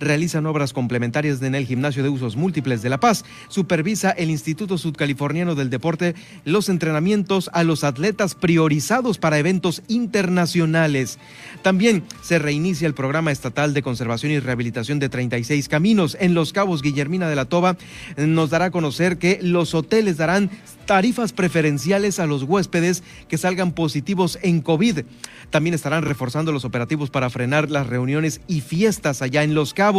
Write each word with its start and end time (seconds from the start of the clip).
realizan 0.00 0.46
obras 0.46 0.72
complementarias 0.72 1.40
en 1.42 1.54
el 1.54 1.66
Gimnasio 1.66 2.02
de 2.02 2.08
Usos 2.08 2.36
Múltiples 2.36 2.82
de 2.82 2.88
La 2.88 2.98
Paz. 2.98 3.24
Supervisa 3.48 4.10
el 4.10 4.30
Instituto 4.30 4.78
Sudcaliforniano 4.78 5.54
del 5.54 5.70
Deporte 5.70 6.14
los 6.44 6.68
entrenamientos 6.68 7.50
a 7.52 7.62
los 7.62 7.84
atletas 7.84 8.34
priorizados 8.34 9.18
para 9.18 9.38
eventos 9.38 9.82
internacionales. 9.88 11.18
También 11.62 12.02
se 12.22 12.38
reinicia 12.38 12.86
el 12.86 12.94
programa 12.94 13.30
estatal 13.30 13.74
de 13.74 13.82
conservación 13.82 14.32
y 14.32 14.40
rehabilitación 14.40 14.98
de 14.98 15.08
36 15.08 15.68
caminos. 15.68 16.16
En 16.20 16.34
Los 16.34 16.52
Cabos, 16.52 16.82
Guillermina 16.82 17.28
de 17.28 17.36
la 17.36 17.44
Toba 17.44 17.76
nos 18.16 18.50
dará 18.50 18.66
a 18.66 18.70
conocer 18.70 19.18
que 19.18 19.38
los 19.42 19.74
hoteles 19.74 20.16
darán 20.16 20.50
tarifas 20.86 21.32
preferenciales 21.32 22.18
a 22.18 22.26
los 22.26 22.42
huéspedes 22.42 23.04
que 23.28 23.38
salgan 23.38 23.72
positivos 23.72 24.38
en 24.42 24.60
COVID. 24.60 25.00
También 25.50 25.74
estarán 25.74 26.02
reforzando 26.02 26.50
los 26.50 26.64
operativos 26.64 27.10
para 27.10 27.30
frenar 27.30 27.70
las 27.70 27.86
reuniones 27.86 28.40
y 28.48 28.60
fiestas 28.60 29.22
allá 29.22 29.44
en 29.44 29.54
Los 29.54 29.72
Cabos. 29.72 29.89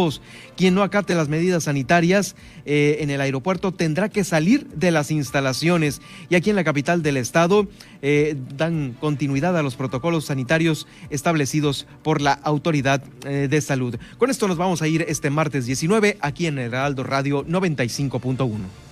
Quien 0.56 0.74
no 0.74 0.82
acate 0.82 1.14
las 1.14 1.28
medidas 1.28 1.64
sanitarias 1.64 2.34
eh, 2.64 2.98
en 3.00 3.10
el 3.10 3.20
aeropuerto 3.20 3.72
tendrá 3.72 4.08
que 4.08 4.24
salir 4.24 4.66
de 4.68 4.90
las 4.90 5.10
instalaciones. 5.10 6.00
Y 6.28 6.34
aquí 6.34 6.50
en 6.50 6.56
la 6.56 6.64
capital 6.64 7.02
del 7.02 7.16
estado 7.16 7.66
eh, 8.00 8.36
dan 8.56 8.96
continuidad 9.00 9.56
a 9.56 9.62
los 9.62 9.76
protocolos 9.76 10.26
sanitarios 10.26 10.86
establecidos 11.10 11.86
por 12.02 12.20
la 12.20 12.32
autoridad 12.32 13.02
eh, 13.26 13.48
de 13.50 13.60
salud. 13.60 13.96
Con 14.18 14.30
esto 14.30 14.48
nos 14.48 14.56
vamos 14.56 14.82
a 14.82 14.88
ir 14.88 15.04
este 15.08 15.30
martes 15.30 15.66
19 15.66 16.18
aquí 16.20 16.46
en 16.46 16.58
Heraldo 16.58 17.04
Radio 17.04 17.44
95.1. 17.46 18.91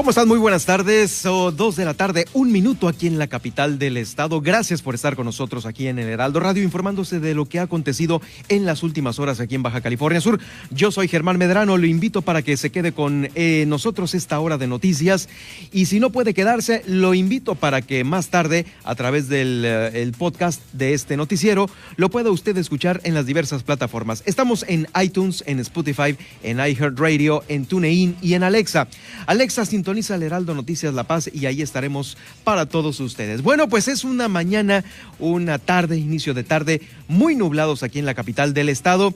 ¿Cómo 0.00 0.12
están? 0.12 0.28
Muy 0.28 0.38
buenas 0.38 0.64
tardes. 0.64 1.26
O 1.26 1.52
dos 1.52 1.76
de 1.76 1.84
la 1.84 1.92
tarde, 1.92 2.24
un 2.32 2.50
minuto 2.50 2.88
aquí 2.88 3.06
en 3.06 3.18
la 3.18 3.26
capital 3.26 3.78
del 3.78 3.98
estado. 3.98 4.40
Gracias 4.40 4.80
por 4.80 4.94
estar 4.94 5.14
con 5.14 5.26
nosotros 5.26 5.66
aquí 5.66 5.88
en 5.88 5.98
el 5.98 6.08
Heraldo 6.08 6.40
Radio, 6.40 6.62
informándose 6.62 7.20
de 7.20 7.34
lo 7.34 7.44
que 7.44 7.58
ha 7.58 7.64
acontecido 7.64 8.22
en 8.48 8.64
las 8.64 8.82
últimas 8.82 9.18
horas 9.18 9.40
aquí 9.40 9.56
en 9.56 9.62
Baja 9.62 9.82
California 9.82 10.22
Sur. 10.22 10.40
Yo 10.70 10.90
soy 10.90 11.06
Germán 11.06 11.36
Medrano, 11.36 11.76
lo 11.76 11.86
invito 11.86 12.22
para 12.22 12.40
que 12.40 12.56
se 12.56 12.70
quede 12.70 12.92
con 12.92 13.28
eh, 13.34 13.66
nosotros 13.68 14.14
esta 14.14 14.40
hora 14.40 14.56
de 14.56 14.68
noticias. 14.68 15.28
Y 15.70 15.84
si 15.84 16.00
no 16.00 16.08
puede 16.08 16.32
quedarse, 16.32 16.82
lo 16.86 17.12
invito 17.12 17.54
para 17.54 17.82
que 17.82 18.02
más 18.02 18.28
tarde, 18.28 18.64
a 18.84 18.94
través 18.94 19.28
del 19.28 19.64
eh, 19.66 20.12
podcast 20.16 20.62
de 20.72 20.94
este 20.94 21.18
noticiero, 21.18 21.68
lo 21.96 22.08
pueda 22.08 22.30
usted 22.30 22.56
escuchar 22.56 23.02
en 23.04 23.12
las 23.12 23.26
diversas 23.26 23.64
plataformas. 23.64 24.22
Estamos 24.24 24.64
en 24.66 24.88
iTunes, 24.98 25.44
en 25.46 25.60
Spotify, 25.60 26.16
en 26.42 26.56
iHeartRadio, 26.56 27.44
en 27.48 27.66
TuneIn 27.66 28.16
y 28.22 28.32
en 28.32 28.44
Alexa. 28.44 28.88
Alexa, 29.26 29.66
sintoniza 29.66 29.89
sintoniza 29.90 30.14
el 30.14 30.22
Heraldo 30.22 30.54
Noticias 30.54 30.94
La 30.94 31.02
Paz 31.02 31.28
y 31.32 31.46
ahí 31.46 31.62
estaremos 31.62 32.16
para 32.44 32.66
todos 32.66 33.00
ustedes. 33.00 33.42
Bueno, 33.42 33.68
pues 33.68 33.88
es 33.88 34.04
una 34.04 34.28
mañana, 34.28 34.84
una 35.18 35.58
tarde, 35.58 35.98
inicio 35.98 36.32
de 36.32 36.44
tarde, 36.44 36.80
muy 37.08 37.34
nublados 37.34 37.82
aquí 37.82 37.98
en 37.98 38.06
la 38.06 38.14
capital 38.14 38.54
del 38.54 38.68
estado. 38.68 39.12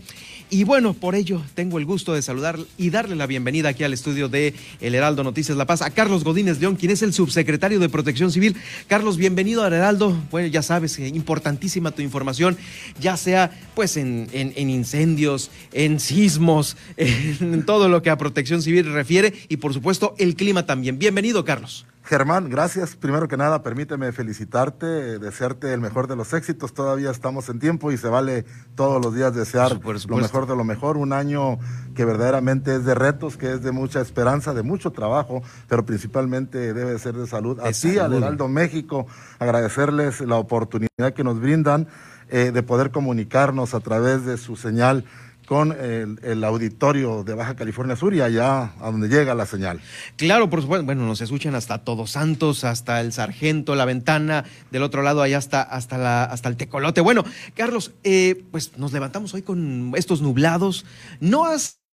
Y 0.51 0.65
bueno, 0.65 0.93
por 0.95 1.15
ello 1.15 1.41
tengo 1.55 1.79
el 1.79 1.85
gusto 1.85 2.13
de 2.13 2.23
saludar 2.23 2.59
y 2.77 2.91
darle 2.91 3.17
la 3.17 3.27
bienvenida 3.27 3.71
aquí 3.71 3.83
al 3.83 3.93
estudio 3.93 4.29
de 4.29 4.55
El 4.81 4.95
Heraldo 4.95 5.25
Noticias 5.25 5.57
La 5.57 5.65
Paz 5.65 5.81
a 5.81 5.91
Carlos 5.91 6.23
Godínez 6.23 6.61
León, 6.61 6.77
quien 6.77 6.93
es 6.93 7.03
el 7.03 7.13
subsecretario 7.13 7.81
de 7.81 7.89
Protección 7.89 8.31
Civil. 8.31 8.55
Carlos, 8.87 9.17
bienvenido 9.17 9.63
al 9.65 9.73
Heraldo. 9.73 10.17
Bueno, 10.31 10.49
ya 10.49 10.63
sabes, 10.63 10.99
eh, 10.99 11.09
importantísima 11.09 11.93
tu 11.93 12.03
información, 12.03 12.57
ya 13.01 13.17
sea 13.17 13.51
pues 13.75 13.97
en, 13.97 14.29
en 14.33 14.71
incendios, 14.71 15.51
en 15.73 15.99
sismos, 15.99 16.77
en 16.97 17.65
todo 17.65 17.89
lo 17.89 18.03
que 18.03 18.11
a 18.11 18.19
Protección 18.19 18.61
Civil 18.61 18.93
refiere 18.93 19.33
y 19.49 19.57
por 19.57 19.73
supuesto 19.73 20.15
el 20.19 20.37
clima 20.37 20.64
también. 20.67 20.99
Bienvenido, 20.99 21.45
Carlos. 21.45 21.87
Germán, 22.07 22.51
gracias. 22.51 22.97
Primero 22.97 23.29
que 23.29 23.39
nada, 23.39 23.63
permíteme 23.63 24.13
felicitarte, 24.13 25.19
desearte 25.19 25.73
el 25.73 25.81
mejor 25.81 26.07
de 26.07 26.17
los 26.17 26.35
éxitos. 26.35 26.75
Todavía 26.75 27.11
estamos 27.11 27.49
en 27.49 27.59
tiempo 27.59 27.93
y 27.93 27.97
se 27.97 28.09
vale 28.09 28.45
todos 28.75 29.03
los 29.03 29.15
días 29.15 29.35
desear 29.35 29.81
lo 29.83 30.17
mejor 30.19 30.47
de 30.47 30.55
lo 30.55 30.65
mejor. 30.65 30.99
Un 30.99 31.15
año 31.15 31.59
que 31.95 32.05
verdaderamente 32.05 32.77
es 32.77 32.85
de 32.85 32.95
retos, 32.95 33.39
que 33.39 33.55
es 33.55 33.63
de 33.63 33.73
mucha 33.73 34.03
esperanza, 34.03 34.53
de 34.53 34.63
mucho 34.63 34.91
trabajo, 34.91 35.43
pero 35.67 35.87
principalmente 35.87 36.75
debe 36.75 36.99
ser 36.99 37.15
de 37.15 37.27
salud. 37.27 37.59
Así, 37.61 37.99
al 37.99 38.13
Heraldo 38.13 38.49
México, 38.49 39.07
agradecerles 39.39 40.21
la 40.21 40.37
oportunidad 40.37 41.15
que 41.15 41.25
nos 41.25 41.41
brindan 41.41 41.89
eh, 42.29 42.51
de 42.53 42.63
poder 42.63 42.91
comunicarnos 42.91 43.73
a 43.73 43.81
través 43.81 44.27
de 44.27 44.37
su 44.37 44.57
señal 44.57 45.05
con 45.47 45.73
el, 45.73 46.45
auditorio 46.45 47.25
de 47.25 47.35
Baja 47.35 47.57
California 47.57 47.97
Sur 47.97 48.15
y 48.15 48.21
allá 48.21 48.73
a 48.81 48.91
donde 48.91 49.09
llega 49.09 49.35
la 49.35 49.47
señal. 49.47 49.81
Claro, 50.17 50.51
por 50.51 50.63
supuesto. 50.63 50.85
Bueno, 50.85 51.07
nos 51.07 51.21
escuchan 51.21 51.55
hasta 51.55 51.79
Todos 51.79 52.13
Santos, 52.13 52.65
hasta 52.65 53.01
el 53.01 53.13
Sargento, 53.13 53.75
la 53.75 53.85
ventana, 53.85 54.45
del 54.71 54.83
otro 54.83 55.03
lado 55.03 55.23
allá 55.23 55.39
hasta, 55.39 55.63
hasta, 55.63 55.99
la, 55.99 56.25
hasta 56.25 56.49
el 56.49 56.57
Tecolote. 56.57 57.01
Bueno, 57.01 57.25
Carlos, 57.55 57.93
eh, 58.05 58.45
pues 58.51 58.77
nos 58.79 58.93
levantamos 58.93 59.35
hoy 59.35 59.43
con 59.43 59.93
estos 59.97 60.23
nublados. 60.23 60.85
¿No 61.21 61.45
has 61.45 61.85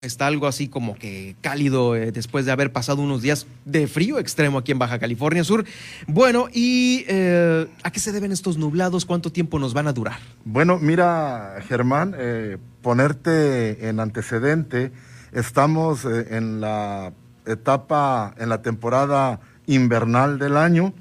Está 0.00 0.28
algo 0.28 0.46
así 0.46 0.68
como 0.68 0.94
que 0.94 1.34
cálido 1.40 1.96
eh, 1.96 2.12
después 2.12 2.46
de 2.46 2.52
haber 2.52 2.70
pasado 2.70 3.02
unos 3.02 3.20
días 3.20 3.48
de 3.64 3.88
frío 3.88 4.20
extremo 4.20 4.58
aquí 4.58 4.70
en 4.70 4.78
Baja 4.78 5.00
California 5.00 5.42
Sur. 5.42 5.64
Bueno, 6.06 6.46
¿y 6.52 7.04
eh, 7.08 7.66
a 7.82 7.90
qué 7.90 7.98
se 7.98 8.12
deben 8.12 8.30
estos 8.30 8.58
nublados? 8.58 9.04
¿Cuánto 9.04 9.32
tiempo 9.32 9.58
nos 9.58 9.74
van 9.74 9.88
a 9.88 9.92
durar? 9.92 10.20
Bueno, 10.44 10.78
mira, 10.78 11.56
Germán, 11.66 12.14
eh, 12.16 12.58
ponerte 12.88 13.86
en 13.90 14.00
antecedente, 14.00 14.92
estamos 15.32 16.06
en 16.06 16.62
la 16.62 17.12
etapa, 17.44 18.34
en 18.38 18.48
la 18.48 18.62
temporada 18.62 19.40
invernal 19.66 20.38
del 20.38 20.56
año. 20.56 20.94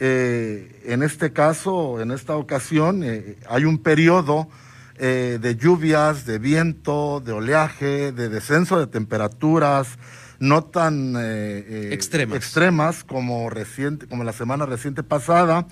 en 0.00 1.02
este 1.04 1.32
caso, 1.32 2.00
en 2.00 2.10
esta 2.10 2.34
ocasión, 2.34 3.04
hay 3.48 3.64
un 3.64 3.78
periodo 3.78 4.48
eh, 4.96 5.38
de 5.40 5.54
lluvias, 5.54 6.26
de 6.26 6.40
viento, 6.40 7.22
de 7.24 7.30
oleaje, 7.30 8.10
de 8.10 8.28
descenso 8.28 8.80
de 8.80 8.88
temperaturas, 8.88 9.96
no 10.40 10.64
tan 10.64 11.14
eh, 11.14 11.20
eh, 11.20 11.90
extremas. 11.92 12.36
extremas, 12.36 13.04
como, 13.04 13.48
reciente, 13.48 14.08
como 14.08 14.24
la 14.24 14.32
semana 14.32 14.66
reciente 14.66 15.04
pasada 15.04 15.68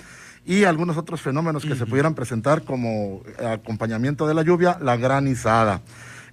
y 0.46 0.64
algunos 0.64 0.96
otros 0.96 1.20
fenómenos 1.20 1.64
que 1.64 1.74
se 1.74 1.86
pudieran 1.86 2.14
presentar 2.14 2.62
como 2.62 3.22
acompañamiento 3.44 4.26
de 4.26 4.34
la 4.34 4.42
lluvia, 4.42 4.78
la 4.80 4.96
granizada. 4.96 5.82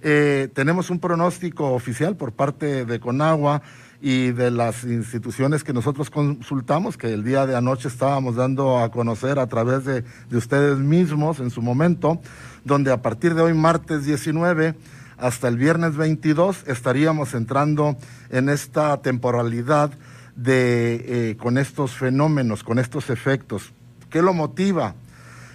tenemos 0.00 0.88
un 0.90 1.00
pronóstico 1.00 1.72
oficial 1.72 2.16
por 2.16 2.32
parte 2.32 2.84
de 2.84 3.00
Conagua 3.00 3.62
y 4.00 4.32
de 4.32 4.50
las 4.50 4.84
instituciones 4.84 5.64
que 5.64 5.72
nosotros 5.72 6.10
consultamos, 6.10 6.96
que 6.96 7.12
el 7.12 7.24
día 7.24 7.46
de 7.46 7.56
anoche 7.56 7.88
estábamos 7.88 8.36
dando 8.36 8.78
a 8.78 8.90
conocer 8.90 9.38
a 9.38 9.46
través 9.46 9.84
de, 9.84 10.04
de 10.28 10.36
ustedes 10.36 10.78
mismos 10.78 11.40
en 11.40 11.50
su 11.50 11.62
momento, 11.62 12.20
donde 12.64 12.92
a 12.92 13.02
partir 13.02 13.34
de 13.34 13.42
hoy, 13.42 13.54
martes 13.54 14.04
19, 14.04 14.74
hasta 15.16 15.48
el 15.48 15.56
viernes 15.56 15.96
22, 15.96 16.64
estaríamos 16.66 17.34
entrando 17.34 17.96
en 18.30 18.48
esta 18.48 19.00
temporalidad 19.00 19.90
de, 20.36 21.30
eh, 21.30 21.36
con 21.36 21.58
estos 21.58 21.92
fenómenos, 21.92 22.62
con 22.62 22.78
estos 22.78 23.10
efectos. 23.10 23.72
¿Qué 24.14 24.22
lo 24.22 24.32
motiva? 24.32 24.94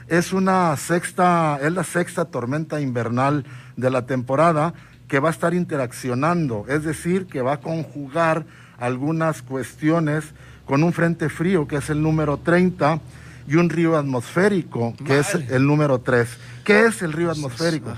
Es 0.09 0.33
una 0.33 0.75
sexta, 0.75 1.57
es 1.61 1.71
la 1.71 1.85
sexta 1.85 2.25
tormenta 2.25 2.81
invernal 2.81 3.45
de 3.77 3.89
la 3.89 4.06
temporada 4.06 4.73
que 5.07 5.21
va 5.21 5.29
a 5.29 5.31
estar 5.31 5.53
interaccionando, 5.53 6.65
es 6.67 6.83
decir, 6.83 7.27
que 7.27 7.41
va 7.41 7.53
a 7.53 7.59
conjugar 7.61 8.45
algunas 8.77 9.44
cuestiones 9.44 10.25
con 10.65 10.83
un 10.83 10.91
frente 10.91 11.29
frío, 11.29 11.69
que 11.69 11.77
es 11.77 11.89
el 11.89 12.01
número 12.01 12.35
30, 12.35 13.00
y 13.47 13.56
un 13.56 13.69
río 13.69 13.97
atmosférico, 13.97 14.94
que 15.06 15.19
es 15.19 15.35
el 15.35 15.65
número 15.65 16.00
3. 16.00 16.27
¿Qué 16.65 16.85
es 16.85 17.01
el 17.01 17.13
río 17.13 17.31
atmosférico? 17.31 17.95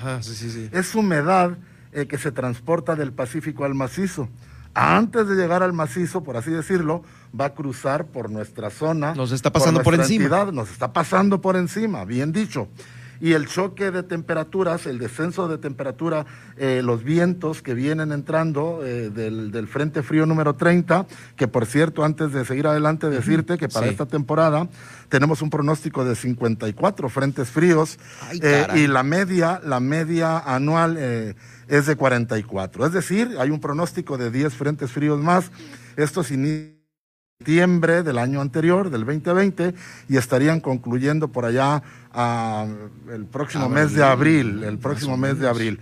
Es 0.72 0.94
humedad 0.94 1.58
eh, 1.92 2.06
que 2.06 2.20
se 2.20 2.32
transporta 2.32 2.96
del 2.96 3.14
Pacífico 3.14 3.66
al 3.66 3.74
macizo. 3.74 4.30
Antes 4.76 5.28
de 5.28 5.34
llegar 5.34 5.64
al 5.64 5.74
macizo, 5.74 6.24
por 6.24 6.38
así 6.38 6.52
decirlo, 6.52 7.04
va 7.40 7.46
a 7.46 7.54
cruzar 7.54 8.06
por 8.06 8.30
nuestra 8.30 8.70
zona. 8.70 9.14
Nos 9.14 9.32
está 9.32 9.52
pasando 9.52 9.82
por, 9.84 9.96
encima. 9.96 10.46
nos 10.52 10.72
está 10.72 10.94
pasando 10.94 11.42
por 11.42 11.56
encima, 11.56 12.06
bien 12.06 12.32
dicho. 12.32 12.68
y 13.22 13.34
el 13.34 13.48
choque 13.48 13.92
de 13.92 14.02
temperaturas, 14.02 14.88
el 14.88 14.98
descenso 14.98 15.48
de 15.48 15.60
temperatura, 15.60 16.26
eh, 16.58 16.82
los 16.84 17.04
vientos 17.04 17.62
que 17.62 17.76
vienen 17.76 18.12
entrando 18.12 18.82
eh, 18.84 19.12
del, 19.12 19.68
Frente 19.68 20.02
Frío 20.02 20.26
número 20.26 20.56
30, 20.56 21.06
que 21.36 21.48
por 21.48 21.68
cierto, 21.68 22.04
antes 22.04 22.34
de 22.34 22.44
seguir 22.46 22.66
adelante, 22.66 23.12
decirte 23.12 23.60
que 23.60 23.70
para 23.70 23.86
esta 23.86 24.08
temporada 24.08 24.68
tenemos 25.08 25.44
un 25.44 25.52
pronóstico 25.52 26.04
de 26.04 26.16
54 26.16 27.10
frentes 27.10 27.50
fríos 27.50 28.00
eh, 28.42 28.66
y 28.74 28.88
la 28.88 29.04
media, 29.04 29.62
la 29.64 29.80
media 29.80 30.40
anual 30.40 30.98
es 30.98 31.86
de 31.86 31.96
44. 31.96 32.88
Es 32.88 32.92
decir, 32.92 33.36
hay 33.40 33.52
un 33.52 33.60
pronóstico 33.60 34.18
de 34.18 34.32
10 34.32 34.54
frentes 34.56 34.92
fríos 34.92 35.20
más. 35.22 35.52
Esto 35.96 36.24
significa 36.24 36.81
septiembre 37.42 38.04
del 38.04 38.20
año 38.20 38.40
anterior, 38.40 38.92
del 38.92 39.04
2020, 39.04 39.74
y 40.08 40.18
estarían 40.18 40.60
concluyendo 40.60 41.30
por 41.30 41.46
allá 41.46 41.82
ah, 42.14 42.68
el 43.12 43.26
próximo 43.26 43.68
mes 43.68 43.94
de 43.96 44.04
abril, 44.04 44.64
el 44.64 44.78
próximo 44.78 45.18
mes 45.18 45.40
de 45.40 45.50
abril. 45.50 45.80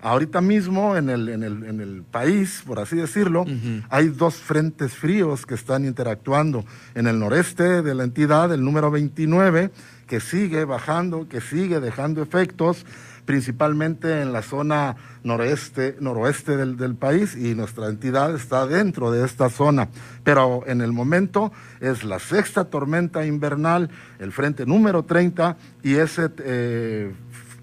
Ahorita 0.00 0.40
mismo 0.40 0.96
en 0.96 1.10
el, 1.10 1.28
en 1.28 1.42
el, 1.42 1.64
en 1.64 1.80
el 1.80 2.02
país, 2.02 2.62
por 2.66 2.80
así 2.80 2.96
decirlo, 2.96 3.44
hay 3.90 4.08
dos 4.08 4.36
frentes 4.36 4.94
fríos 4.94 5.44
que 5.44 5.54
están 5.54 5.84
interactuando. 5.84 6.64
En 6.94 7.06
el 7.06 7.18
noreste 7.18 7.82
de 7.82 7.94
la 7.94 8.04
entidad, 8.04 8.52
el 8.52 8.64
número 8.64 8.90
29, 8.90 9.70
que 10.08 10.18
sigue 10.18 10.64
bajando, 10.64 11.28
que 11.28 11.42
sigue 11.42 11.78
dejando 11.78 12.22
efectos 12.22 12.86
principalmente 13.24 14.20
en 14.20 14.32
la 14.32 14.42
zona 14.42 14.96
noreste, 15.22 15.96
noroeste 16.00 16.56
del, 16.56 16.96
país 16.96 17.36
y 17.36 17.54
nuestra 17.54 17.88
entidad 17.88 18.34
está 18.34 18.66
dentro 18.66 19.10
de 19.10 19.24
esta 19.24 19.48
zona. 19.48 19.88
Pero 20.24 20.64
en 20.66 20.80
el 20.80 20.92
momento 20.92 21.52
es 21.80 22.04
la 22.04 22.18
sexta 22.18 22.64
tormenta 22.64 23.24
invernal, 23.24 23.90
el 24.18 24.32
frente 24.32 24.66
número 24.66 25.04
30 25.04 25.56
y 25.82 25.94
ese 25.94 26.30
eh, 26.38 27.12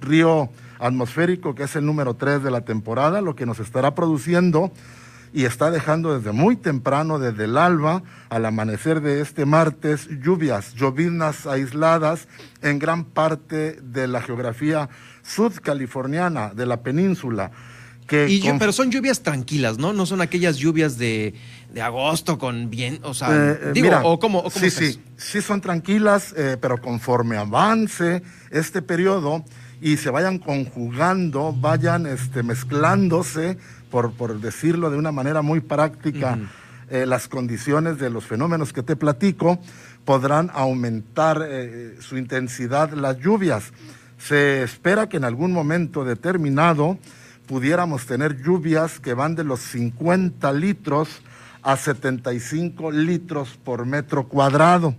río 0.02 0.50
atmosférico 0.80 1.56
que 1.56 1.64
es 1.64 1.76
el 1.76 1.86
número 1.86 2.16
3 2.16 2.44
de 2.44 2.52
la 2.52 2.62
temporada, 2.62 3.22
lo 3.22 3.36
que 3.36 3.46
nos 3.46 3.60
estará 3.60 3.96
produciendo 3.96 4.72
y 5.34 5.46
está 5.46 5.72
dejando 5.72 6.18
desde 6.18 6.32
muy 6.32 6.56
temprano, 6.56 7.20
desde 7.20 7.46
el 7.46 7.58
alba 7.58 8.04
al 8.30 8.46
amanecer 8.46 9.02
de 9.02 9.22
este 9.22 9.46
martes, 9.46 10.08
lluvias, 10.22 10.74
lloviznas 10.74 11.46
aisladas 11.46 12.28
en 12.62 12.80
gran 12.80 13.06
parte 13.06 13.80
de 13.82 14.08
la 14.08 14.22
geografía 14.22 14.90
sudcaliforniana, 15.24 16.54
de 16.54 16.66
la 16.66 16.82
península. 16.82 17.52
Que 18.08 18.56
Pero 18.58 18.72
son 18.72 18.90
lluvias 18.90 19.22
tranquilas, 19.22 19.78
¿no? 19.78 19.94
No 19.94 20.08
son 20.08 20.22
aquellas 20.22 20.58
lluvias 20.58 20.98
de, 20.98 21.36
agosto 21.80 22.40
con 22.40 22.72
bien, 22.72 23.00
o 23.04 23.14
sea, 23.14 23.30
eh, 23.30 23.60
eh, 23.66 23.72
digo, 23.72 23.92
o 24.04 24.20
cómo, 24.20 24.50
sí, 24.50 24.72
sí, 24.72 25.00
sí 25.16 25.44
son 25.44 25.62
tranquilas, 25.62 26.34
eh, 26.36 26.58
pero 26.60 26.82
conforme 26.82 27.38
avance 27.38 28.24
este 28.50 28.82
periodo 28.82 29.46
y 29.80 29.98
se 29.98 30.10
vayan 30.10 30.40
conjugando, 30.40 31.54
vayan 31.54 32.08
este, 32.08 32.42
mezclándose, 32.42 33.60
por, 33.90 34.14
por 34.14 34.40
decirlo 34.40 34.90
de 34.90 34.98
una 34.98 35.12
manera 35.12 35.42
muy 35.42 35.60
práctica, 35.60 36.38
las 36.90 37.28
condiciones 37.28 38.00
de 38.00 38.10
los 38.10 38.26
fenómenos 38.26 38.74
que 38.74 38.84
te 38.84 38.96
platico, 38.96 39.60
podrán 40.06 40.50
aumentar 40.54 41.48
su 42.00 42.18
intensidad 42.18 42.92
las 42.94 43.18
lluvias. 43.20 43.72
Se 44.18 44.64
espera 44.64 45.08
que 45.08 45.18
en 45.18 45.24
algún 45.24 45.54
momento 45.54 46.04
determinado 46.04 46.98
pudiéramos 47.48 48.06
tener 48.06 48.42
lluvias 48.42 49.00
que 49.00 49.14
van 49.14 49.36
de 49.36 49.44
los 49.44 49.60
50 49.60 50.52
litros 50.54 51.22
a 51.62 51.78
75 51.78 52.92
litros 52.92 53.60
por 53.64 53.86
metro 53.86 54.28
cuadrado. 54.28 54.96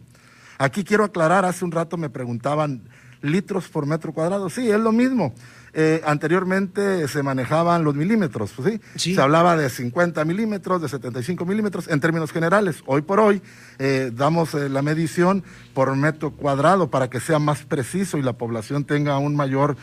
Aquí 0.58 0.84
quiero 0.84 1.04
aclarar, 1.04 1.44
hace 1.44 1.64
un 1.64 1.72
rato 1.72 1.96
me 1.96 2.10
preguntaban, 2.10 2.82
¿litros 3.22 3.68
por 3.68 3.86
metro 3.86 4.12
cuadrado? 4.12 4.50
Sí, 4.50 4.70
es 4.70 4.78
lo 4.78 4.92
mismo. 4.92 5.34
Eh, 5.72 6.02
anteriormente 6.04 7.06
se 7.06 7.22
manejaban 7.22 7.84
los 7.84 7.94
milímetros, 7.94 8.52
pues 8.56 8.80
¿sí? 8.96 9.14
Se 9.14 9.20
hablaba 9.20 9.56
de 9.56 9.70
50 9.70 10.24
milímetros, 10.24 10.82
de 10.82 10.88
75 10.88 11.44
milímetros 11.46 11.86
en 11.88 12.00
términos 12.00 12.32
generales. 12.32 12.82
Hoy 12.86 13.02
por 13.02 13.20
hoy 13.20 13.40
eh, 13.78 14.10
damos 14.12 14.54
eh, 14.54 14.68
la 14.68 14.82
medición 14.82 15.44
por 15.72 15.94
metro 15.94 16.32
cuadrado 16.32 16.90
para 16.90 17.08
que 17.08 17.20
sea 17.20 17.38
más 17.38 17.62
preciso 17.62 18.18
y 18.18 18.22
la 18.22 18.32
población 18.32 18.84
tenga 18.84 19.18
un 19.18 19.36
mayor, 19.36 19.76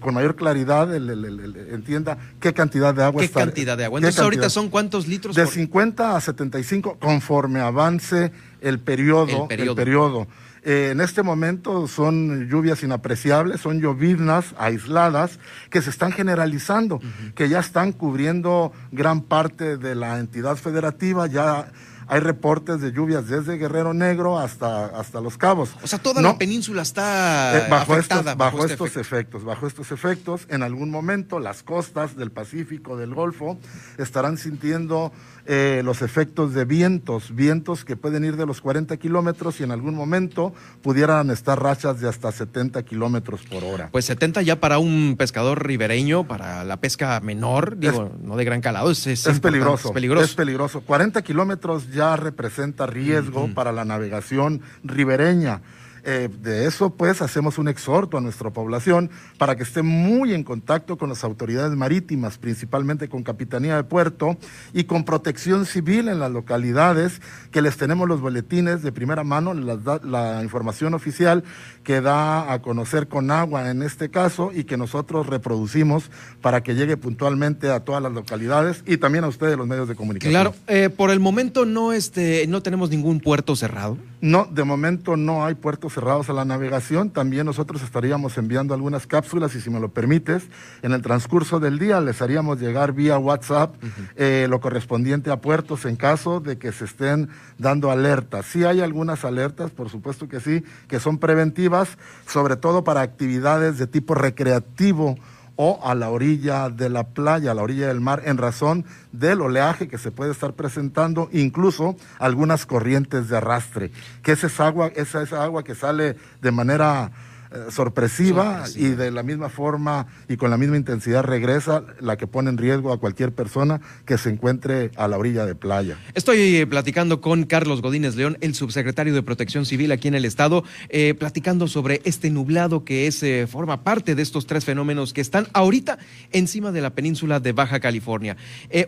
con 0.00 0.14
mayor 0.14 0.36
claridad, 0.36 0.94
entienda 0.94 2.18
qué 2.38 2.52
cantidad 2.52 2.94
de 2.94 3.02
agua 3.02 3.22
¿Qué 3.22 3.30
cantidad 3.30 3.76
de 3.76 3.86
agua? 3.86 3.98
Entonces 3.98 4.20
ahorita 4.20 4.50
son 4.50 4.68
cuántos 4.68 5.08
litros? 5.08 5.34
De 5.34 5.46
50 5.46 6.16
a 6.16 6.20
75 6.20 6.98
conforme 7.00 7.60
avance 7.60 8.32
el 8.60 8.78
periodo. 8.78 9.48
El 9.50 9.74
periodo. 9.74 10.26
Eh, 10.66 10.90
en 10.92 11.00
este 11.02 11.22
momento 11.22 11.86
son 11.86 12.48
lluvias 12.48 12.82
inapreciables, 12.82 13.60
son 13.60 13.80
lloviznas 13.80 14.54
aisladas 14.56 15.38
que 15.68 15.82
se 15.82 15.90
están 15.90 16.10
generalizando, 16.10 17.00
que 17.34 17.50
ya 17.50 17.60
están 17.60 17.92
cubriendo 17.92 18.72
gran 18.90 19.20
parte 19.20 19.76
de 19.76 19.94
la 19.94 20.18
entidad 20.18 20.56
federativa, 20.56 21.26
ya 21.26 21.70
hay 22.06 22.20
reportes 22.20 22.80
de 22.80 22.92
lluvias 22.92 23.28
desde 23.28 23.56
Guerrero 23.56 23.94
Negro 23.94 24.38
hasta, 24.38 24.86
hasta 24.86 25.20
Los 25.20 25.38
Cabos. 25.38 25.70
O 25.82 25.86
sea, 25.86 25.98
toda 25.98 26.22
la 26.22 26.38
península 26.38 26.82
está 26.82 27.58
eh, 27.58 27.70
bajo 27.70 27.96
estos, 27.96 28.36
bajo, 28.36 28.60
este 28.60 28.72
estos 28.72 28.96
efectos. 28.96 29.44
Bajo 29.44 29.66
estos 29.66 29.92
efectos, 29.92 30.46
en 30.48 30.62
algún 30.62 30.90
momento 30.90 31.38
las 31.40 31.62
costas 31.62 32.16
del 32.16 32.30
Pacífico, 32.30 32.96
del 32.96 33.14
Golfo, 33.14 33.58
estarán 33.98 34.38
sintiendo 34.38 35.12
eh, 35.46 35.82
los 35.84 36.02
efectos 36.02 36.54
de 36.54 36.64
vientos, 36.64 37.34
vientos 37.34 37.84
que 37.84 37.96
pueden 37.96 38.24
ir 38.24 38.36
de 38.36 38.46
los 38.46 38.60
40 38.60 38.96
kilómetros 38.96 39.60
y 39.60 39.64
en 39.64 39.72
algún 39.72 39.94
momento 39.94 40.54
pudieran 40.82 41.30
estar 41.30 41.62
rachas 41.62 42.00
de 42.00 42.08
hasta 42.08 42.32
70 42.32 42.82
kilómetros 42.84 43.42
por 43.42 43.62
hora. 43.62 43.88
Pues 43.92 44.06
70 44.06 44.42
ya 44.42 44.60
para 44.60 44.78
un 44.78 45.16
pescador 45.18 45.66
ribereño, 45.66 46.26
para 46.26 46.64
la 46.64 46.78
pesca 46.78 47.20
menor, 47.20 47.76
digo, 47.78 48.12
no 48.22 48.36
de 48.36 48.44
gran 48.44 48.60
calado, 48.60 48.90
es, 48.90 49.04
peligroso, 49.40 49.88
es 49.88 49.94
peligroso. 49.94 50.24
Es 50.24 50.34
peligroso. 50.34 50.80
40 50.80 51.22
kilómetros 51.22 51.92
ya 51.94 52.16
representa 52.16 52.86
riesgo 52.86 53.48
para 53.54 53.72
la 53.72 53.84
navegación 53.84 54.60
ribereña. 54.82 55.62
Eh, 56.06 56.28
de 56.42 56.66
eso, 56.66 56.90
pues, 56.90 57.22
hacemos 57.22 57.56
un 57.56 57.66
exhorto 57.66 58.18
a 58.18 58.20
nuestra 58.20 58.50
población 58.50 59.10
para 59.38 59.56
que 59.56 59.62
esté 59.62 59.82
muy 59.82 60.34
en 60.34 60.44
contacto 60.44 60.98
con 60.98 61.08
las 61.08 61.24
autoridades 61.24 61.74
marítimas, 61.76 62.36
principalmente 62.36 63.08
con 63.08 63.22
Capitanía 63.22 63.76
de 63.76 63.84
Puerto 63.84 64.36
y 64.74 64.84
con 64.84 65.04
Protección 65.04 65.64
Civil 65.64 66.08
en 66.08 66.18
las 66.18 66.30
localidades, 66.30 67.22
que 67.50 67.62
les 67.62 67.78
tenemos 67.78 68.06
los 68.06 68.20
boletines 68.20 68.82
de 68.82 68.92
primera 68.92 69.24
mano, 69.24 69.54
la, 69.54 70.40
información 70.42 70.92
oficial 70.92 71.42
que 71.84 72.02
da 72.02 72.52
a 72.52 72.60
conocer 72.60 73.08
con 73.08 73.30
agua 73.30 73.70
en 73.70 73.82
este 73.82 74.10
caso 74.10 74.50
y 74.54 74.64
que 74.64 74.76
nosotros 74.76 75.26
reproducimos 75.26 76.10
para 76.42 76.62
que 76.62 76.74
llegue 76.74 76.96
puntualmente 76.98 77.70
a 77.70 77.80
todas 77.80 78.02
las 78.02 78.12
localidades 78.12 78.82
y 78.86 78.98
también 78.98 79.24
a 79.24 79.28
ustedes 79.28 79.56
los 79.56 79.66
medios 79.66 79.88
de 79.88 79.94
comunicación. 79.94 80.32
Claro, 80.32 80.54
eh, 80.66 80.90
por 80.90 81.10
el 81.10 81.20
momento 81.20 81.64
no, 81.64 81.92
este, 81.92 82.46
no 82.46 82.62
tenemos 82.62 82.90
ningún 82.90 83.20
puerto 83.20 83.56
cerrado. 83.56 83.96
No, 84.20 84.46
de 84.50 84.64
momento 84.64 85.16
no 85.16 85.44
hay 85.44 85.54
puertos 85.54 85.93
cerrados 85.94 86.28
a 86.28 86.32
la 86.32 86.44
navegación. 86.44 87.10
También 87.10 87.46
nosotros 87.46 87.82
estaríamos 87.82 88.36
enviando 88.36 88.74
algunas 88.74 89.06
cápsulas 89.06 89.54
y 89.54 89.60
si 89.60 89.70
me 89.70 89.80
lo 89.80 89.92
permites, 89.92 90.48
en 90.82 90.92
el 90.92 91.02
transcurso 91.02 91.60
del 91.60 91.78
día 91.78 92.00
les 92.00 92.20
haríamos 92.20 92.60
llegar 92.60 92.92
vía 92.92 93.18
WhatsApp 93.18 93.74
eh, 94.16 94.46
lo 94.50 94.60
correspondiente 94.60 95.30
a 95.30 95.40
puertos 95.40 95.84
en 95.84 95.96
caso 95.96 96.40
de 96.40 96.58
que 96.58 96.72
se 96.72 96.84
estén 96.84 97.30
dando 97.58 97.90
alertas. 97.90 98.46
Sí 98.46 98.64
hay 98.64 98.80
algunas 98.80 99.24
alertas, 99.24 99.70
por 99.70 99.88
supuesto 99.88 100.28
que 100.28 100.40
sí, 100.40 100.64
que 100.88 101.00
son 101.00 101.18
preventivas, 101.18 101.96
sobre 102.26 102.56
todo 102.56 102.84
para 102.84 103.00
actividades 103.00 103.78
de 103.78 103.86
tipo 103.86 104.14
recreativo 104.14 105.16
o 105.56 105.80
a 105.82 105.94
la 105.94 106.10
orilla 106.10 106.68
de 106.68 106.88
la 106.88 107.04
playa, 107.04 107.50
a 107.50 107.54
la 107.54 107.62
orilla 107.62 107.88
del 107.88 108.00
mar, 108.00 108.22
en 108.24 108.38
razón 108.38 108.84
del 109.12 109.40
oleaje 109.40 109.88
que 109.88 109.98
se 109.98 110.10
puede 110.10 110.32
estar 110.32 110.54
presentando, 110.54 111.28
incluso 111.32 111.96
algunas 112.18 112.66
corrientes 112.66 113.28
de 113.28 113.36
arrastre, 113.36 113.92
que 114.22 114.32
esa 114.32 114.46
es 114.48 114.60
agua, 114.60 114.90
esa 114.94 115.22
es 115.22 115.32
agua 115.32 115.62
que 115.62 115.74
sale 115.74 116.16
de 116.40 116.50
manera 116.50 117.12
eh, 117.54 117.70
sorpresiva, 117.70 118.64
y 118.74 118.88
de 118.88 119.12
la 119.12 119.22
misma 119.22 119.48
forma 119.48 120.08
y 120.28 120.36
con 120.36 120.50
la 120.50 120.56
misma 120.56 120.76
intensidad 120.76 121.22
regresa, 121.22 121.84
la 122.00 122.16
que 122.16 122.26
pone 122.26 122.50
en 122.50 122.58
riesgo 122.58 122.92
a 122.92 122.98
cualquier 122.98 123.32
persona 123.32 123.80
que 124.06 124.18
se 124.18 124.30
encuentre 124.30 124.90
a 124.96 125.06
la 125.06 125.18
orilla 125.18 125.46
de 125.46 125.54
playa. 125.54 125.96
Estoy 126.14 126.56
eh, 126.56 126.66
platicando 126.66 127.20
con 127.20 127.44
Carlos 127.44 127.80
Godínez 127.80 128.16
León, 128.16 128.38
el 128.40 128.56
subsecretario 128.56 129.14
de 129.14 129.22
Protección 129.22 129.66
Civil 129.66 129.92
aquí 129.92 130.08
en 130.08 130.16
el 130.16 130.24
Estado, 130.24 130.64
eh, 130.88 131.14
platicando 131.14 131.68
sobre 131.68 132.00
este 132.04 132.28
nublado 132.28 132.84
que 132.84 133.06
es, 133.06 133.24
forma 133.48 133.84
parte 133.84 134.14
de 134.14 134.22
estos 134.22 134.46
tres 134.46 134.64
fenómenos 134.64 135.12
que 135.12 135.20
están 135.20 135.46
ahorita 135.52 135.98
encima 136.32 136.72
de 136.72 136.80
la 136.80 136.90
península 136.90 137.38
de 137.38 137.52
Baja 137.52 137.78
California. 137.78 138.36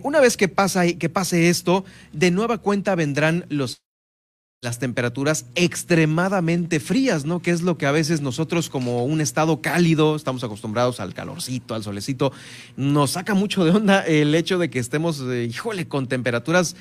una 0.02 0.20
vez 0.20 0.36
que, 0.36 0.48
pasa, 0.48 0.86
que 0.86 1.08
pase 1.08 1.48
esto, 1.48 1.84
de 2.12 2.30
nueva 2.32 2.58
cuenta 2.58 2.94
vendrán 2.96 3.46
los 3.48 3.85
las 4.62 4.78
temperaturas 4.78 5.46
extremadamente 5.54 6.80
frías, 6.80 7.26
¿no? 7.26 7.40
Que 7.40 7.50
es 7.50 7.60
lo 7.60 7.76
que 7.76 7.86
a 7.86 7.92
veces 7.92 8.22
nosotros 8.22 8.70
como 8.70 9.04
un 9.04 9.20
estado 9.20 9.60
cálido, 9.60 10.16
estamos 10.16 10.42
acostumbrados 10.44 10.98
al 10.98 11.12
calorcito, 11.12 11.74
al 11.74 11.82
solecito, 11.82 12.32
nos 12.76 13.12
saca 13.12 13.34
mucho 13.34 13.64
de 13.64 13.72
onda 13.72 14.00
el 14.00 14.34
hecho 14.34 14.58
de 14.58 14.70
que 14.70 14.78
estemos, 14.78 15.20
eh, 15.20 15.44
híjole, 15.44 15.88
con 15.88 16.06
temperaturas 16.06 16.74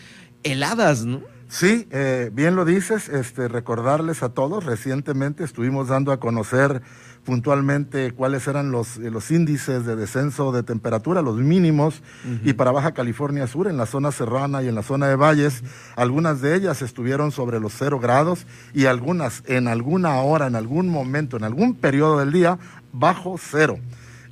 heladas, 0.43 1.03
¿no? 1.03 1.21
Sí, 1.47 1.87
eh, 1.91 2.31
bien 2.33 2.55
lo 2.55 2.65
dices, 2.65 3.09
este, 3.09 3.47
recordarles 3.47 4.23
a 4.23 4.29
todos, 4.29 4.63
recientemente 4.63 5.43
estuvimos 5.43 5.89
dando 5.89 6.11
a 6.11 6.19
conocer 6.19 6.81
puntualmente 7.25 8.11
cuáles 8.13 8.47
eran 8.47 8.71
los, 8.71 8.97
eh, 8.97 9.11
los 9.11 9.31
índices 9.31 9.85
de 9.85 9.95
descenso 9.95 10.51
de 10.51 10.63
temperatura, 10.63 11.21
los 11.21 11.37
mínimos, 11.37 12.01
y 12.43 12.53
para 12.53 12.71
Baja 12.71 12.93
California 12.93 13.47
Sur, 13.47 13.67
en 13.67 13.77
la 13.77 13.85
zona 13.85 14.11
serrana 14.11 14.63
y 14.63 14.67
en 14.67 14.75
la 14.75 14.83
zona 14.83 15.07
de 15.07 15.15
valles, 15.15 15.63
algunas 15.95 16.39
de 16.41 16.55
ellas 16.55 16.81
estuvieron 16.81 17.31
sobre 17.31 17.59
los 17.59 17.73
cero 17.73 17.99
grados 17.99 18.45
y 18.73 18.85
algunas 18.85 19.43
en 19.47 19.67
alguna 19.67 20.21
hora, 20.21 20.47
en 20.47 20.55
algún 20.55 20.87
momento, 20.87 21.35
en 21.35 21.43
algún 21.43 21.75
periodo 21.75 22.19
del 22.19 22.31
día, 22.31 22.59
bajo 22.93 23.37
cero. 23.37 23.79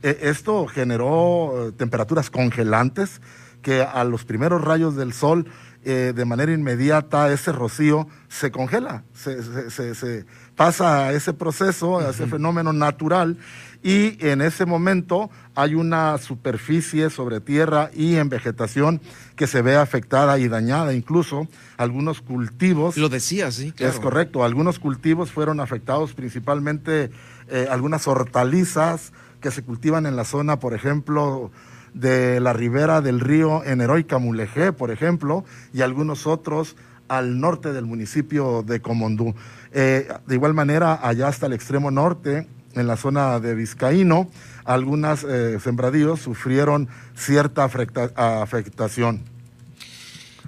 E, 0.04 0.20
esto 0.22 0.68
generó 0.68 1.68
eh, 1.68 1.72
temperaturas 1.72 2.30
congelantes 2.30 3.22
que 3.64 3.82
a 3.82 4.04
los 4.04 4.26
primeros 4.26 4.62
rayos 4.62 4.96
del 4.96 5.14
sol, 5.14 5.48
eh, 5.86 6.14
de 6.16 6.26
manera 6.26 6.52
inmediata, 6.52 7.32
ese 7.32 7.52
rocío 7.52 8.08
se 8.28 8.52
congela, 8.52 9.04
se, 9.14 10.26
pasa 10.56 11.08
a 11.08 11.14
ese 11.14 11.34
proceso, 11.34 12.00
a 12.00 12.10
ese 12.10 12.28
fenómeno 12.28 12.74
natural, 12.74 13.38
y 13.84 14.18
en 14.26 14.42
ese 14.42 14.66
momento 14.66 15.30
hay 15.56 15.76
una 15.76 16.18
superficie 16.18 17.10
sobre 17.10 17.42
tierra 17.42 17.92
y 17.94 18.16
en 18.16 18.30
vegetación 18.30 19.02
que 19.36 19.46
se 19.46 19.62
ve 19.62 19.76
afectada 19.76 20.40
y 20.40 20.48
dañada, 20.48 20.94
incluso 20.94 21.48
algunos 21.76 22.22
cultivos. 22.22 22.96
Lo 22.96 23.10
decía, 23.10 23.52
sí. 23.52 23.74
Claro. 23.74 23.94
Es 23.94 24.00
correcto, 24.00 24.46
algunos 24.46 24.80
cultivos 24.80 25.32
fueron 25.32 25.60
afectados 25.60 26.14
principalmente 26.14 27.12
eh, 27.50 27.68
algunas 27.70 28.08
hortalizas 28.08 29.12
que 29.42 29.52
se 29.52 29.64
cultivan 29.64 30.06
en 30.06 30.16
la 30.16 30.24
zona, 30.24 30.60
por 30.60 30.74
ejemplo, 30.74 31.52
de 31.94 32.40
la 32.40 32.54
ribera 32.54 33.02
del 33.02 33.20
río 33.20 33.64
en 33.66 33.82
Heroica 33.82 34.18
Mulegé, 34.18 34.72
por 34.72 34.92
ejemplo, 34.92 35.44
y 35.74 35.82
algunos 35.82 36.26
otros 36.26 36.78
al 37.08 37.40
norte 37.40 37.74
del 37.74 37.86
municipio 37.86 38.64
de 38.64 38.82
Comondú. 38.82 39.36
Eh, 39.72 40.08
de 40.28 40.36
igual 40.36 40.54
manera, 40.54 41.00
allá 41.02 41.28
hasta 41.28 41.48
el 41.48 41.54
extremo 41.54 41.92
norte, 41.92 42.48
en 42.76 42.88
la 42.88 42.98
zona 42.98 43.40
de 43.40 43.56
Vizcaíno, 43.56 44.30
algunas 44.66 45.24
eh, 45.24 45.60
sembradíos 45.60 46.22
sufrieron 46.22 46.90
cierta 47.16 47.64
afectación. 47.66 49.34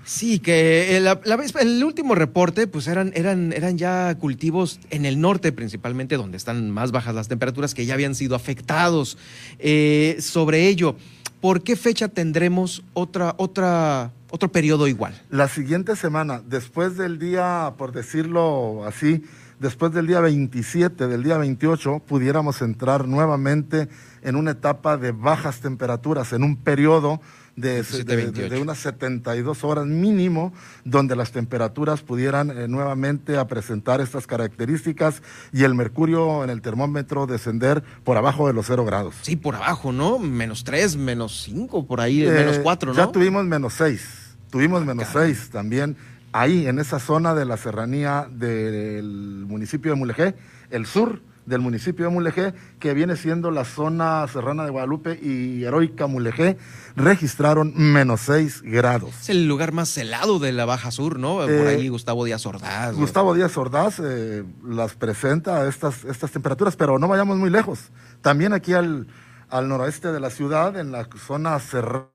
Sí, 0.06 0.38
que 0.38 1.00
la, 1.02 1.20
el 1.60 1.84
último 1.84 2.14
reporte, 2.14 2.68
pues 2.68 2.88
eran, 2.88 3.12
eran, 3.16 3.52
eran 3.54 3.76
ya 3.80 4.16
cultivos 4.20 4.80
en 4.92 5.04
el 5.04 5.20
norte 5.20 5.52
principalmente, 5.52 6.16
donde 6.16 6.38
están 6.38 6.70
más 6.70 6.92
bajas 6.92 7.16
las 7.16 7.28
temperaturas, 7.28 7.74
que 7.74 7.88
ya 7.88 7.96
habían 7.96 8.14
sido 8.14 8.36
afectados. 8.36 9.18
Eh, 9.58 10.18
sobre 10.20 10.68
ello, 10.68 10.96
¿por 11.42 11.64
qué 11.64 11.76
fecha 11.76 12.08
tendremos 12.08 12.84
otra, 12.94 13.34
otra, 13.38 14.12
otro 14.36 14.52
periodo 14.52 14.88
igual? 14.88 15.20
La 15.30 15.48
siguiente 15.48 15.96
semana, 15.96 16.42
después 16.46 16.98
del 16.98 17.20
día, 17.20 17.74
por 17.78 17.94
decirlo 17.94 18.86
así, 18.86 19.24
después 19.60 19.94
del 19.94 20.08
día 20.08 20.20
27, 20.20 21.08
del 21.08 21.24
día 21.24 21.38
28, 21.38 22.02
pudiéramos 22.06 22.62
entrar 22.62 23.08
nuevamente 23.08 23.88
en 24.22 24.36
una 24.36 24.52
etapa 24.52 24.98
de 24.98 25.14
bajas 25.14 25.62
temperaturas, 25.62 26.34
en 26.34 26.44
un 26.44 26.58
periodo 26.58 27.22
de, 27.56 28.60
unas 28.62 28.78
72 28.80 29.64
horas 29.64 29.86
mínimo, 29.86 30.54
donde 30.84 31.16
las 31.16 31.32
temperaturas 31.32 32.02
pudieran 32.02 32.52
eh, 32.52 32.68
nuevamente 32.68 33.38
a 33.38 33.48
presentar 33.48 34.02
estas 34.02 34.28
características 34.28 35.22
y 35.54 35.64
el 35.64 35.74
mercurio 35.74 36.44
en 36.44 36.50
el 36.50 36.62
termómetro 36.62 37.28
descender 37.28 37.84
por 38.04 38.18
abajo 38.18 38.48
de 38.48 38.54
los 38.54 38.66
0 38.66 38.84
grados. 38.84 39.16
Sí, 39.22 39.36
por 39.36 39.56
abajo, 39.56 39.94
¿no? 39.94 40.20
Menos 40.20 40.64
3, 40.64 40.98
menos 40.98 41.44
5, 41.44 41.88
por 41.88 42.02
ahí, 42.02 42.26
menos 42.26 42.60
4, 42.60 42.94
¿no? 42.94 42.98
Ya 42.98 43.12
tuvimos 43.12 43.46
menos 43.46 43.74
6, 43.76 44.25
tuvimos 44.56 44.84
ah, 44.84 44.86
menos 44.86 45.10
6 45.12 45.50
también 45.50 45.98
ahí, 46.32 46.66
en 46.66 46.80
esa 46.80 46.98
zona 46.98 47.36
de 47.36 47.44
la 47.44 47.58
serranía 47.58 48.26
del 48.32 49.44
municipio 49.46 49.92
de 49.92 49.98
Mulegé, 49.98 50.36
el 50.70 50.86
sur 50.86 51.22
del 51.46 51.60
municipio 51.60 52.06
de 52.06 52.12
Mulegé, 52.12 52.54
que 52.80 52.94
viene 52.94 53.18
siendo 53.18 53.52
la 53.52 53.66
zona 53.66 54.26
serrana 54.32 54.64
de 54.64 54.70
Guadalupe 54.70 55.20
y 55.22 55.66
heroica 55.66 56.08
Mulegé, 56.08 56.58
registraron 56.96 57.74
menos 57.76 58.22
6 58.22 58.62
grados. 58.62 59.10
Es 59.24 59.30
el 59.30 59.46
lugar 59.46 59.74
más 59.74 59.98
helado 59.98 60.40
de 60.40 60.54
la 60.54 60.64
Baja 60.64 60.90
Sur, 60.90 61.20
¿no? 61.20 61.36
Por 61.36 61.50
eh, 61.50 61.68
ahí 61.68 61.90
Gustavo 61.90 62.24
Díaz 62.24 62.46
Ordaz. 62.46 62.96
Gustavo 62.96 63.34
Díaz 63.34 63.58
Ordaz 63.58 64.00
eh, 64.02 64.46
las 64.66 64.96
presenta 64.96 65.68
estas, 65.68 66.06
estas 66.06 66.32
temperaturas, 66.32 66.78
pero 66.78 66.98
no 66.98 67.10
vayamos 67.10 67.38
muy 67.38 67.50
lejos. 67.50 67.92
También 68.22 68.54
aquí 68.54 68.72
al, 68.72 69.08
al 69.50 69.68
noroeste 69.68 70.14
de 70.14 70.22
la 70.22 70.30
ciudad, 70.30 70.78
en 70.78 70.94
la 70.94 71.10
zona 71.28 71.60
serrana, 71.60 72.15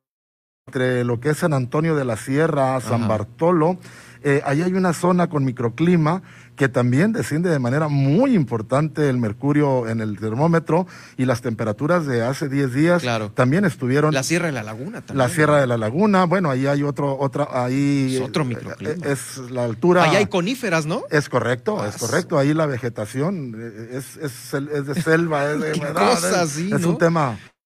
entre 0.70 1.02
lo 1.02 1.18
que 1.18 1.30
es 1.30 1.38
San 1.38 1.52
Antonio 1.52 1.96
de 1.96 2.04
la 2.04 2.16
Sierra, 2.16 2.80
San 2.80 3.08
Bartolo, 3.08 3.76
eh, 4.22 4.40
ahí 4.44 4.62
hay 4.62 4.72
una 4.72 4.92
zona 4.92 5.28
con 5.28 5.44
microclima 5.44 6.22
que 6.54 6.68
también 6.68 7.12
desciende 7.12 7.50
de 7.50 7.58
manera 7.58 7.88
muy 7.88 8.34
importante 8.34 9.08
el 9.08 9.16
mercurio 9.16 9.88
en 9.88 10.00
el 10.00 10.16
termómetro 10.20 10.86
y 11.16 11.24
las 11.24 11.40
temperaturas 11.40 12.06
de 12.06 12.22
hace 12.22 12.48
10 12.48 12.72
días 12.72 13.02
también 13.34 13.64
estuvieron. 13.64 14.14
La 14.14 14.22
Sierra 14.22 14.46
de 14.46 14.52
la 14.52 14.62
Laguna 14.62 15.00
también. 15.00 15.18
La 15.18 15.28
Sierra 15.34 15.60
de 15.60 15.66
la 15.66 15.76
Laguna, 15.76 16.24
bueno, 16.26 16.50
ahí 16.50 16.66
hay 16.66 16.84
otro, 16.84 17.18
otra, 17.18 17.48
ahí. 17.50 18.16
Es 18.16 18.20
otro 18.20 18.44
microclima. 18.44 18.92
Eh, 18.92 19.12
es 19.12 19.38
la 19.50 19.64
altura. 19.64 20.04
Ahí 20.04 20.16
hay 20.16 20.26
coníferas, 20.26 20.86
¿no? 20.86 21.02
Es 21.10 21.28
correcto, 21.28 21.84
es 21.84 21.96
correcto. 21.96 22.38
Ahí 22.38 22.54
la 22.54 22.66
vegetación 22.66 23.56
eh, 23.58 23.96
es, 23.96 24.18
es, 24.18 24.54
es 24.54 24.86
de 24.86 24.94
selva, 25.02 25.50
es 25.50 25.60
de 25.60 25.72
¿Qué 25.72 26.76
es 26.76 26.84
un 26.84 26.98
tema 26.98 27.38
eh, 27.38 27.59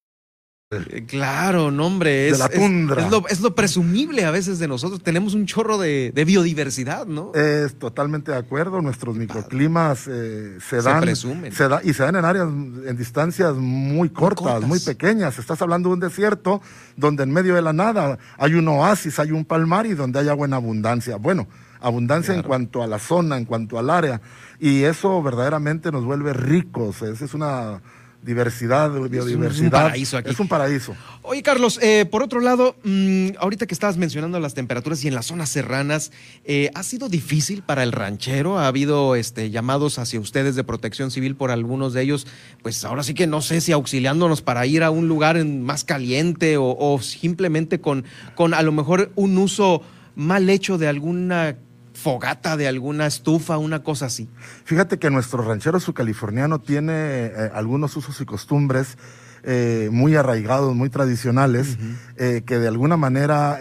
claro, 1.07 1.71
no, 1.71 1.87
hombre. 1.87 2.29
Es, 2.29 2.39
la 2.39 2.49
tundra. 2.49 3.09
Es, 3.29 3.41
lo, 3.41 3.55
presumible 3.55 4.25
a 4.25 4.31
veces 4.31 4.59
de 4.59 4.69
nosotros. 4.69 5.03
Tenemos 5.03 5.35
un 5.35 5.47
chorro 5.47 5.79
de, 5.79 6.13
biodiversidad, 6.27 7.07
¿no? 7.07 7.33
Es 7.35 7.79
totalmente 7.79 8.33
de 8.33 8.39
acuerdo. 8.39 8.81
Nuestros 8.83 9.17
microclimas 9.17 10.07
eh, 10.09 10.59
se 10.69 10.83
dan. 10.83 11.01
Se 11.01 11.07
presumen. 11.07 11.53
y 11.85 11.93
se 11.93 12.03
dan 12.03 12.17
en 12.17 12.25
áreas, 12.25 12.49
en 12.49 12.97
distancias 12.97 13.55
muy 13.55 14.09
cortas, 14.11 14.63
muy, 14.63 14.81
pequeñas. 14.81 15.39
Estás 15.39 15.61
hablando 15.63 15.89
de 15.89 15.95
un 15.95 16.01
desierto 16.01 16.61
donde 16.97 17.23
en 17.23 17.33
medio 17.33 17.55
de 17.55 17.63
la 17.63 17.73
nada 17.73 18.19
hay 18.39 18.55
un 18.55 18.69
oasis, 18.69 19.19
hay 19.19 19.33
un 19.33 19.45
palmar 19.45 19.87
y 19.87 19.95
donde 19.95 20.19
hay 20.19 20.29
agua 20.29 20.47
en 20.47 20.55
abundancia. 20.55 21.17
Bueno, 21.17 21.47
abundancia 21.81 22.35
en 22.35 22.43
cuanto 22.43 22.83
a 22.83 22.87
la 22.87 22.99
zona, 22.99 23.37
en 23.37 23.45
cuanto 23.45 23.79
al 23.79 23.91
área. 23.91 24.21
Y 24.59 24.85
eso 24.85 25.23
verdaderamente 25.23 25.93
nos 25.93 26.05
vuelve 26.05 26.33
ricos. 26.33 27.03
Esa 27.03 27.25
es 27.25 27.35
una 27.35 27.81
diversidad, 28.25 28.91
biodiversidad. 28.91 29.53
Es 29.53 29.61
un 29.61 29.71
paraíso 29.71 30.17
aquí. 30.17 30.31
Es 30.31 30.41
un 30.41 30.49
paraíso. 30.49 30.97
Oye, 31.23 31.43
Carlos, 31.43 31.79
eh, 31.83 32.07
por 32.07 32.23
otro 32.23 32.41
lado, 32.41 32.77
mm, 32.83 33.31
ahorita 33.39 33.67
que 33.67 33.75
estabas 33.75 33.97
mencionando 33.97 34.41
las 34.41 34.55
temperaturas 34.55 35.05
y 35.05 35.09
en 35.09 35.15
las 35.15 35.27
zonas 35.27 35.51
serranas, 35.51 36.11
eh, 36.45 36.71
¿ha 36.75 36.83
sido 36.83 37.09
difícil 37.09 37.63
para 37.63 37.83
el 37.83 37.93
ranchero? 37.93 38.59
¿Ha 38.59 38.67
habido 38.67 39.15
este, 39.15 39.51
llamados 39.51 39.99
hacia 39.99 40.21
ustedes 40.21 40.57
de 40.57 40.65
protección 40.65 41.11
civil 41.11 41.37
por 41.37 41.51
algunos 41.51 41.93
de 41.93 42.03
ellos? 42.03 42.27
Pues 42.63 42.85
ahora 42.85 43.03
sí 43.03 43.15
que 43.15 43.27
no 43.27 43.43
sé 43.43 43.61
si 43.61 43.73
auxiliándonos 43.73 44.43
para 44.43 44.67
ir 44.67 44.83
a 44.83 44.91
un 44.91 45.07
lugar 45.07 45.43
más 45.45 45.85
caliente 45.85 46.57
o, 46.57 46.77
o 46.79 47.01
simplemente 47.01 47.81
con, 47.81 48.05
con 48.35 48.55
a 48.55 48.63
lo 48.63 48.73
mejor 48.73 49.13
un 49.15 49.37
uso 49.39 49.83
mal 50.17 50.49
hecho 50.49 50.79
de 50.79 50.89
alguna 50.89 51.57
fogata 51.95 52.57
de 52.57 52.69
alguna 52.69 53.07
estufa, 53.07 53.57
una 53.57 53.83
cosa 53.83 54.07
así. 54.07 54.29
Fíjate 54.65 54.99
que 54.99 55.11
nuestro 55.11 55.43
ranchero 55.43 55.81
subcaliforniano 55.81 56.61
tiene 56.61 56.93
eh, 56.93 57.51
algunos 57.55 57.97
usos 57.97 58.21
y 58.21 58.25
costumbres 58.25 58.99
eh, 59.45 59.89
muy 59.93 60.17
arraigados, 60.17 60.75
muy 60.75 60.91
tradicionales, 60.91 61.79
eh, 62.17 62.43
que 62.45 62.59
de 62.59 62.69
alguna 62.69 62.97
manera 62.97 63.59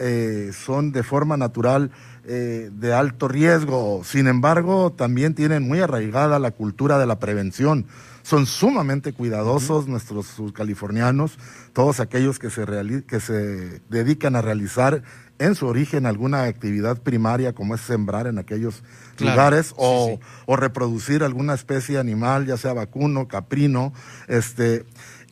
son 0.53 0.91
de 0.91 1.03
forma 1.03 1.37
natural 1.37 1.91
de 2.25 2.93
alto 2.93 3.27
riesgo. 3.27 4.01
Sin 4.05 4.27
embargo, 4.27 4.93
también 4.93 5.35
tienen 5.35 5.63
muy 5.63 5.81
arraigada 5.81 6.39
la 6.39 6.51
cultura 6.51 6.97
de 6.97 7.05
la 7.05 7.19
prevención. 7.19 7.85
Son 8.23 8.45
sumamente 8.45 9.13
cuidadosos 9.13 9.87
nuestros 9.87 10.27
subcalifornianos, 10.27 11.37
todos 11.73 11.99
aquellos 11.99 12.39
que 12.39 12.49
se, 12.49 12.65
que 13.05 13.19
se 13.19 13.81
dedican 13.89 14.35
a 14.35 14.41
realizar 14.41 15.03
en 15.39 15.55
su 15.55 15.67
origen 15.67 16.05
alguna 16.05 16.43
actividad 16.43 17.01
primaria 17.01 17.53
como 17.53 17.75
es 17.75 17.81
sembrar 17.81 18.27
en 18.27 18.37
aquellos 18.37 18.83
lugares 19.19 19.73
o, 19.77 20.19
reproducir 20.47 21.23
alguna 21.23 21.53
especie 21.53 21.97
animal, 21.97 22.45
ya 22.45 22.57
sea 22.57 22.73
vacuno, 22.73 23.27
caprino, 23.27 23.93
este, 24.27 24.85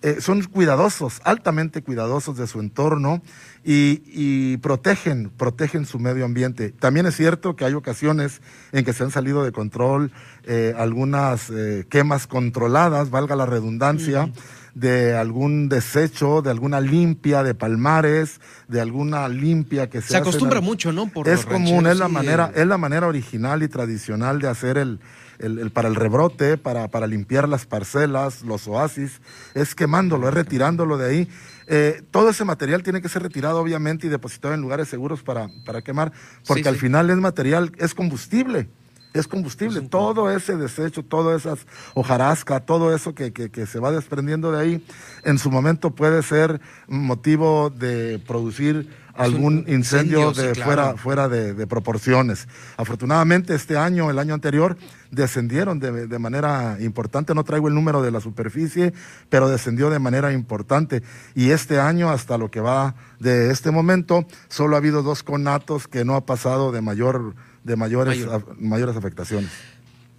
eh, 0.03 0.17
son 0.19 0.41
cuidadosos, 0.43 1.21
altamente 1.23 1.83
cuidadosos 1.83 2.35
de 2.35 2.47
su 2.47 2.59
entorno 2.59 3.21
y, 3.63 4.57
protegen, 4.57 5.29
protegen 5.29 5.85
su 5.85 5.99
medio 5.99 6.25
ambiente. 6.25 6.71
También 6.71 7.05
es 7.05 7.15
cierto 7.15 7.55
que 7.55 7.65
hay 7.65 7.73
ocasiones 7.73 8.41
en 8.71 8.83
que 8.83 8.93
se 8.93 9.03
han 9.03 9.11
salido 9.11 9.43
de 9.43 9.51
control 9.51 10.11
eh, 10.43 10.73
algunas 10.75 11.51
eh, 11.51 11.85
quemas 11.87 12.25
controladas, 12.25 13.11
valga 13.11 13.35
la 13.35 13.45
redundancia 13.45 14.31
de 14.73 15.15
algún 15.15 15.69
desecho, 15.69 16.41
de 16.41 16.49
alguna 16.49 16.79
limpia 16.79 17.43
de 17.43 17.53
palmares, 17.53 18.41
de 18.67 18.81
alguna 18.81 19.27
limpia 19.27 19.89
que 19.89 20.01
se, 20.01 20.09
se 20.09 20.17
acostumbra 20.17 20.61
mucho, 20.61 20.91
¿no? 20.91 21.11
es 21.25 21.45
común, 21.45 21.85
es 21.85 21.97
la 21.97 22.07
manera, 22.07 22.51
es 22.55 22.65
la 22.65 22.79
manera 22.79 23.05
original 23.05 23.61
y 23.61 23.67
tradicional 23.67 24.39
de 24.39 24.47
hacer 24.47 24.77
el, 24.79 24.99
el, 25.41 25.71
para 25.71 25.87
el 25.87 25.95
rebrote, 25.95 26.57
para, 26.57 26.87
para 26.87 27.07
limpiar 27.07 27.49
las 27.49 27.65
parcelas, 27.65 28.43
los 28.43 28.67
oasis, 28.67 29.21
es 29.53 29.75
quemándolo, 29.75 30.27
es 30.27 30.33
retirándolo 30.33 30.97
de 30.97 31.09
ahí. 31.09 31.27
Eh, 31.67 32.03
todo 32.11 32.29
ese 32.29 32.45
material 32.45 32.83
tiene 32.83 33.01
que 33.01 33.09
ser 33.09 33.23
retirado, 33.23 33.59
obviamente, 33.59 34.07
y 34.07 34.09
depositado 34.09 34.53
en 34.53 34.61
lugares 34.61 34.87
seguros 34.87 35.23
para, 35.23 35.49
para 35.65 35.81
quemar, 35.81 36.11
porque 36.47 36.69
al 36.69 36.75
final 36.75 37.09
es 37.09 37.17
material, 37.17 37.71
es 37.77 37.93
combustible 37.93 38.69
es 39.13 39.27
combustible. 39.27 39.81
todo 39.81 40.31
ese 40.31 40.55
desecho, 40.55 41.03
toda 41.03 41.35
esa 41.35 41.55
hojarasca, 41.93 42.61
todo 42.61 42.95
eso 42.95 43.13
que, 43.13 43.33
que, 43.33 43.65
se 43.65 43.79
va 43.79 43.91
desprendiendo 43.91 44.51
de 44.51 44.61
ahí, 44.61 44.85
en 45.23 45.37
su 45.37 45.51
momento 45.51 45.91
puede 45.91 46.23
ser 46.23 46.61
motivo 46.87 47.69
de 47.69 48.19
producir 48.25 48.89
algún 49.15 49.65
incendio, 49.67 50.31
de 50.31 50.55
fuera, 50.55 50.95
fuera 50.97 51.29
de, 51.29 51.67
proporciones. 51.67 52.47
Afortunadamente 52.77 53.55
este 53.55 53.77
año, 53.77 54.09
el 54.09 54.19
año 54.19 54.33
anterior, 54.33 54.77
descendieron 55.11 55.79
de, 55.79 56.07
de, 56.07 56.19
manera 56.19 56.77
importante. 56.79 57.33
No 57.33 57.43
traigo 57.43 57.67
el 57.67 57.73
número 57.73 58.01
de 58.01 58.11
la 58.11 58.21
superficie, 58.21 58.93
pero 59.29 59.49
descendió 59.49 59.89
de 59.89 59.99
manera 59.99 60.31
importante. 60.33 61.03
Y 61.35 61.51
este 61.51 61.79
año, 61.79 62.09
hasta 62.09 62.37
lo 62.37 62.49
que 62.51 62.61
va 62.61 62.95
de 63.19 63.51
este 63.51 63.71
momento, 63.71 64.25
solo 64.47 64.75
ha 64.75 64.79
habido 64.79 65.03
dos 65.03 65.23
conatos 65.23 65.87
que 65.87 66.05
no 66.05 66.15
ha 66.15 66.25
pasado 66.25 66.71
de 66.71 66.81
mayor 66.81 67.35
de 67.63 67.75
mayores, 67.75 68.27
mayores 68.57 68.95
afectaciones. 68.95 69.51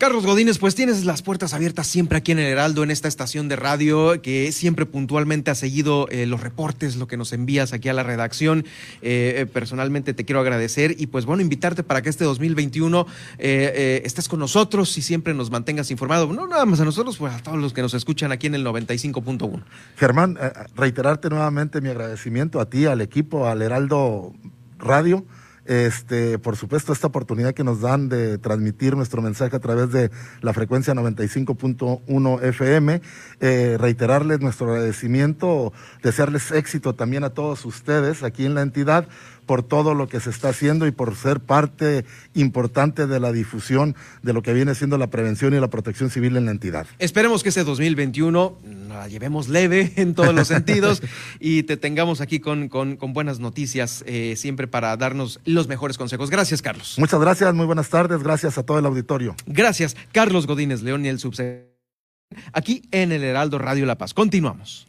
Carlos 0.02 0.26
Godínez, 0.26 0.58
pues 0.58 0.74
tienes 0.74 1.04
las 1.04 1.22
puertas 1.22 1.54
abiertas 1.54 1.86
siempre 1.86 2.18
aquí 2.18 2.32
en 2.32 2.40
el 2.40 2.46
Heraldo, 2.46 2.82
en 2.82 2.90
esta 2.90 3.06
estación 3.06 3.48
de 3.48 3.54
radio, 3.54 4.20
que 4.20 4.50
siempre 4.50 4.84
puntualmente 4.84 5.52
ha 5.52 5.54
seguido 5.54 6.08
eh, 6.08 6.26
los 6.26 6.40
reportes, 6.40 6.96
lo 6.96 7.06
que 7.06 7.16
nos 7.16 7.32
envías 7.32 7.72
aquí 7.72 7.88
a 7.88 7.92
la 7.92 8.02
redacción. 8.02 8.64
Eh, 9.00 9.34
eh, 9.36 9.46
personalmente 9.46 10.12
te 10.12 10.24
quiero 10.24 10.40
agradecer 10.40 10.96
y 10.98 11.06
pues 11.06 11.24
bueno, 11.24 11.40
invitarte 11.40 11.84
para 11.84 12.02
que 12.02 12.08
este 12.08 12.24
2021 12.24 13.06
estés 13.38 14.28
con 14.28 14.40
nosotros 14.40 14.98
y 14.98 15.02
siempre 15.02 15.34
nos 15.34 15.52
mantengas 15.52 15.92
informados. 15.92 16.28
No 16.34 16.48
nada 16.48 16.66
más 16.66 16.80
a 16.80 16.84
nosotros, 16.84 17.16
pues 17.16 17.32
a 17.32 17.38
todos 17.40 17.58
los 17.58 17.72
que 17.72 17.82
nos 17.82 17.94
escuchan 17.94 18.32
aquí 18.32 18.48
en 18.48 18.56
el 18.56 18.66
95.1. 18.66 19.62
Germán, 19.98 20.36
reiterarte 20.74 21.30
nuevamente 21.30 21.80
mi 21.80 21.90
agradecimiento 21.90 22.58
a 22.58 22.68
ti, 22.68 22.86
al 22.86 23.02
equipo, 23.02 23.46
al 23.46 23.62
Heraldo 23.62 24.32
Radio 24.80 25.24
este, 25.64 26.38
por 26.38 26.56
supuesto, 26.56 26.92
esta 26.92 27.06
oportunidad 27.06 27.54
que 27.54 27.64
nos 27.64 27.80
dan 27.80 28.08
de 28.08 28.38
transmitir 28.38 28.96
nuestro 28.96 29.22
mensaje 29.22 29.54
a 29.56 29.60
través 29.60 29.92
de 29.92 30.10
la 30.40 30.52
frecuencia 30.52 30.94
95.1 30.94 32.42
FM, 32.42 33.00
eh, 33.40 33.76
reiterarles 33.78 34.40
nuestro 34.40 34.72
agradecimiento, 34.72 35.72
desearles 36.02 36.50
éxito 36.50 36.94
también 36.94 37.24
a 37.24 37.30
todos 37.30 37.64
ustedes 37.64 38.22
aquí 38.22 38.44
en 38.44 38.54
la 38.54 38.62
entidad 38.62 39.06
por 39.52 39.62
todo 39.62 39.92
lo 39.92 40.08
que 40.08 40.18
se 40.18 40.30
está 40.30 40.48
haciendo 40.48 40.86
y 40.86 40.92
por 40.92 41.14
ser 41.14 41.38
parte 41.38 42.06
importante 42.32 43.06
de 43.06 43.20
la 43.20 43.32
difusión 43.32 43.94
de 44.22 44.32
lo 44.32 44.40
que 44.40 44.54
viene 44.54 44.74
siendo 44.74 44.96
la 44.96 45.08
prevención 45.08 45.52
y 45.52 45.60
la 45.60 45.68
protección 45.68 46.08
civil 46.08 46.38
en 46.38 46.46
la 46.46 46.52
entidad. 46.52 46.86
Esperemos 46.98 47.42
que 47.42 47.50
este 47.50 47.62
2021 47.62 48.56
la 48.88 49.08
llevemos 49.08 49.50
leve 49.50 49.92
en 49.96 50.14
todos 50.14 50.34
los 50.34 50.48
sentidos 50.48 51.02
y 51.38 51.64
te 51.64 51.76
tengamos 51.76 52.22
aquí 52.22 52.40
con, 52.40 52.70
con, 52.70 52.96
buenas 53.12 53.40
noticias 53.40 54.02
eh, 54.06 54.36
siempre 54.38 54.68
para 54.68 54.96
darnos 54.96 55.38
los 55.44 55.68
mejores 55.68 55.98
consejos. 55.98 56.30
Gracias, 56.30 56.62
Carlos. 56.62 56.94
Muchas 56.96 57.20
gracias, 57.20 57.52
muy 57.52 57.66
buenas 57.66 57.90
tardes, 57.90 58.22
gracias 58.22 58.56
a 58.56 58.62
todo 58.62 58.78
el 58.78 58.86
auditorio. 58.86 59.36
Gracias, 59.44 59.98
Carlos 60.12 60.46
Godínez 60.46 60.80
León 60.80 61.04
y 61.04 61.10
el 61.10 61.18
subsecretario 61.18 61.72
aquí 62.54 62.88
en 62.90 63.12
el 63.12 63.22
Heraldo 63.22 63.58
Radio 63.58 63.84
La 63.84 63.98
Paz. 63.98 64.14
Continuamos. 64.14 64.86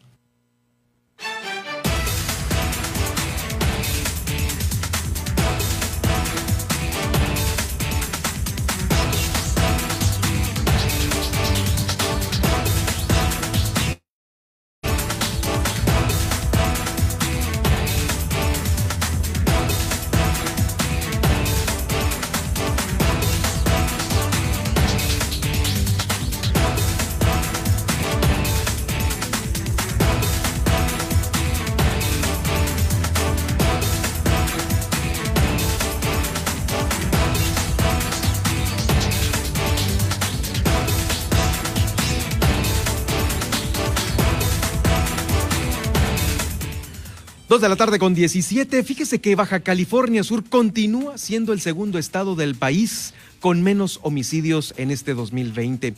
De 47.63 47.69
la 47.69 47.75
tarde 47.77 47.97
con 47.97 48.13
17. 48.13 48.83
Fíjese 48.83 49.21
que 49.21 49.35
Baja 49.35 49.61
California 49.61 50.25
Sur 50.25 50.43
continúa 50.43 51.17
siendo 51.17 51.53
el 51.53 51.61
segundo 51.61 51.97
estado 51.97 52.35
del 52.35 52.55
país 52.55 53.13
con 53.39 53.63
menos 53.63 54.01
homicidios 54.03 54.73
en 54.75 54.91
este 54.91 55.13
2020. 55.13 55.93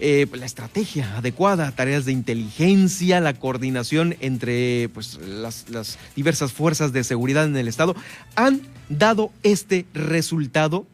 Eh, 0.00 0.26
la 0.32 0.44
estrategia 0.44 1.16
adecuada, 1.16 1.70
tareas 1.70 2.06
de 2.06 2.12
inteligencia, 2.12 3.20
la 3.20 3.34
coordinación 3.34 4.16
entre 4.18 4.88
pues, 4.88 5.20
las 5.24 5.96
diversas 6.16 6.52
fuerzas 6.52 6.92
de 6.92 7.04
seguridad 7.04 7.44
en 7.44 7.56
el 7.56 7.68
estado 7.68 7.94
han 8.34 8.60
dado 8.88 9.30
este 9.44 9.86
resultado 9.94 10.86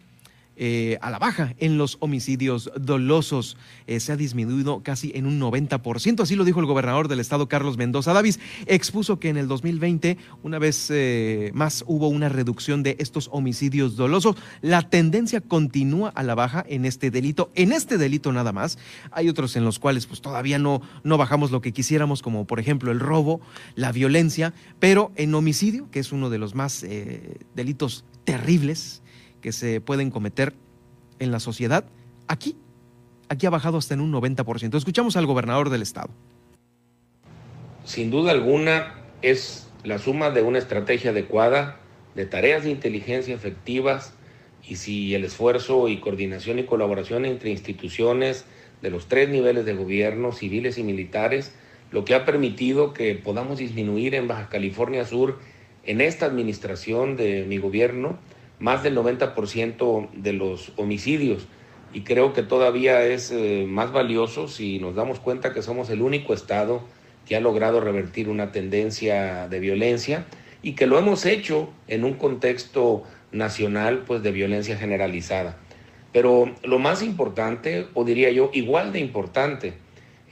eh, 0.64 0.96
a 1.00 1.10
la 1.10 1.18
baja 1.18 1.56
en 1.58 1.76
los 1.76 1.96
homicidios 1.98 2.70
dolosos. 2.78 3.56
Eh, 3.88 3.98
se 3.98 4.12
ha 4.12 4.16
disminuido 4.16 4.80
casi 4.84 5.10
en 5.16 5.26
un 5.26 5.40
90%. 5.40 6.20
Así 6.20 6.36
lo 6.36 6.44
dijo 6.44 6.60
el 6.60 6.66
gobernador 6.66 7.08
del 7.08 7.18
estado, 7.18 7.48
Carlos 7.48 7.76
Mendoza 7.76 8.12
Davis. 8.12 8.38
Expuso 8.66 9.18
que 9.18 9.28
en 9.28 9.38
el 9.38 9.48
2020, 9.48 10.18
una 10.44 10.60
vez 10.60 10.86
eh, 10.90 11.50
más, 11.52 11.82
hubo 11.88 12.06
una 12.06 12.28
reducción 12.28 12.84
de 12.84 12.94
estos 13.00 13.28
homicidios 13.32 13.96
dolosos. 13.96 14.36
La 14.60 14.88
tendencia 14.88 15.40
continúa 15.40 16.10
a 16.10 16.22
la 16.22 16.36
baja 16.36 16.64
en 16.68 16.84
este 16.84 17.10
delito. 17.10 17.50
En 17.56 17.72
este 17.72 17.98
delito 17.98 18.30
nada 18.30 18.52
más. 18.52 18.78
Hay 19.10 19.28
otros 19.28 19.56
en 19.56 19.64
los 19.64 19.80
cuales 19.80 20.06
pues 20.06 20.20
todavía 20.20 20.60
no, 20.60 20.80
no 21.02 21.18
bajamos 21.18 21.50
lo 21.50 21.60
que 21.60 21.72
quisiéramos, 21.72 22.22
como 22.22 22.46
por 22.46 22.60
ejemplo 22.60 22.92
el 22.92 23.00
robo, 23.00 23.40
la 23.74 23.90
violencia, 23.90 24.54
pero 24.78 25.10
en 25.16 25.34
homicidio, 25.34 25.90
que 25.90 25.98
es 25.98 26.12
uno 26.12 26.30
de 26.30 26.38
los 26.38 26.54
más 26.54 26.86
delitos 27.56 28.04
terribles, 28.24 29.01
que 29.42 29.52
se 29.52 29.82
pueden 29.82 30.10
cometer 30.10 30.54
en 31.18 31.30
la 31.30 31.40
sociedad, 31.40 31.84
aquí, 32.28 32.56
aquí 33.28 33.44
ha 33.44 33.50
bajado 33.50 33.76
hasta 33.76 33.92
en 33.92 34.00
un 34.00 34.12
90%. 34.12 34.74
Escuchamos 34.76 35.16
al 35.18 35.26
gobernador 35.26 35.68
del 35.68 35.82
estado. 35.82 36.10
Sin 37.84 38.10
duda 38.10 38.30
alguna 38.30 38.94
es 39.20 39.68
la 39.84 39.98
suma 39.98 40.30
de 40.30 40.42
una 40.42 40.58
estrategia 40.58 41.10
adecuada, 41.10 41.80
de 42.14 42.24
tareas 42.24 42.64
de 42.64 42.70
inteligencia 42.70 43.34
efectivas 43.34 44.14
y 44.66 44.76
si 44.76 45.14
el 45.14 45.24
esfuerzo 45.24 45.88
y 45.88 45.98
coordinación 45.98 46.58
y 46.58 46.64
colaboración 46.64 47.24
entre 47.24 47.50
instituciones 47.50 48.44
de 48.80 48.90
los 48.90 49.08
tres 49.08 49.28
niveles 49.28 49.64
de 49.64 49.74
gobierno, 49.74 50.32
civiles 50.32 50.78
y 50.78 50.84
militares, 50.84 51.52
lo 51.90 52.04
que 52.04 52.14
ha 52.14 52.24
permitido 52.24 52.92
que 52.92 53.14
podamos 53.14 53.58
disminuir 53.58 54.14
en 54.14 54.28
Baja 54.28 54.48
California 54.48 55.04
Sur, 55.04 55.38
en 55.84 56.00
esta 56.00 56.26
administración 56.26 57.16
de 57.16 57.44
mi 57.44 57.58
gobierno, 57.58 58.18
más 58.62 58.84
del 58.84 58.96
90% 58.96 60.08
de 60.12 60.32
los 60.32 60.72
homicidios 60.76 61.48
y 61.92 62.02
creo 62.02 62.32
que 62.32 62.44
todavía 62.44 63.04
es 63.04 63.32
eh, 63.32 63.66
más 63.68 63.90
valioso 63.90 64.46
si 64.46 64.78
nos 64.78 64.94
damos 64.94 65.18
cuenta 65.18 65.52
que 65.52 65.62
somos 65.62 65.90
el 65.90 66.00
único 66.00 66.32
estado 66.32 66.80
que 67.26 67.34
ha 67.34 67.40
logrado 67.40 67.80
revertir 67.80 68.28
una 68.28 68.52
tendencia 68.52 69.48
de 69.48 69.58
violencia 69.58 70.26
y 70.62 70.74
que 70.74 70.86
lo 70.86 70.96
hemos 70.96 71.26
hecho 71.26 71.70
en 71.88 72.04
un 72.04 72.14
contexto 72.14 73.02
nacional 73.32 74.04
pues 74.06 74.22
de 74.22 74.30
violencia 74.30 74.76
generalizada. 74.76 75.56
Pero 76.12 76.54
lo 76.62 76.78
más 76.78 77.02
importante, 77.02 77.88
o 77.94 78.04
diría 78.04 78.30
yo 78.30 78.50
igual 78.52 78.92
de 78.92 79.00
importante, 79.00 79.72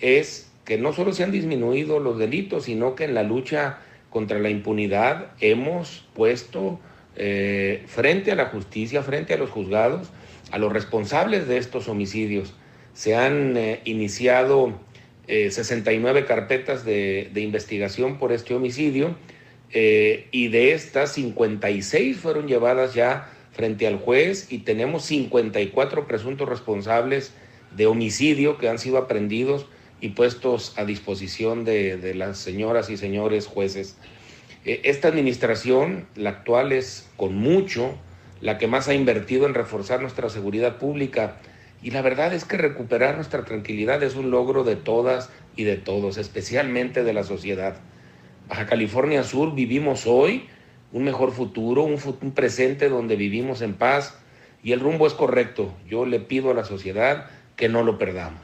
es 0.01 0.53
que 0.65 0.79
no 0.79 0.93
solo 0.93 1.13
se 1.13 1.25
han 1.25 1.33
disminuido 1.33 1.99
los 1.99 2.17
delitos, 2.17 2.67
sino 2.67 2.95
que 2.95 3.05
en 3.05 3.15
la 3.15 3.25
lucha 3.25 3.79
contra 4.09 4.39
la 4.39 4.51
impunidad 4.51 5.33
hemos 5.41 6.07
puesto 6.15 6.79
eh, 7.17 7.83
frente 7.87 8.31
a 8.31 8.35
la 8.37 8.47
justicia, 8.47 9.03
frente 9.03 9.35
a 9.35 9.37
los 9.37 9.51
juzgados, 9.51 10.11
a 10.53 10.59
los 10.59 10.73
responsables 10.73 11.49
de 11.49 11.57
estos 11.59 11.89
homicidios. 11.89 12.55
Se 12.95 13.17
han 13.17 13.57
eh, 13.57 13.81
iniciado 13.85 14.79
69 15.27 16.21
eh, 16.21 16.25
carpetas 16.25 16.85
de, 16.85 17.31
investigación 17.35 18.19
por 18.19 18.33
este 18.33 18.55
homicidio 18.55 19.17
y 19.73 20.49
de 20.49 20.73
estas 20.73 21.13
56 21.13 22.17
fueron 22.17 22.49
llevadas 22.49 22.93
ya 22.93 23.31
frente 23.53 23.87
al 23.87 23.99
juez 23.99 24.51
y 24.51 24.59
tenemos 24.59 25.05
54 25.05 26.09
presuntos 26.09 26.49
responsables 26.49 27.33
de 27.77 27.87
homicidio 27.87 28.59
que 28.59 28.69
han 28.69 28.81
sido 28.81 28.99
aprendidos 28.99 29.67
y 30.01 30.09
puestos 30.09 30.77
a 30.77 30.85
disposición 30.85 31.65
de 31.65 32.15
las 32.17 32.39
señoras 32.39 32.91
y 32.91 32.97
señores 32.97 33.47
jueces. 33.47 33.97
Eh, 34.65 34.83
esta 34.85 35.09
administración, 35.09 36.07
la 36.17 36.31
actual, 36.31 36.73
es 36.73 37.09
con 37.17 37.35
mucho 37.35 37.97
la 38.41 38.59
que 38.59 38.67
más 38.67 38.89
ha 38.89 38.95
invertido 38.95 39.47
en 39.47 39.55
reforzar 39.55 40.01
nuestra 40.01 40.29
seguridad 40.29 40.79
pública. 40.79 41.37
Y 41.83 41.91
la 41.91 42.03
verdad 42.03 42.35
es 42.35 42.45
que 42.45 42.57
recuperar 42.57 43.17
nuestra 43.17 43.45
tranquilidad 43.45 44.03
es 44.03 44.15
un 44.15 44.31
logro 44.31 44.65
de 44.65 44.77
todas 44.77 45.31
y 45.57 45.65
de 45.65 45.77
todos, 45.77 46.19
especialmente 46.19 47.05
de 47.05 47.13
la 47.13 47.25
sociedad. 47.25 47.77
Baja 48.49 48.67
California 48.67 49.23
Sur 49.23 49.55
vivimos 49.55 50.07
hoy 50.07 50.47
un 50.93 51.05
mejor 51.05 51.33
futuro, 51.33 51.85
un, 51.85 52.33
presente 52.33 52.89
donde 52.89 53.17
vivimos 53.17 53.63
en 53.63 53.75
paz, 53.75 54.19
y 54.63 54.73
el 54.73 54.81
rumbo 54.81 55.07
es 55.07 55.15
correcto. 55.15 55.75
Yo 55.89 56.05
le 56.05 56.21
pido 56.21 56.51
a 56.51 56.55
la 56.55 56.65
sociedad 56.65 57.31
que 57.57 57.69
no 57.69 57.83
lo 57.83 57.97
perdamos. 57.99 58.43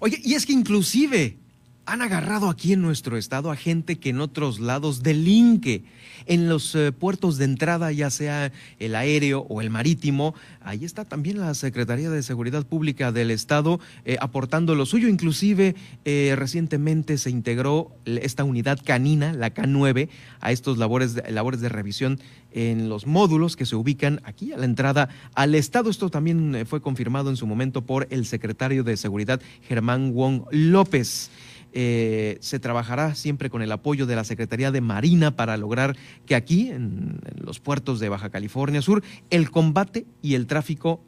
Oye, 0.00 0.18
y 0.22 0.34
es 0.34 0.46
que 0.46 0.52
inclusive 0.52 1.38
han 1.86 2.02
agarrado 2.02 2.48
aquí 2.48 2.72
en 2.72 2.82
nuestro 2.82 3.16
estado 3.16 3.50
a 3.50 3.56
gente 3.56 3.98
que 3.98 4.10
en 4.10 4.20
otros 4.20 4.58
lados 4.58 5.02
delinque 5.02 5.84
en 6.26 6.48
los 6.48 6.74
eh, 6.74 6.92
puertos 6.92 7.36
de 7.36 7.44
entrada, 7.44 7.92
ya 7.92 8.08
sea 8.08 8.52
el 8.78 8.94
aéreo 8.94 9.46
o 9.48 9.60
el 9.60 9.68
marítimo. 9.68 10.34
Ahí 10.62 10.84
está 10.84 11.04
también 11.04 11.38
la 11.38 11.52
Secretaría 11.54 12.08
de 12.08 12.22
Seguridad 12.22 12.64
Pública 12.66 13.12
del 13.12 13.30
Estado 13.30 13.80
eh, 14.04 14.16
aportando 14.20 14.74
lo 14.74 14.86
suyo. 14.86 15.08
Inclusive 15.08 15.74
eh, 16.04 16.34
recientemente 16.36 17.18
se 17.18 17.30
integró 17.30 17.92
esta 18.06 18.44
unidad 18.44 18.80
canina, 18.82 19.32
la 19.34 19.52
K9, 19.52 20.08
a 20.40 20.52
estos 20.52 20.78
labores 20.78 21.20
labores 21.28 21.60
de 21.60 21.68
revisión 21.68 22.18
en 22.52 22.88
los 22.88 23.06
módulos 23.06 23.56
que 23.56 23.66
se 23.66 23.76
ubican 23.76 24.20
aquí 24.24 24.52
a 24.52 24.56
la 24.56 24.64
entrada 24.64 25.08
al 25.34 25.54
Estado. 25.54 25.90
Esto 25.90 26.08
también 26.08 26.64
fue 26.66 26.80
confirmado 26.80 27.28
en 27.28 27.36
su 27.36 27.46
momento 27.46 27.82
por 27.82 28.06
el 28.10 28.24
secretario 28.24 28.84
de 28.84 28.96
Seguridad, 28.96 29.42
Germán 29.68 30.14
Wong 30.14 30.44
López. 30.50 31.30
Eh, 31.76 32.38
se 32.40 32.60
trabajará 32.60 33.16
siempre 33.16 33.50
con 33.50 33.60
el 33.60 33.72
apoyo 33.72 34.06
de 34.06 34.14
la 34.14 34.22
Secretaría 34.22 34.70
de 34.70 34.80
Marina 34.80 35.34
para 35.34 35.56
lograr 35.56 35.96
que 36.24 36.36
aquí, 36.36 36.70
en, 36.70 37.18
los 37.36 37.58
puertos 37.58 37.98
de 37.98 38.08
Baja 38.08 38.30
California 38.30 38.80
Sur, 38.80 39.02
el 39.30 39.50
combate 39.50 40.06
y 40.22 40.34
el 40.34 40.46
tráfico 40.46 41.02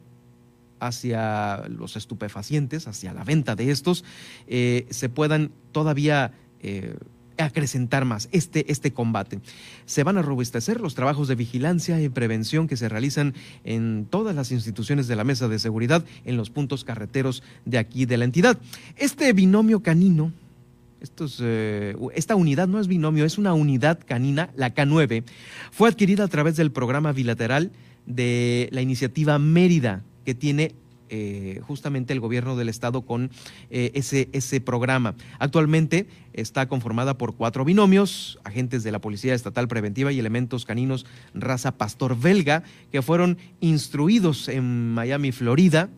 hacia 0.81 1.63
los 1.69 1.95
estupefacientes, 1.95 2.85
hacia 2.85 3.13
la 3.13 3.23
venta 3.23 3.55
de 3.55 3.71
estos, 3.71 4.03
eh, 4.47 4.85
se 4.89 5.07
puedan 5.07 5.51
todavía 5.71 6.33
eh, 6.59 6.97
acrecentar 7.37 8.03
más 8.03 8.27
este, 8.33 8.69
este 8.69 8.91
combate. 8.91 9.39
Se 9.85 10.03
van 10.03 10.17
a 10.17 10.21
robustecer 10.21 10.81
los 10.81 10.95
trabajos 10.95 11.29
de 11.29 11.35
vigilancia 11.35 12.01
y 12.01 12.09
prevención 12.09 12.67
que 12.67 12.75
se 12.75 12.89
realizan 12.89 13.35
en 13.63 14.05
todas 14.09 14.35
las 14.35 14.51
instituciones 14.51 15.07
de 15.07 15.15
la 15.15 15.23
mesa 15.23 15.47
de 15.47 15.59
seguridad 15.59 16.03
en 16.25 16.35
los 16.35 16.49
puntos 16.49 16.83
carreteros 16.83 17.41
de 17.63 17.77
aquí 17.77 18.05
de 18.05 18.17
la 18.17 18.25
entidad. 18.25 18.57
Este 18.97 19.31
binomio 19.31 19.81
canino 19.81 20.33
eh, 21.41 21.95
esta 22.13 22.35
unidad 22.35 22.67
no 22.67 22.79
es 22.79 22.87
binomio, 22.87 23.25
es 23.25 23.37
una 23.37 23.53
unidad 23.53 23.99
canina, 24.05 24.49
la 24.55 24.73
K9, 24.73 25.23
fue 25.71 25.89
adquirida 25.89 26.23
a 26.23 26.27
través 26.27 26.55
del 26.55 26.71
programa 26.71 27.11
bilateral 27.11 27.71
de 28.05 28.69
la 28.71 28.81
iniciativa 28.81 29.37
Mérida, 29.39 30.03
que 30.25 30.33
tiene 30.33 30.75
eh, 31.09 31.61
justamente 31.65 32.11
el 32.11 32.19
gobierno 32.19 32.57
del 32.57 32.67
estado 32.67 33.03
con 33.03 33.31
eh, 33.69 33.91
ese, 33.93 34.27
ese 34.33 34.59
programa. 34.59 35.15
Actualmente 35.39 36.07
está 36.33 36.67
conformada 36.67 37.17
por 37.17 37.35
cuatro 37.35 37.63
binomios, 37.63 38.39
agentes 38.43 38.83
de 38.83 38.91
la 38.91 38.99
Policía 38.99 39.33
Estatal 39.33 39.69
Preventiva 39.69 40.11
y 40.11 40.19
elementos 40.19 40.65
caninos 40.65 41.05
raza 41.33 41.77
pastor 41.77 42.19
belga, 42.19 42.63
que 42.91 43.01
fueron 43.01 43.37
instruidos 43.61 44.49
en 44.49 44.93
Miami, 44.93 45.31
Florida, 45.31 45.89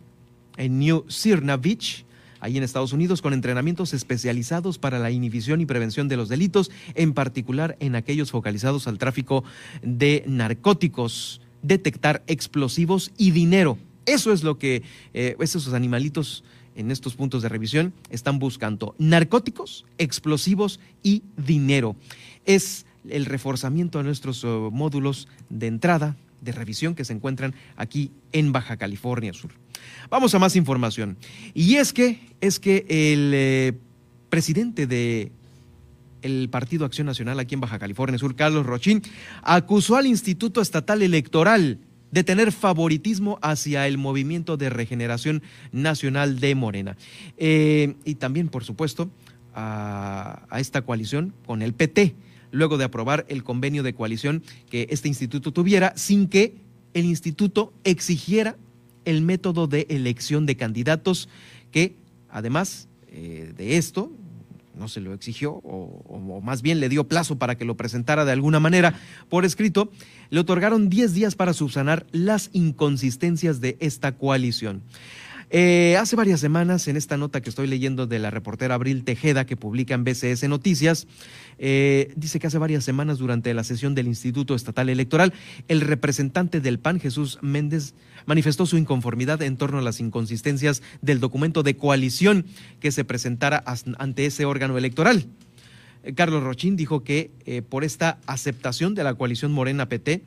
en 0.58 0.78
New 0.78 1.06
Sirna 1.08 1.58
Beach, 1.58 2.06
ahí 2.40 2.58
en 2.58 2.64
Estados 2.64 2.94
Unidos 2.94 3.22
con 3.22 3.34
entrenamientos 3.34 3.94
especializados 3.94 4.78
para 4.78 5.00
la 5.00 5.12
inhibición 5.12 5.62
y 5.62 5.66
prevención 5.66 6.08
de 6.08 6.18
los 6.18 6.30
delitos, 6.30 6.72
en 6.96 7.14
particular 7.14 7.78
en 7.80 7.96
aquellos 7.96 8.32
focalizados 8.32 8.88
al 8.88 8.98
tráfico 8.98 9.44
de 9.82 10.24
narcóticos, 10.28 11.42
detectar 11.62 12.24
explosivos 12.28 13.12
y 13.18 13.32
dinero. 13.32 13.78
Eso 14.06 14.34
es 14.34 14.44
lo 14.44 14.58
que 14.58 14.84
eh, 15.14 15.36
esos 15.40 15.74
animalitos 15.74 16.44
en 16.76 16.92
estos 16.92 17.16
puntos 17.16 17.42
de 17.42 17.50
revisión 17.50 17.94
están 18.10 18.40
buscando. 18.40 18.96
Narcóticos, 18.98 19.86
explosivos 19.98 20.80
y 21.04 21.24
dinero. 21.38 21.96
Es 22.46 22.86
el 23.10 23.26
reforzamiento 23.26 23.98
de 23.98 24.06
nuestros 24.06 24.44
oh, 24.44 24.72
módulos 24.72 25.28
de 25.50 25.68
entrada, 25.68 26.16
de 26.42 26.52
revisión 26.52 26.96
que 26.96 27.06
se 27.06 27.14
encuentran 27.14 27.54
aquí 27.76 28.12
en 28.32 28.52
Baja 28.52 28.78
California 28.78 29.34
Sur. 29.34 29.52
Vamos 30.10 30.34
a 30.34 30.40
más 30.40 30.56
información. 30.56 31.18
Y 31.54 31.76
es 31.76 31.94
que, 31.94 32.20
es 32.42 32.60
que 32.60 32.86
el 32.90 33.32
eh, 33.34 33.74
presidente 34.30 34.88
de 34.88 35.32
el 36.22 36.50
Partido 36.50 36.86
Acción 36.86 37.08
Nacional 37.08 37.40
aquí 37.40 37.56
en 37.56 37.62
Baja 37.62 37.80
California 37.80 38.18
Sur, 38.18 38.36
Carlos 38.36 38.66
Rochín, 38.66 39.02
acusó 39.42 39.96
al 39.96 40.06
Instituto 40.06 40.62
Estatal 40.62 41.02
Electoral 41.02 41.80
de 42.12 42.24
tener 42.24 42.52
favoritismo 42.52 43.38
hacia 43.42 43.88
el 43.88 43.98
movimiento 43.98 44.58
de 44.58 44.70
regeneración 44.70 45.44
nacional 45.72 46.40
de 46.40 46.56
Morena. 46.56 46.98
Eh, 47.38 47.96
y 48.04 48.16
también, 48.16 48.50
por 48.50 48.64
supuesto, 48.64 49.10
a, 49.54 50.46
a 50.50 50.60
esta 50.60 50.82
coalición 50.82 51.34
con 51.46 51.62
el 51.62 51.74
PT, 51.74 52.16
luego 52.52 52.78
de 52.78 52.86
aprobar 52.86 53.26
el 53.30 53.44
convenio 53.44 53.84
de 53.84 53.94
coalición 53.94 54.44
que 54.70 54.88
este 54.90 55.08
instituto 55.08 55.52
tuviera, 55.52 55.94
sin 55.96 56.28
que 56.28 56.56
el 56.94 57.06
instituto 57.06 57.74
exigiera 57.84 58.56
el 59.06 59.22
método 59.22 59.68
de 59.68 59.88
elección 59.90 60.46
de 60.46 60.58
candidatos 60.58 61.30
que 61.72 61.96
además 62.30 62.88
eh, 63.08 63.54
de 63.58 63.78
esto 63.78 64.12
no 64.80 64.88
se 64.88 65.02
lo 65.02 65.14
exigió 65.14 65.52
o, 65.64 66.42
más 66.42 66.62
bien 66.62 66.80
le 66.80 66.90
dio 66.90 67.04
plazo 67.04 67.38
para 67.38 67.56
que 67.56 67.66
lo 67.66 67.76
presentara 67.76 68.26
de 68.26 68.32
alguna 68.32 68.60
manera 68.60 68.94
por 69.28 69.46
escrito, 69.46 69.92
le 70.30 70.40
otorgaron 70.40 70.90
10 70.90 71.14
días 71.14 71.36
para 71.36 71.54
subsanar 71.54 72.08
las 72.12 72.50
inconsistencias 72.54 73.60
de 73.60 73.78
esta 73.80 74.14
coalición. 74.14 74.82
Eh, 75.52 75.98
hace 76.00 76.16
varias 76.16 76.40
semanas, 76.40 76.88
en 76.88 76.96
esta 76.96 77.18
nota 77.18 77.42
que 77.42 77.50
estoy 77.50 77.66
leyendo 77.66 78.06
de 78.06 78.20
la 78.20 78.30
reportera 78.30 78.76
Abril 78.76 79.04
Tejeda, 79.04 79.46
que 79.46 79.58
publica 79.58 79.96
en 79.96 80.04
BCS 80.04 80.48
Noticias, 80.48 81.08
eh, 81.58 82.14
dice 82.16 82.40
que 82.40 82.48
hace 82.48 82.60
varias 82.60 82.84
semanas, 82.84 83.18
durante 83.18 83.52
la 83.56 83.64
sesión 83.64 83.96
del 83.96 84.08
Instituto 84.08 84.54
Estatal 84.54 84.90
Electoral, 84.90 85.34
el 85.68 85.82
representante 85.82 86.62
del 86.62 86.78
PAN, 86.78 87.00
Jesús 87.00 87.40
Méndez, 87.42 87.96
manifestó 88.30 88.66
su 88.66 88.78
inconformidad 88.78 89.42
en 89.42 89.58
torno 89.58 89.80
a 89.80 89.82
las 89.82 90.00
inconsistencias 90.00 90.82
del 91.02 91.20
documento 91.20 91.62
de 91.62 91.76
coalición 91.76 92.46
que 92.80 92.94
se 92.94 93.04
presentara 93.04 93.62
ante 93.98 94.26
ese 94.26 94.46
órgano 94.46 94.78
electoral. 94.78 95.26
Eh, 96.04 96.14
Carlos 96.14 96.44
Rochín 96.44 96.78
dijo 96.78 97.04
que 97.04 97.32
por 97.68 97.84
esta 97.84 98.20
aceptación 98.26 98.96
de 98.96 99.04
la 99.04 99.16
coalición 99.16 99.52
Morena 99.52 99.90
PT, 99.90 100.24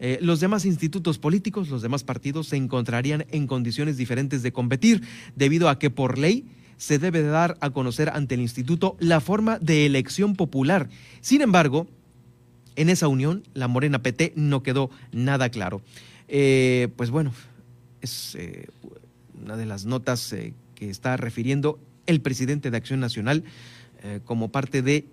eh, 0.00 0.18
los 0.22 0.38
demás 0.38 0.64
institutos 0.64 1.18
políticos, 1.18 1.68
los 1.68 1.82
demás 1.82 2.04
partidos 2.04 2.48
se 2.48 2.56
encontrarían 2.56 3.26
en 3.30 3.46
condiciones 3.46 3.96
diferentes 3.96 4.42
de 4.42 4.52
competir, 4.52 5.02
debido 5.34 5.68
a 5.68 5.78
que 5.78 5.90
por 5.90 6.18
ley 6.18 6.46
se 6.76 6.98
debe 6.98 7.22
dar 7.22 7.56
a 7.60 7.70
conocer 7.70 8.08
ante 8.10 8.36
el 8.36 8.40
instituto 8.40 8.96
la 9.00 9.20
forma 9.20 9.58
de 9.58 9.86
elección 9.86 10.36
popular. 10.36 10.88
Sin 11.20 11.40
embargo, 11.42 11.88
en 12.76 12.90
esa 12.90 13.08
unión, 13.08 13.42
la 13.54 13.66
Morena 13.66 14.00
PT 14.00 14.34
no 14.36 14.62
quedó 14.62 14.90
nada 15.10 15.48
claro. 15.48 15.82
Eh, 16.28 16.88
pues 16.96 17.10
bueno, 17.10 17.32
es 18.00 18.34
eh, 18.34 18.68
una 19.42 19.56
de 19.56 19.66
las 19.66 19.86
notas 19.86 20.34
que 20.74 20.90
está 20.90 21.16
refiriendo 21.16 21.78
el 22.06 22.20
presidente 22.20 22.70
de 22.70 22.76
Acción 22.76 23.00
Nacional 23.00 23.44
como 24.24 24.48
parte 24.52 24.80
de 24.80 25.06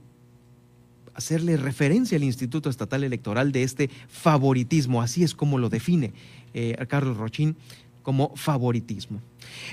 hacerle 1.15 1.58
referencia 1.58 2.17
al 2.17 2.23
Instituto 2.23 2.69
Estatal 2.69 3.04
Electoral 3.04 3.51
de 3.51 3.63
este 3.63 3.89
favoritismo, 4.10 5.01
así 5.01 5.23
es 5.23 5.34
como 5.34 5.58
lo 5.58 5.69
define 5.69 6.13
eh, 6.54 6.75
Carlos 6.88 7.17
Rochín 7.17 7.56
como 8.04 8.36
favoritismo. 8.36 9.19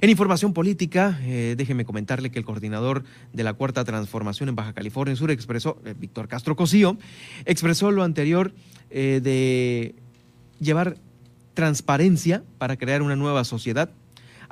En 0.00 0.09
información 0.09 0.55
política, 0.55 1.20
eh, 1.22 1.55
déjeme 1.59 1.85
comentarle 1.85 2.31
que 2.31 2.38
el 2.38 2.46
coordinador 2.46 3.05
de 3.33 3.44
la 3.44 3.52
Cuarta 3.52 3.85
Transformación 3.85 4.48
en 4.48 4.55
Baja 4.55 4.72
California 4.72 5.14
Sur 5.14 5.31
expresó, 5.31 5.78
eh, 5.85 5.94
Víctor 5.98 6.28
Castro 6.28 6.57
Cosío, 6.57 6.96
expresó 7.44 7.90
lo 7.90 8.05
anterior 8.05 8.55
de 8.90 9.94
llevar 10.61 10.98
transparencia 11.55 12.43
para 12.59 12.77
crear 12.77 13.03
una 13.03 13.17
nueva 13.17 13.45
sociedad 13.45 13.91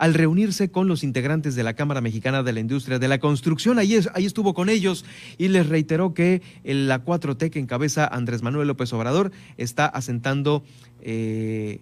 al 0.01 0.15
reunirse 0.15 0.71
con 0.71 0.89
los 0.89 1.05
integrantes 1.05 1.55
de 1.55 1.63
la 1.63 1.75
Cámara 1.75 2.01
Mexicana 2.01 2.43
de 2.43 2.55
la 2.55 2.61
Industria 2.61 2.99
de 2.99 3.07
la 3.07 3.19
Construcción. 3.19 3.79
Ahí, 3.79 3.95
estuvo 3.95 4.55
con 4.55 4.71
ellos 4.71 5.05
y 5.37 5.49
les 5.49 5.69
reiteró 5.69 6.15
que 6.15 6.41
la 6.65 7.05
4T 7.05 7.51
que 7.51 7.59
encabeza 7.59 8.07
Andrés 8.07 8.43
Manuel 8.43 8.67
López 8.67 8.91
Obrador 8.95 9.31
está 9.59 9.85
asentando, 9.85 10.65
eh, 11.03 11.81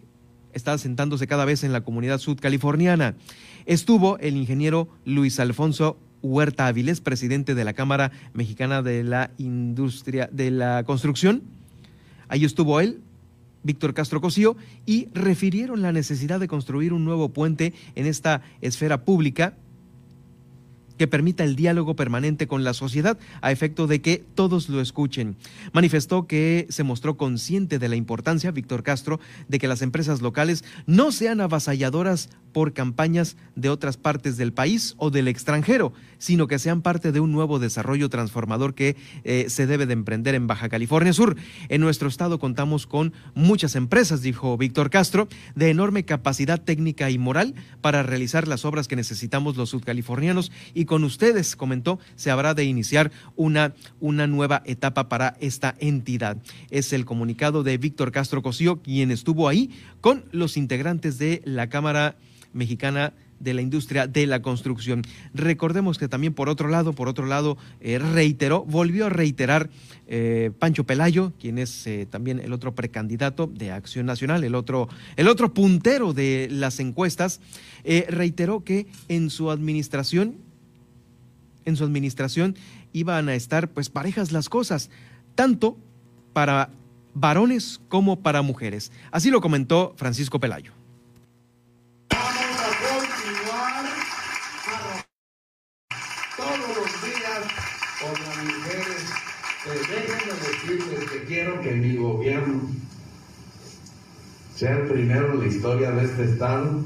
está 0.53 0.73
asentándose 0.73 1.29
cada 1.29 1.45
vez 1.45 1.63
en 1.63 1.73
la 1.73 1.83
comunidad 1.83 2.19
sudcaliforniana. 2.19 3.15
Estuvo 3.67 4.19
el 4.19 4.37
ingeniero 4.37 4.89
Luis 5.05 5.39
Alfonso 5.39 5.97
Huerta 6.21 6.67
Avilés, 6.67 7.01
presidente 7.01 7.55
de 7.55 7.65
la 7.65 7.73
Cámara 7.73 8.11
Mexicana 8.35 8.83
de 8.83 9.05
la 9.05 9.31
Industria 9.39 10.29
de 10.33 10.51
la 10.51 10.83
Construcción. 10.83 11.45
Ahí 12.27 12.45
estuvo 12.45 12.81
él, 12.81 13.01
Víctor 13.63 13.95
Castro 13.95 14.21
Cosío, 14.21 14.57
y 14.87 15.09
refirieron 15.15 15.83
la 15.83 15.93
necesidad 15.93 16.41
de 16.41 16.49
construir 16.49 16.93
un 16.93 17.05
nuevo 17.05 17.31
puente 17.31 17.75
en 17.95 18.07
esta 18.07 18.43
esfera 18.61 19.05
pública 19.05 19.55
que 20.99 21.07
permita 21.07 21.45
el 21.45 21.57
diálogo 21.57 21.97
permanente 21.97 22.47
con 22.47 22.65
la 22.65 22.75
sociedad 22.75 23.19
a 23.41 23.53
efecto 23.53 23.87
de 23.87 24.01
que 24.01 24.25
todos 24.35 24.69
lo 24.69 24.81
escuchen. 24.81 25.37
Manifestó 25.73 26.27
que 26.27 26.67
se 26.69 26.83
mostró 26.83 27.17
consciente 27.17 27.79
de 27.79 27.89
la 27.89 27.97
importancia, 27.97 28.51
Víctor 28.51 28.83
Castro, 28.83 29.21
de 29.49 29.59
que 29.59 29.69
las 29.69 29.83
empresas 29.83 30.21
locales 30.21 30.65
no 30.87 31.13
sean 31.13 31.41
avasalladoras 31.41 32.29
por 32.53 32.73
campañas 32.73 33.37
de 33.55 33.69
otras 33.69 33.97
partes 33.97 34.37
del 34.37 34.53
país 34.53 34.95
o 34.97 35.11
del 35.11 35.29
extranjero, 35.29 35.93
sino 36.19 36.49
que 36.49 36.59
sean 36.59 36.83
parte 36.83 37.13
de 37.13 37.21
un 37.21 37.31
nuevo 37.31 37.59
desarrollo 37.59 38.09
transformador 38.09 38.75
que 38.75 38.97
eh, 39.25 39.47
se 39.49 39.67
debe 39.67 39.87
de 39.87 39.93
emprender 39.93 40.35
en 40.35 40.47
Baja 40.47 40.69
California 40.69 41.13
Sur. 41.13 41.37
En 41.69 41.81
nuestro 41.81 42.09
estado 42.09 42.39
contamos 42.39 42.87
con 42.87 43.13
muchas 43.35 43.77
empresas, 43.77 44.23
dijo 44.23 44.57
Víctor 44.57 44.91
Castro, 44.91 45.29
de 45.55 45.71
enorme 45.71 46.05
capacidad 46.05 46.61
técnica 46.61 47.11
y 47.11 47.19
moral 47.19 47.55
para 47.81 48.03
realizar 48.03 48.49
las 48.49 48.65
obras 48.65 48.89
que 48.89 48.97
necesitamos 48.97 49.57
los 49.57 49.71
sudcalifornianos 49.71 50.51
y 50.75 50.85
con 50.89 51.05
ustedes, 51.05 51.55
comentó, 51.55 52.01
se 52.17 52.33
habrá 52.33 52.55
de 52.55 52.65
iniciar 52.65 53.13
una, 53.37 53.75
una 54.01 54.27
nueva 54.27 54.63
etapa 54.67 55.09
para 55.09 55.37
esta 55.39 55.77
entidad. 55.79 56.39
Es 56.71 56.93
el 56.93 57.05
comunicado 57.05 57.63
de 57.63 57.79
Víctor 57.79 58.11
Castro 58.11 58.43
Cosío, 58.43 58.83
quien 58.83 59.13
estuvo 59.13 59.47
ahí 59.49 59.71
con 60.01 60.25
los 60.33 60.57
integrantes 60.57 61.19
de 61.19 61.43
la 61.45 61.69
Cámara 61.69 62.17
Mexicana 62.53 63.13
de 63.41 63.55
la 63.55 63.63
industria 63.63 64.07
de 64.07 64.27
la 64.27 64.43
construcción. 64.43 65.03
Recordemos 65.35 65.99
que 65.99 66.09
también 66.09 66.35
por 66.35 66.49
otro 66.49 66.69
lado, 66.69 66.93
por 66.93 67.09
otro 67.09 67.27
lado, 67.27 67.57
eh, 67.81 67.99
reiteró, 67.99 68.65
volvió 68.65 69.07
a 69.07 69.11
reiterar 69.11 69.71
eh, 70.07 70.51
Pancho 70.59 70.85
Pelayo, 70.85 71.33
quien 71.39 71.59
es 71.59 71.87
eh, 71.87 72.07
también 72.09 72.41
el 72.41 72.53
otro 72.53 72.75
precandidato 72.75 73.47
de 73.47 73.71
Acción 73.71 74.07
Nacional, 74.07 74.45
el 74.45 74.55
otro, 74.55 74.89
el 75.17 75.29
otro 75.29 75.55
puntero 75.55 76.13
de 76.13 76.49
las 76.51 76.81
encuestas, 76.81 77.41
reiteró 78.09 78.65
que 78.65 78.87
en 79.09 79.31
su 79.31 79.51
administración, 79.51 80.37
en 81.65 81.77
su 81.77 81.85
administración 81.85 82.57
iban 82.93 83.29
a 83.29 83.35
estar 83.35 83.69
pues 83.71 83.91
parejas 83.91 84.33
las 84.33 84.49
cosas, 84.49 84.91
tanto 85.35 85.77
para 86.33 86.71
varones 87.15 87.81
como 87.89 88.21
para 88.21 88.43
mujeres. 88.43 88.93
Así 89.11 89.31
lo 89.31 89.41
comentó 89.41 89.95
Francisco 89.97 90.41
Pelayo. 90.41 90.73
decirles 100.69 101.11
que 101.11 101.25
quiero 101.25 101.61
que 101.61 101.73
mi 101.73 101.97
gobierno 101.97 102.61
sea 104.55 104.79
el 104.79 104.89
primero 104.89 105.35
en 105.35 105.41
la 105.41 105.47
historia 105.47 105.91
de 105.93 106.05
este 106.05 106.25
Estado 106.25 106.83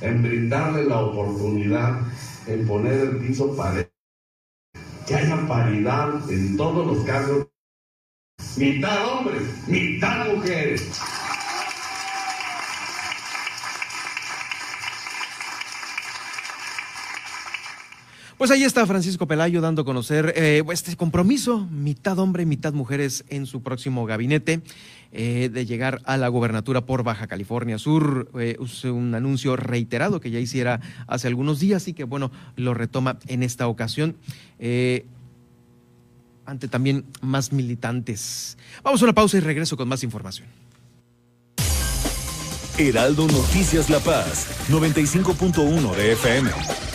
en 0.00 0.22
brindarle 0.22 0.84
la 0.84 1.00
oportunidad, 1.00 2.00
en 2.46 2.66
poner 2.66 3.00
el 3.00 3.16
piso 3.18 3.56
para 3.56 3.88
que 5.06 5.14
haya 5.14 5.46
paridad 5.46 6.30
en 6.30 6.56
todos 6.56 6.86
los 6.86 7.04
casos, 7.04 7.46
mitad 8.56 9.06
hombres, 9.08 9.42
mitad 9.68 10.26
mujeres. 10.34 10.90
Pues 18.42 18.50
ahí 18.50 18.64
está 18.64 18.84
Francisco 18.88 19.28
Pelayo 19.28 19.60
dando 19.60 19.82
a 19.82 19.84
conocer 19.84 20.34
eh, 20.34 20.64
este 20.72 20.96
compromiso, 20.96 21.64
mitad 21.70 22.18
hombre, 22.18 22.44
mitad 22.44 22.72
mujeres 22.72 23.24
en 23.28 23.46
su 23.46 23.62
próximo 23.62 24.04
gabinete, 24.04 24.62
eh, 25.12 25.48
de 25.48 25.64
llegar 25.64 26.02
a 26.06 26.16
la 26.16 26.26
gobernatura 26.26 26.80
por 26.80 27.04
Baja 27.04 27.28
California 27.28 27.78
Sur. 27.78 28.32
Eh, 28.40 28.56
un 28.90 29.14
anuncio 29.14 29.54
reiterado 29.54 30.18
que 30.18 30.32
ya 30.32 30.40
hiciera 30.40 30.80
hace 31.06 31.28
algunos 31.28 31.60
días 31.60 31.86
y 31.86 31.92
que, 31.92 32.02
bueno, 32.02 32.32
lo 32.56 32.74
retoma 32.74 33.20
en 33.28 33.44
esta 33.44 33.68
ocasión. 33.68 34.16
ante 36.44 36.66
también 36.66 37.04
más 37.20 37.52
militantes. 37.52 38.58
Vamos 38.82 39.00
a 39.02 39.04
una 39.04 39.14
pausa 39.14 39.36
y 39.36 39.40
regreso 39.40 39.76
con 39.76 39.86
más 39.86 40.02
información. 40.02 40.48
Heraldo 42.76 43.28
Noticias 43.28 43.88
La 43.88 44.00
Paz, 44.00 44.48
95.1 44.68 45.94
de 45.94 46.12
FM. 46.14 46.91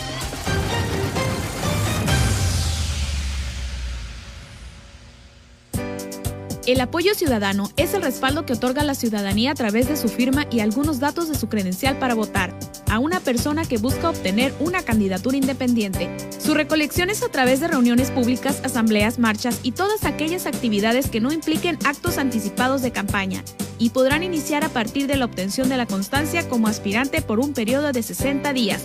El 6.67 6.81
apoyo 6.81 7.15
ciudadano 7.15 7.71
es 7.77 7.93
el 7.93 8.01
respaldo 8.01 8.45
que 8.45 8.51
otorga 8.51 8.83
la 8.83 8.93
ciudadanía 8.93 9.51
a 9.51 9.55
través 9.55 9.87
de 9.87 9.95
su 9.95 10.09
firma 10.09 10.47
y 10.51 10.59
algunos 10.59 10.99
datos 10.99 11.29
de 11.29 11.35
su 11.35 11.47
credencial 11.47 11.97
para 11.97 12.13
votar 12.13 12.53
a 12.91 12.99
una 12.99 13.21
persona 13.21 13.63
que 13.63 13.77
busca 13.77 14.09
obtener 14.09 14.53
una 14.59 14.83
candidatura 14.83 15.37
independiente. 15.37 16.13
Su 16.37 16.55
recolección 16.55 17.09
es 17.09 17.23
a 17.23 17.29
través 17.29 17.61
de 17.61 17.69
reuniones 17.69 18.11
públicas, 18.11 18.59
asambleas, 18.65 19.17
marchas 19.17 19.61
y 19.63 19.71
todas 19.71 20.03
aquellas 20.03 20.45
actividades 20.45 21.09
que 21.09 21.21
no 21.21 21.31
impliquen 21.31 21.79
actos 21.85 22.17
anticipados 22.17 22.81
de 22.81 22.91
campaña 22.91 23.45
y 23.79 23.91
podrán 23.91 24.23
iniciar 24.23 24.65
a 24.65 24.69
partir 24.69 25.07
de 25.07 25.15
la 25.15 25.23
obtención 25.23 25.69
de 25.69 25.77
la 25.77 25.85
constancia 25.85 26.49
como 26.49 26.67
aspirante 26.67 27.21
por 27.21 27.39
un 27.39 27.53
periodo 27.53 27.93
de 27.93 28.03
60 28.03 28.51
días. 28.51 28.83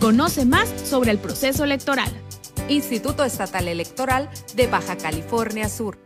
Conoce 0.00 0.46
más 0.46 0.66
sobre 0.88 1.10
el 1.10 1.18
proceso 1.18 1.62
electoral. 1.62 2.10
Instituto 2.70 3.22
Estatal 3.22 3.68
Electoral 3.68 4.30
de 4.54 4.66
Baja 4.66 4.96
California 4.96 5.68
Sur. 5.68 6.05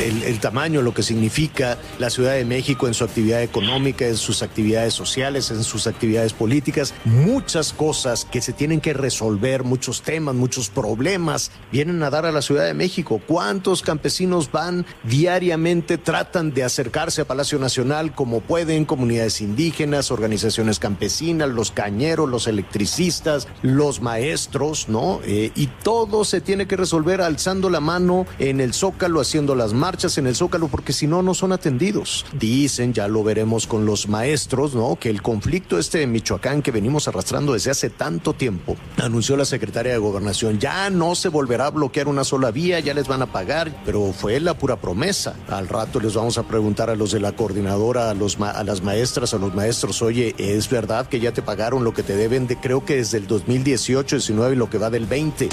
el, 0.00 0.40
tamaño, 0.40 0.82
lo 0.82 0.94
que 0.94 1.02
significa 1.02 1.78
la 1.98 2.10
Ciudad 2.10 2.34
de 2.34 2.44
México 2.44 2.86
en 2.86 2.94
su 2.94 3.04
actividad 3.04 3.42
económica, 3.42 4.06
en 4.06 4.16
sus 4.16 4.42
actividades 4.42 4.94
sociales, 4.94 5.50
en 5.50 5.62
sus 5.62 5.86
actividades 5.86 6.32
políticas, 6.32 6.94
muchas 7.04 7.72
cosas 7.72 8.24
que 8.24 8.40
se 8.40 8.52
tienen 8.52 8.80
que 8.80 8.94
resolver, 8.94 9.64
muchos 9.64 10.02
temas, 10.02 10.34
muchos 10.34 10.70
problemas 10.70 11.50
vienen 11.70 12.02
a 12.02 12.10
dar 12.10 12.26
a 12.26 12.32
la 12.32 12.42
Ciudad 12.42 12.64
de 12.64 12.74
México. 12.74 13.20
¿Cuántos 13.26 13.82
campesinos 13.82 14.50
van 14.50 14.86
diariamente, 15.04 15.98
tratan 15.98 16.52
de 16.52 16.64
acercarse 16.64 17.22
a 17.22 17.26
Palacio 17.26 17.58
Nacional 17.58 18.14
como 18.14 18.40
pueden, 18.40 18.84
comunidades 18.84 19.40
indígenas, 19.40 20.10
organizaciones 20.10 20.78
campesinas, 20.78 21.48
los 21.50 21.70
cañeros, 21.70 22.28
los 22.28 22.46
electricistas, 22.46 23.48
los 23.62 24.00
maestros, 24.00 24.88
¿no? 24.88 25.20
Eh, 25.24 25.52
y 25.54 25.66
todo 25.66 26.24
se 26.24 26.40
tiene 26.40 26.66
que 26.66 26.76
resolver 26.76 27.20
alzando 27.20 27.68
la 27.68 27.80
mano 27.80 28.26
en 28.38 28.60
el 28.60 28.72
zócalo, 28.72 29.20
haciendo 29.20 29.54
las 29.54 29.72
manos 29.74 29.89
marchas 29.90 30.18
en 30.18 30.28
el 30.28 30.36
Zócalo 30.36 30.68
porque 30.68 30.92
si 30.92 31.08
no, 31.08 31.20
no 31.20 31.34
son 31.34 31.50
atendidos. 31.50 32.24
Dicen, 32.32 32.92
ya 32.92 33.08
lo 33.08 33.24
veremos 33.24 33.66
con 33.66 33.86
los 33.86 34.08
maestros, 34.08 34.72
¿no? 34.72 34.94
Que 34.94 35.10
el 35.10 35.20
conflicto 35.20 35.80
este 35.80 35.98
de 35.98 36.06
Michoacán 36.06 36.62
que 36.62 36.70
venimos 36.70 37.08
arrastrando 37.08 37.54
desde 37.54 37.72
hace 37.72 37.90
tanto 37.90 38.32
tiempo, 38.32 38.76
anunció 38.98 39.36
la 39.36 39.44
secretaria 39.44 39.90
de 39.90 39.98
Gobernación, 39.98 40.60
ya 40.60 40.90
no 40.90 41.16
se 41.16 41.28
volverá 41.28 41.66
a 41.66 41.70
bloquear 41.70 42.06
una 42.06 42.22
sola 42.22 42.52
vía, 42.52 42.78
ya 42.78 42.94
les 42.94 43.08
van 43.08 43.22
a 43.22 43.32
pagar, 43.32 43.82
pero 43.84 44.12
fue 44.12 44.38
la 44.38 44.54
pura 44.54 44.76
promesa. 44.76 45.34
Al 45.48 45.66
rato 45.66 45.98
les 45.98 46.14
vamos 46.14 46.38
a 46.38 46.44
preguntar 46.44 46.88
a 46.88 46.94
los 46.94 47.10
de 47.10 47.18
la 47.18 47.32
coordinadora, 47.32 48.10
a, 48.10 48.14
los 48.14 48.40
a 48.40 48.62
las 48.62 48.84
maestras, 48.84 49.34
a 49.34 49.38
los 49.38 49.56
maestros, 49.56 50.02
oye, 50.02 50.36
¿es 50.38 50.70
verdad 50.70 51.08
que 51.08 51.18
ya 51.18 51.32
te 51.32 51.42
pagaron 51.42 51.82
lo 51.82 51.92
que 51.92 52.04
te 52.04 52.14
deben 52.14 52.46
de, 52.46 52.54
creo 52.60 52.84
que 52.84 52.94
desde 52.94 53.18
el 53.18 53.26
2018, 53.26 54.16
19 54.18 54.54
y 54.54 54.56
lo 54.56 54.70
que 54.70 54.78
va 54.78 54.88
del 54.88 55.06
20? 55.06 55.48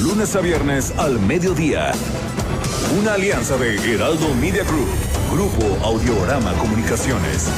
Lunes 0.00 0.36
a 0.36 0.40
viernes 0.40 0.92
al 0.98 1.18
mediodía. 1.18 1.90
Una 2.98 3.14
alianza 3.14 3.56
de 3.56 3.74
Heraldo 3.76 4.34
Media 4.40 4.64
Group, 4.64 4.88
Grupo 5.32 5.84
Audiorama 5.84 6.52
Comunicaciones. 6.54 7.50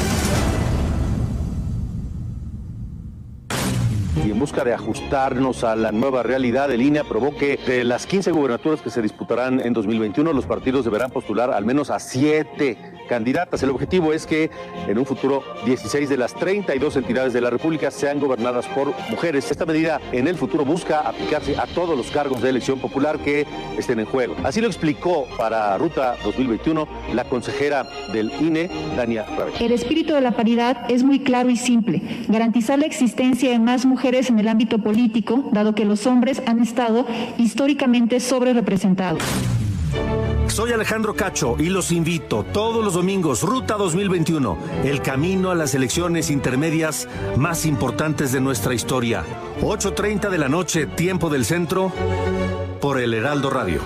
y 4.24 4.32
en 4.32 4.38
busca 4.38 4.64
de 4.64 4.74
ajustarnos 4.74 5.64
a 5.64 5.76
la 5.76 5.92
nueva 5.92 6.22
realidad, 6.22 6.70
el 6.72 6.82
INE 6.82 6.98
aprobó 6.98 7.36
que 7.36 7.56
de 7.56 7.84
las 7.84 8.04
15 8.06 8.32
gubernaturas 8.32 8.82
que 8.82 8.90
se 8.90 9.00
disputarán 9.00 9.60
en 9.60 9.72
2021, 9.72 10.32
los 10.32 10.44
partidos 10.44 10.84
deberán 10.84 11.10
postular 11.10 11.52
al 11.52 11.64
menos 11.64 11.90
a 11.90 11.98
7 11.98 12.97
candidatas. 13.08 13.62
El 13.62 13.70
objetivo 13.70 14.12
es 14.12 14.26
que 14.26 14.50
en 14.86 14.98
un 14.98 15.06
futuro 15.06 15.42
16 15.64 16.08
de 16.08 16.16
las 16.16 16.34
32 16.34 16.96
entidades 16.96 17.32
de 17.32 17.40
la 17.40 17.50
República 17.50 17.90
sean 17.90 18.20
gobernadas 18.20 18.66
por 18.66 18.94
mujeres. 19.10 19.50
Esta 19.50 19.66
medida 19.66 20.00
en 20.12 20.28
el 20.28 20.36
futuro 20.36 20.64
busca 20.64 21.00
aplicarse 21.00 21.56
a 21.56 21.66
todos 21.66 21.96
los 21.96 22.10
cargos 22.10 22.42
de 22.42 22.50
elección 22.50 22.78
popular 22.78 23.18
que 23.18 23.46
estén 23.76 23.98
en 23.98 24.06
juego. 24.06 24.36
Así 24.44 24.60
lo 24.60 24.68
explicó 24.68 25.26
para 25.36 25.76
Ruta 25.78 26.16
2021 26.24 26.86
la 27.14 27.24
consejera 27.24 27.86
del 28.12 28.30
INE, 28.40 28.70
Dania 28.96 29.24
Ravel. 29.24 29.54
El 29.58 29.72
espíritu 29.72 30.12
de 30.12 30.20
la 30.20 30.32
paridad 30.32 30.76
es 30.88 31.02
muy 31.02 31.20
claro 31.20 31.50
y 31.50 31.56
simple. 31.56 32.02
Garantizar 32.28 32.78
la 32.78 32.86
existencia 32.86 33.50
de 33.50 33.58
más 33.58 33.86
mujeres 33.86 34.30
en 34.30 34.38
el 34.38 34.48
ámbito 34.48 34.78
político, 34.78 35.48
dado 35.52 35.74
que 35.74 35.84
los 35.84 36.06
hombres 36.06 36.42
han 36.46 36.60
estado 36.60 37.06
históricamente 37.38 38.20
sobre 38.20 38.52
representados. 38.52 39.22
Soy 40.48 40.72
Alejandro 40.72 41.14
Cacho 41.14 41.56
y 41.58 41.66
los 41.66 41.92
invito 41.92 42.44
todos 42.52 42.84
los 42.84 42.94
domingos, 42.94 43.42
Ruta 43.42 43.74
2021, 43.76 44.58
el 44.84 45.02
camino 45.02 45.50
a 45.50 45.54
las 45.54 45.74
elecciones 45.74 46.30
intermedias 46.30 47.06
más 47.36 47.64
importantes 47.64 48.32
de 48.32 48.40
nuestra 48.40 48.74
historia. 48.74 49.24
8.30 49.60 50.30
de 50.30 50.38
la 50.38 50.48
noche, 50.48 50.86
tiempo 50.86 51.28
del 51.30 51.44
centro, 51.44 51.92
por 52.80 52.98
el 52.98 53.14
Heraldo 53.14 53.50
Radio. 53.50 53.80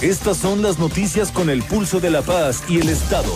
Estas 0.00 0.36
son 0.36 0.62
las 0.62 0.78
noticias 0.78 1.32
con 1.32 1.50
el 1.50 1.62
pulso 1.64 1.98
de 2.00 2.10
la 2.10 2.22
paz 2.22 2.62
y 2.68 2.78
el 2.78 2.88
Estado. 2.88 3.32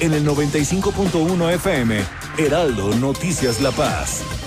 En 0.00 0.12
el 0.12 0.26
95.1 0.26 1.52
FM, 1.54 2.00
Heraldo 2.36 2.94
Noticias 2.96 3.60
La 3.60 3.70
Paz. 3.70 4.43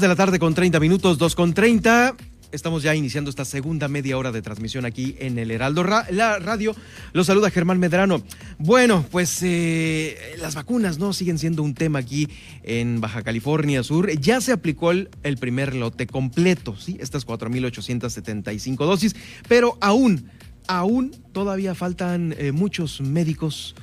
De 0.00 0.08
la 0.08 0.16
tarde 0.16 0.40
con 0.40 0.54
30 0.54 0.80
minutos, 0.80 1.18
dos 1.18 1.36
con 1.36 1.54
30. 1.54 2.16
Estamos 2.50 2.82
ya 2.82 2.96
iniciando 2.96 3.30
esta 3.30 3.44
segunda 3.44 3.86
media 3.86 4.18
hora 4.18 4.32
de 4.32 4.42
transmisión 4.42 4.84
aquí 4.86 5.14
en 5.20 5.38
el 5.38 5.52
Heraldo 5.52 5.84
la 5.84 6.38
Radio. 6.40 6.74
Los 7.12 7.28
saluda 7.28 7.48
Germán 7.50 7.78
Medrano. 7.78 8.20
Bueno, 8.58 9.06
pues 9.12 9.38
eh, 9.42 10.16
las 10.40 10.56
vacunas 10.56 10.98
no 10.98 11.12
siguen 11.12 11.38
siendo 11.38 11.62
un 11.62 11.74
tema 11.74 12.00
aquí 12.00 12.28
en 12.64 13.00
Baja 13.00 13.22
California 13.22 13.84
Sur. 13.84 14.10
Ya 14.18 14.40
se 14.40 14.50
aplicó 14.50 14.90
el, 14.90 15.08
primer 15.38 15.76
lote 15.76 16.08
completo, 16.08 16.74
¿sí? 16.76 16.96
Estas 16.98 17.24
4.875 17.24 18.76
dosis, 18.86 19.14
pero 19.48 19.78
aún, 19.80 20.28
aún 20.66 21.12
todavía 21.30 21.76
faltan 21.76 22.34
eh, 22.36 22.50
muchos 22.50 23.00
médicos 23.00 23.76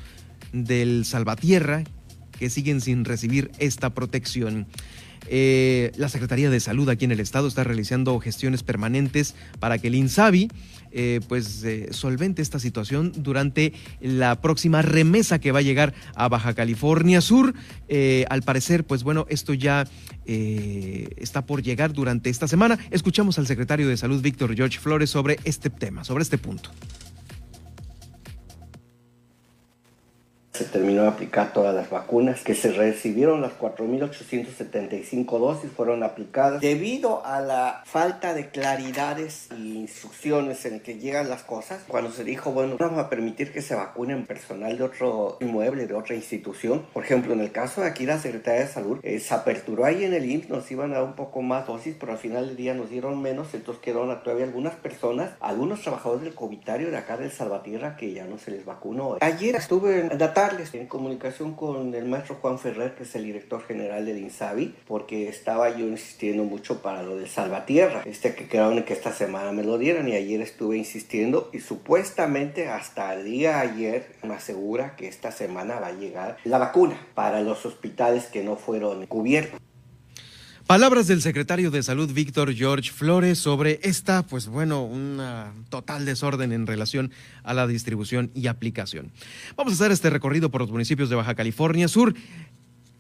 del 0.52 1.06
Salvatierra 1.06 1.86
que 2.42 2.50
siguen 2.50 2.82
sin 2.82 3.06
recibir 3.06 3.52
esta 3.60 3.92
protección. 3.92 4.66
Eh, 5.28 5.92
la 5.96 6.10
Secretaría 6.10 6.50
de 6.50 6.60
Salud 6.60 6.90
aquí 6.90 7.06
en 7.06 7.12
el 7.12 7.20
estado 7.20 7.48
está 7.48 7.64
realizando 7.64 8.20
gestiones 8.20 8.64
permanentes 8.64 9.36
para 9.60 9.78
que 9.78 9.90
el 9.90 9.94
INSABI 9.94 10.50
eh, 10.92 11.20
pues 11.28 11.64
eh, 11.64 11.90
solvente 11.92 12.42
esta 12.42 12.58
situación 12.58 13.14
durante 13.16 13.74
la 14.02 14.42
próxima 14.42 14.82
remesa 14.82 15.38
que 15.38 15.52
va 15.52 15.60
a 15.60 15.62
llegar 15.62 15.94
a 16.16 16.30
Baja 16.30 16.56
California 16.56 17.22
Sur. 17.22 17.54
al 18.28 18.42
parecer, 18.42 18.84
pues 18.84 19.04
bueno, 19.04 19.28
esto 19.30 19.54
ya 19.54 19.88
está 20.26 21.46
por 21.46 21.62
llegar 21.62 21.94
durante 21.94 22.32
esta 22.32 22.48
semana. 22.48 22.80
Escuchamos 22.90 23.38
al 23.38 23.46
secretario 23.46 23.88
de 23.88 23.98
Salud, 23.98 24.20
Víctor 24.20 24.56
George 24.56 24.80
Flores, 24.80 25.12
sobre 25.12 25.38
este 25.44 25.70
tema, 25.70 26.04
sobre 26.04 26.24
este 26.24 26.40
punto. 26.40 26.72
Se 30.54 30.66
terminó 30.66 31.04
de 31.04 31.08
aplicar 31.08 31.54
todas 31.54 31.74
las 31.74 31.90
vacunas, 31.90 32.42
que 32.44 32.56
se 32.56 32.72
recibieron 32.72 33.42
las 33.42 33.54
4.875 33.58 35.40
dosis, 35.40 35.72
fueron 35.72 36.04
aplicadas. 36.04 36.62
Debido 36.62 37.26
a 37.26 37.40
la 37.40 37.84
falta 37.86 38.34
de 38.34 38.50
claridades 38.50 39.48
y 39.58 39.78
instrucciones 39.78 40.66
en 40.66 40.82
que 40.82 41.00
llegan 41.00 41.30
las 41.30 41.44
cosas, 41.44 41.82
cuando 41.88 42.12
se 42.12 42.26
dijo, 42.26 42.52
bueno, 42.52 42.76
vamos 42.78 43.00
a 43.00 43.10
permitir 43.10 43.54
que 43.54 43.62
se 43.62 43.76
vacunen 43.76 44.26
personal 44.26 44.78
de 44.78 44.84
otro 44.84 45.38
inmueble, 45.40 45.88
de 45.88 45.94
otra 45.94 46.16
institución, 46.16 46.86
por 46.94 47.04
ejemplo, 47.04 47.34
en 47.34 47.40
el 47.40 47.52
caso 47.52 47.82
de 47.82 47.88
aquí 47.88 48.06
la 48.06 48.20
Secretaría 48.20 48.62
de 48.62 48.68
Salud, 48.68 49.00
eh, 49.04 49.20
se 49.20 49.34
aperturó 49.34 49.86
ahí 49.86 50.04
en 50.04 50.14
el 50.14 50.30
IMSS, 50.30 50.50
nos 50.50 50.70
iban 50.72 50.92
a 50.92 50.96
dar 50.96 51.04
un 51.04 51.14
poco 51.14 51.42
más 51.42 51.66
dosis, 51.66 51.96
pero 51.98 52.12
al 52.12 52.18
final 52.18 52.48
del 52.48 52.58
día 52.58 52.74
nos 52.74 52.90
dieron 52.90 53.22
menos, 53.22 53.54
entonces 53.54 53.82
quedaron 53.82 54.22
todavía 54.22 54.46
algunas 54.46 54.76
personas, 54.76 55.32
algunos 55.40 55.82
trabajadores 55.82 56.24
del 56.24 56.36
covitario 56.36 56.92
de 56.92 56.98
acá 56.98 57.16
del 57.16 57.32
Salvatierra 57.32 57.96
que 57.96 58.12
ya 58.12 58.26
no 58.26 58.38
se 58.38 58.52
les 58.52 58.66
vacunó. 58.66 59.18
Ayer 59.22 59.56
estuve 59.56 60.02
en 60.12 60.20
la 60.20 60.34
tarde 60.34 60.41
en 60.42 60.88
comunicación 60.88 61.54
con 61.54 61.94
el 61.94 62.06
maestro 62.06 62.38
Juan 62.42 62.58
Ferrer, 62.58 62.96
que 62.96 63.04
es 63.04 63.14
el 63.14 63.26
director 63.26 63.62
general 63.62 64.08
del 64.08 64.18
INSABI, 64.18 64.74
porque 64.88 65.30
estaba 65.30 65.70
yo 65.70 65.86
insistiendo 65.86 66.44
mucho 66.46 66.82
para 66.82 67.04
lo 67.04 67.16
del 67.16 67.30
Salvatierra, 67.30 68.02
este 68.08 68.34
que 68.34 68.48
quedaron 68.48 68.82
que 68.84 68.94
esta 68.94 69.14
semana 69.14 69.52
me 69.52 69.64
lo 69.64 69.78
dieran 69.78 70.08
y 70.08 70.14
ayer 70.14 70.42
estuve 70.42 70.78
insistiendo 70.78 71.52
y 71.54 71.60
supuestamente 71.60 72.70
hasta 72.70 73.14
el 73.14 73.26
día 73.26 73.60
ayer 73.60 74.16
me 74.24 74.34
asegura 74.34 74.96
que 74.96 75.08
esta 75.08 75.32
semana 75.32 75.80
va 75.80 75.88
a 75.88 75.94
llegar 75.94 76.38
la 76.44 76.58
vacuna 76.58 76.96
para 77.14 77.42
los 77.42 77.64
hospitales 77.68 78.26
que 78.26 78.44
no 78.44 78.56
fueron 78.56 79.06
cubiertos. 79.06 79.60
Palabras 80.72 81.06
del 81.08 81.22
secretario 81.22 81.70
de 81.70 81.84
Salud 81.84 82.14
Víctor 82.14 82.54
George 82.54 82.92
Flores 82.92 83.38
sobre 83.40 83.82
esta, 83.84 84.24
pues 84.24 84.48
bueno, 84.48 84.86
un 84.86 85.20
total 85.68 86.06
desorden 86.06 86.54
en 86.54 86.66
relación 86.66 87.12
a 87.44 87.54
la 87.54 87.68
distribución 87.68 88.32
y 88.36 88.48
aplicación. 88.48 89.12
Vamos 89.58 89.74
a 89.74 89.76
hacer 89.76 89.92
este 89.92 90.10
recorrido 90.10 90.50
por 90.50 90.62
los 90.62 90.72
municipios 90.72 91.10
de 91.10 91.18
Baja 91.18 91.36
California 91.36 91.90
Sur. 91.90 92.16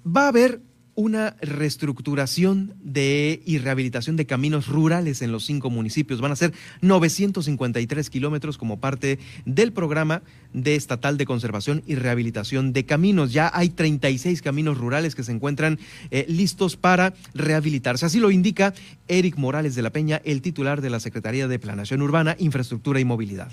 Va 0.05 0.25
a 0.25 0.27
haber 0.27 0.59
una 0.95 1.35
reestructuración 1.41 2.73
de 2.81 3.41
y 3.45 3.57
rehabilitación 3.57 4.15
de 4.15 4.25
caminos 4.25 4.67
rurales 4.67 5.21
en 5.21 5.31
los 5.31 5.45
cinco 5.45 5.69
municipios. 5.69 6.21
Van 6.21 6.31
a 6.31 6.35
ser 6.35 6.53
953 6.81 8.09
kilómetros 8.09 8.57
como 8.57 8.79
parte 8.79 9.19
del 9.45 9.71
programa 9.71 10.21
de 10.53 10.75
estatal 10.75 11.17
de 11.17 11.25
conservación 11.25 11.83
y 11.87 11.95
rehabilitación 11.95 12.73
de 12.73 12.85
caminos. 12.85 13.31
Ya 13.31 13.51
hay 13.53 13.69
36 13.69 14.41
caminos 14.41 14.77
rurales 14.77 15.15
que 15.15 15.23
se 15.23 15.31
encuentran 15.31 15.79
eh, 16.11 16.25
listos 16.27 16.75
para 16.75 17.13
rehabilitarse. 17.33 18.05
Así 18.05 18.19
lo 18.19 18.31
indica 18.31 18.73
Eric 19.07 19.37
Morales 19.37 19.75
de 19.75 19.81
la 19.81 19.91
Peña, 19.91 20.21
el 20.25 20.41
titular 20.41 20.81
de 20.81 20.89
la 20.89 20.99
Secretaría 20.99 21.47
de 21.47 21.59
Planación 21.59 22.01
Urbana, 22.01 22.35
Infraestructura 22.39 22.99
y 22.99 23.05
Movilidad. 23.05 23.51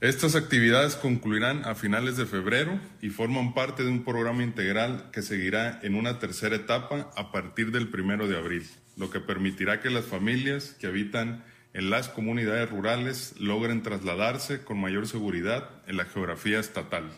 Estas 0.00 0.36
actividades 0.36 0.94
concluirán 0.94 1.64
a 1.64 1.74
finales 1.74 2.16
de 2.16 2.24
febrero 2.24 2.78
y 3.02 3.08
forman 3.10 3.52
parte 3.52 3.82
de 3.82 3.90
un 3.90 4.04
programa 4.04 4.44
integral 4.44 5.10
que 5.12 5.22
seguirá 5.22 5.80
en 5.82 5.96
una 5.96 6.20
tercera 6.20 6.54
etapa 6.54 7.10
a 7.16 7.32
partir 7.32 7.72
del 7.72 7.88
primero 7.88 8.28
de 8.28 8.36
abril, 8.36 8.64
lo 8.96 9.10
que 9.10 9.18
permitirá 9.18 9.80
que 9.80 9.90
las 9.90 10.04
familias 10.04 10.76
que 10.78 10.86
habitan 10.86 11.44
en 11.74 11.90
las 11.90 12.08
comunidades 12.08 12.70
rurales 12.70 13.34
logren 13.40 13.82
trasladarse 13.82 14.62
con 14.62 14.80
mayor 14.80 15.08
seguridad 15.08 15.68
en 15.88 15.96
la 15.96 16.04
geografía 16.04 16.60
estatal. 16.60 17.10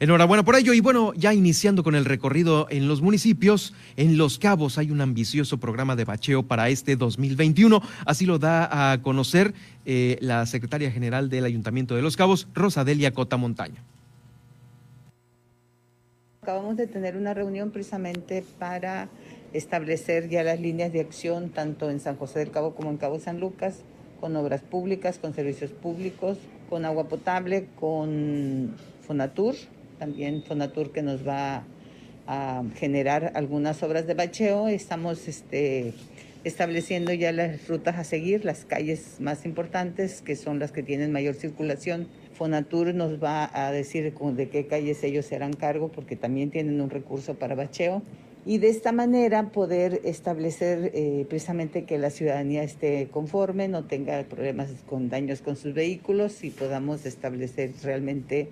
Enhorabuena 0.00 0.42
por 0.42 0.56
ello 0.56 0.72
y 0.72 0.80
bueno, 0.80 1.12
ya 1.12 1.34
iniciando 1.34 1.82
con 1.82 1.94
el 1.94 2.06
recorrido 2.06 2.66
en 2.70 2.88
los 2.88 3.02
municipios, 3.02 3.74
en 3.98 4.16
Los 4.16 4.38
Cabos 4.38 4.78
hay 4.78 4.90
un 4.90 5.02
ambicioso 5.02 5.58
programa 5.58 5.94
de 5.94 6.06
bacheo 6.06 6.42
para 6.42 6.70
este 6.70 6.96
2021, 6.96 7.82
así 8.06 8.24
lo 8.24 8.38
da 8.38 8.92
a 8.92 9.02
conocer 9.02 9.52
eh, 9.84 10.16
la 10.22 10.46
secretaria 10.46 10.90
general 10.90 11.28
del 11.28 11.44
Ayuntamiento 11.44 11.96
de 11.96 12.00
Los 12.00 12.16
Cabos, 12.16 12.48
Rosadelia 12.54 13.12
Cota 13.12 13.36
Montaña. 13.36 13.84
Acabamos 16.40 16.78
de 16.78 16.86
tener 16.86 17.18
una 17.18 17.34
reunión 17.34 17.70
precisamente 17.70 18.42
para 18.58 19.10
establecer 19.52 20.30
ya 20.30 20.42
las 20.42 20.58
líneas 20.58 20.94
de 20.94 21.00
acción 21.00 21.50
tanto 21.50 21.90
en 21.90 22.00
San 22.00 22.16
José 22.16 22.38
del 22.38 22.50
Cabo 22.50 22.74
como 22.74 22.88
en 22.88 22.96
Cabo 22.96 23.20
San 23.20 23.38
Lucas, 23.38 23.82
con 24.18 24.34
obras 24.36 24.62
públicas, 24.62 25.18
con 25.18 25.34
servicios 25.34 25.72
públicos, 25.72 26.38
con 26.70 26.86
agua 26.86 27.06
potable, 27.06 27.68
con 27.78 28.74
Fonatur, 29.06 29.56
también 30.00 30.42
Fonatur 30.42 30.90
que 30.92 31.02
nos 31.02 31.28
va 31.28 31.62
a 32.26 32.64
generar 32.76 33.32
algunas 33.34 33.82
obras 33.82 34.06
de 34.06 34.14
bacheo. 34.14 34.66
Estamos 34.66 35.28
este, 35.28 35.92
estableciendo 36.42 37.12
ya 37.12 37.32
las 37.32 37.68
rutas 37.68 37.96
a 37.96 38.04
seguir, 38.04 38.44
las 38.44 38.64
calles 38.64 39.16
más 39.20 39.44
importantes, 39.44 40.22
que 40.22 40.36
son 40.36 40.58
las 40.58 40.72
que 40.72 40.82
tienen 40.82 41.12
mayor 41.12 41.34
circulación. 41.34 42.08
Fonatur 42.32 42.94
nos 42.94 43.22
va 43.22 43.50
a 43.52 43.70
decir 43.70 44.14
de 44.14 44.48
qué 44.48 44.66
calles 44.66 45.04
ellos 45.04 45.26
se 45.26 45.36
harán 45.36 45.52
cargo, 45.52 45.88
porque 45.92 46.16
también 46.16 46.50
tienen 46.50 46.80
un 46.80 46.88
recurso 46.88 47.34
para 47.34 47.54
bacheo. 47.54 48.02
Y 48.46 48.56
de 48.56 48.70
esta 48.70 48.92
manera 48.92 49.50
poder 49.50 50.00
establecer 50.04 50.92
eh, 50.94 51.26
precisamente 51.28 51.84
que 51.84 51.98
la 51.98 52.08
ciudadanía 52.08 52.62
esté 52.62 53.08
conforme, 53.10 53.68
no 53.68 53.84
tenga 53.84 54.22
problemas 54.22 54.70
con 54.88 55.10
daños 55.10 55.42
con 55.42 55.56
sus 55.56 55.74
vehículos 55.74 56.42
y 56.42 56.48
podamos 56.48 57.04
establecer 57.04 57.72
realmente 57.82 58.48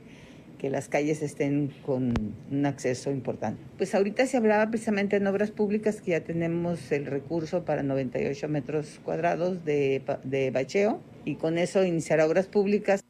que 0.59 0.71
las 0.71 0.89
calles 0.89 1.23
estén 1.23 1.73
con 1.87 2.13
un 2.51 2.67
acceso 2.67 3.11
importante. 3.11 3.63
Pues 3.77 3.95
ahorita 3.95 4.27
se 4.27 4.37
hablaba 4.37 4.69
precisamente 4.69 5.17
en 5.17 5.27
obras 5.27 5.51
públicas 5.51 6.01
que 6.01 6.13
ya 6.13 6.21
tenemos 6.21 6.93
el 6.93 7.07
recurso 7.07 7.65
para 7.65 7.83
98 7.83 8.49
metros 8.49 9.01
cuadrados 9.05 9.65
de, 9.65 10.03
de 10.25 10.51
bacheo 10.51 11.01
y 11.25 11.37
con 11.37 11.59
eso 11.59 11.85
iniciar 11.85 12.21
obras 12.21 12.47
públicas. 12.47 13.03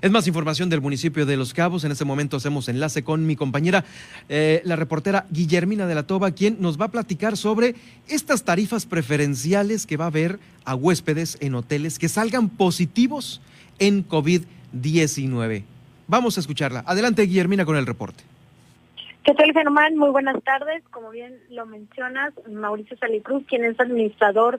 Es 0.00 0.12
más 0.12 0.28
información 0.28 0.68
del 0.68 0.80
municipio 0.80 1.26
de 1.26 1.36
Los 1.36 1.52
Cabos. 1.52 1.82
En 1.82 1.90
este 1.90 2.04
momento 2.04 2.36
hacemos 2.36 2.68
enlace 2.68 3.02
con 3.02 3.26
mi 3.26 3.34
compañera, 3.34 3.84
eh, 4.28 4.60
la 4.64 4.76
reportera 4.76 5.26
Guillermina 5.30 5.86
de 5.86 5.94
la 5.96 6.06
Toba, 6.06 6.30
quien 6.30 6.58
nos 6.60 6.80
va 6.80 6.86
a 6.86 6.90
platicar 6.92 7.36
sobre 7.36 7.74
estas 8.06 8.44
tarifas 8.44 8.86
preferenciales 8.86 9.86
que 9.86 9.96
va 9.96 10.04
a 10.04 10.08
haber 10.08 10.38
a 10.64 10.76
huéspedes 10.76 11.36
en 11.40 11.56
hoteles 11.56 11.98
que 11.98 12.08
salgan 12.08 12.48
positivos 12.48 13.40
en 13.80 14.06
COVID-19. 14.06 15.64
Vamos 16.08 16.38
a 16.38 16.40
escucharla. 16.40 16.82
Adelante, 16.86 17.22
Guillermina, 17.22 17.66
con 17.66 17.76
el 17.76 17.86
reporte. 17.86 18.24
¿Qué 19.24 19.34
tal, 19.34 19.52
Germán? 19.52 19.94
Muy 19.96 20.08
buenas 20.08 20.42
tardes. 20.42 20.82
Como 20.90 21.10
bien 21.10 21.38
lo 21.50 21.66
mencionas, 21.66 22.32
Mauricio 22.50 22.96
Salicruz, 22.96 23.44
quien 23.46 23.62
es 23.62 23.78
administrador 23.78 24.58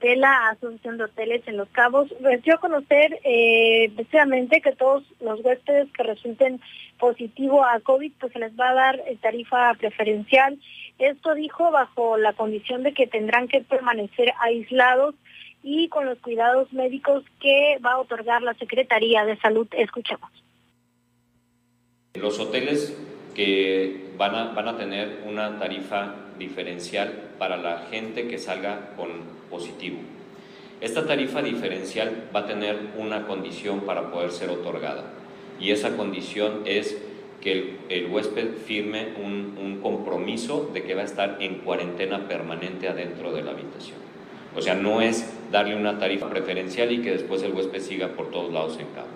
de 0.00 0.16
la 0.16 0.48
Asociación 0.48 0.98
de 0.98 1.04
Hoteles 1.04 1.46
en 1.46 1.56
Los 1.56 1.68
Cabos, 1.68 2.08
dio 2.42 2.54
a 2.56 2.58
conocer 2.58 3.20
eh, 3.22 3.92
precisamente 3.94 4.60
que 4.60 4.72
todos 4.72 5.04
los 5.20 5.40
huéspedes 5.44 5.88
que 5.92 6.02
resulten 6.02 6.60
positivo 6.98 7.64
a 7.64 7.78
COVID, 7.78 8.12
pues 8.18 8.32
se 8.32 8.40
les 8.40 8.58
va 8.58 8.70
a 8.70 8.74
dar 8.74 8.96
eh, 9.06 9.16
tarifa 9.20 9.72
preferencial. 9.74 10.58
Esto 10.98 11.34
dijo 11.34 11.70
bajo 11.70 12.16
la 12.16 12.32
condición 12.32 12.82
de 12.82 12.94
que 12.94 13.06
tendrán 13.06 13.46
que 13.46 13.60
permanecer 13.60 14.32
aislados 14.40 15.14
y 15.62 15.88
con 15.88 16.06
los 16.06 16.18
cuidados 16.18 16.72
médicos 16.72 17.24
que 17.40 17.78
va 17.86 17.92
a 17.92 17.98
otorgar 17.98 18.42
la 18.42 18.54
Secretaría 18.54 19.24
de 19.24 19.36
Salud. 19.36 19.68
Escuchemos. 19.70 20.30
Los 22.20 22.38
hoteles 22.38 22.96
que 23.34 24.08
van 24.16 24.34
a, 24.34 24.52
van 24.52 24.68
a 24.68 24.76
tener 24.76 25.22
una 25.26 25.58
tarifa 25.58 26.14
diferencial 26.38 27.30
para 27.38 27.56
la 27.56 27.86
gente 27.90 28.26
que 28.26 28.38
salga 28.38 28.90
con 28.96 29.08
positivo. 29.50 29.98
Esta 30.80 31.06
tarifa 31.06 31.42
diferencial 31.42 32.28
va 32.34 32.40
a 32.40 32.46
tener 32.46 32.76
una 32.96 33.26
condición 33.26 33.80
para 33.80 34.10
poder 34.10 34.30
ser 34.30 34.50
otorgada 34.50 35.04
y 35.60 35.72
esa 35.72 35.96
condición 35.96 36.62
es 36.64 36.96
que 37.40 37.76
el, 37.88 38.06
huésped 38.06 38.54
firme 38.66 39.08
un, 39.22 39.56
un, 39.60 39.80
compromiso 39.80 40.70
de 40.72 40.82
que 40.82 40.94
va 40.94 41.02
a 41.02 41.04
estar 41.04 41.36
en 41.40 41.56
cuarentena 41.56 42.26
permanente 42.26 42.88
adentro 42.88 43.32
de 43.32 43.42
la 43.42 43.52
habitación. 43.52 43.96
O 44.56 44.60
sea, 44.60 44.74
no 44.74 45.00
es 45.00 45.24
darle 45.52 45.76
una 45.76 45.98
tarifa 45.98 46.28
preferencial 46.28 46.90
y 46.90 47.00
que 47.00 47.12
después 47.12 47.42
el 47.42 47.52
huésped 47.52 47.80
siga 47.80 48.08
por 48.08 48.30
todos 48.30 48.52
lados 48.52 48.78
en 48.80 48.86
cabo. 48.88 49.06